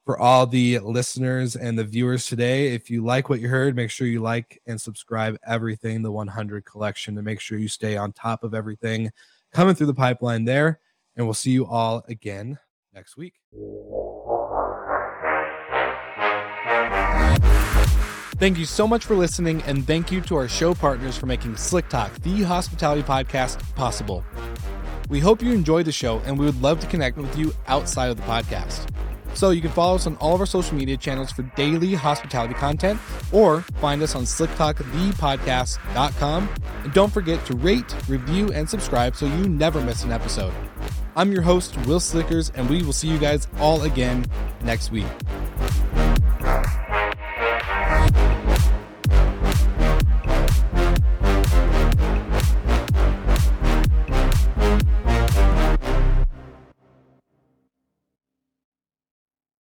For 0.05 0.17
all 0.17 0.45
the 0.47 0.79
listeners 0.79 1.55
and 1.55 1.77
the 1.77 1.83
viewers 1.83 2.27
today, 2.27 2.73
if 2.73 2.89
you 2.89 3.03
like 3.03 3.27
what 3.27 3.41
you 3.41 3.49
heard, 3.49 3.75
make 3.75 3.89
sure 3.89 4.07
you 4.07 4.21
like 4.21 4.61
and 4.67 4.79
subscribe 4.79 5.35
everything 5.45 6.03
the 6.03 6.11
100 6.11 6.63
collection 6.63 7.15
to 7.15 7.23
make 7.23 7.41
sure 7.41 7.57
you 7.57 7.67
stay 7.67 7.97
on 7.97 8.13
top 8.13 8.43
of 8.43 8.53
everything 8.53 9.11
coming 9.55 9.73
through 9.73 9.87
the 9.87 9.93
pipeline 9.93 10.45
there. 10.45 10.79
And 11.15 11.25
we'll 11.25 11.33
see 11.33 11.51
you 11.51 11.65
all 11.65 12.03
again 12.09 12.59
next 12.93 13.15
week. 13.15 13.35
Thank 18.37 18.57
you 18.57 18.65
so 18.65 18.85
much 18.85 19.05
for 19.05 19.15
listening, 19.15 19.63
and 19.63 19.87
thank 19.87 20.11
you 20.11 20.19
to 20.19 20.35
our 20.35 20.49
show 20.49 20.75
partners 20.75 21.15
for 21.15 21.25
making 21.25 21.55
Slick 21.55 21.87
Talk, 21.87 22.13
the 22.15 22.43
hospitality 22.43 23.01
podcast, 23.01 23.61
possible. 23.75 24.25
We 25.07 25.21
hope 25.21 25.41
you 25.41 25.53
enjoyed 25.53 25.85
the 25.85 25.93
show, 25.93 26.19
and 26.25 26.37
we 26.37 26.45
would 26.45 26.61
love 26.61 26.81
to 26.81 26.87
connect 26.87 27.15
with 27.15 27.37
you 27.37 27.53
outside 27.67 28.09
of 28.09 28.17
the 28.17 28.23
podcast. 28.23 28.89
So 29.35 29.51
you 29.51 29.61
can 29.61 29.71
follow 29.71 29.95
us 29.95 30.07
on 30.07 30.15
all 30.17 30.33
of 30.33 30.39
our 30.39 30.45
social 30.45 30.75
media 30.75 30.97
channels 30.97 31.31
for 31.31 31.43
daily 31.55 31.93
hospitality 31.93 32.55
content 32.55 32.99
or 33.31 33.61
find 33.79 34.01
us 34.01 34.15
on 34.15 34.23
slicktalkthepodcast.com. 34.23 36.49
And 36.83 36.93
don't 36.93 37.13
forget 37.13 37.45
to 37.45 37.55
rate, 37.55 37.95
review, 38.07 38.51
and 38.53 38.69
subscribe 38.69 39.15
so 39.15 39.25
you 39.25 39.49
never 39.49 39.81
miss 39.81 40.03
an 40.03 40.11
episode. 40.11 40.53
I'm 41.17 41.31
your 41.31 41.43
host, 41.43 41.77
Will 41.85 41.99
Slickers, 41.99 42.49
and 42.51 42.69
we 42.69 42.83
will 42.83 42.93
see 42.93 43.07
you 43.07 43.17
guys 43.17 43.47
all 43.59 43.81
again 43.83 44.25
next 44.63 44.91
week. 44.91 45.07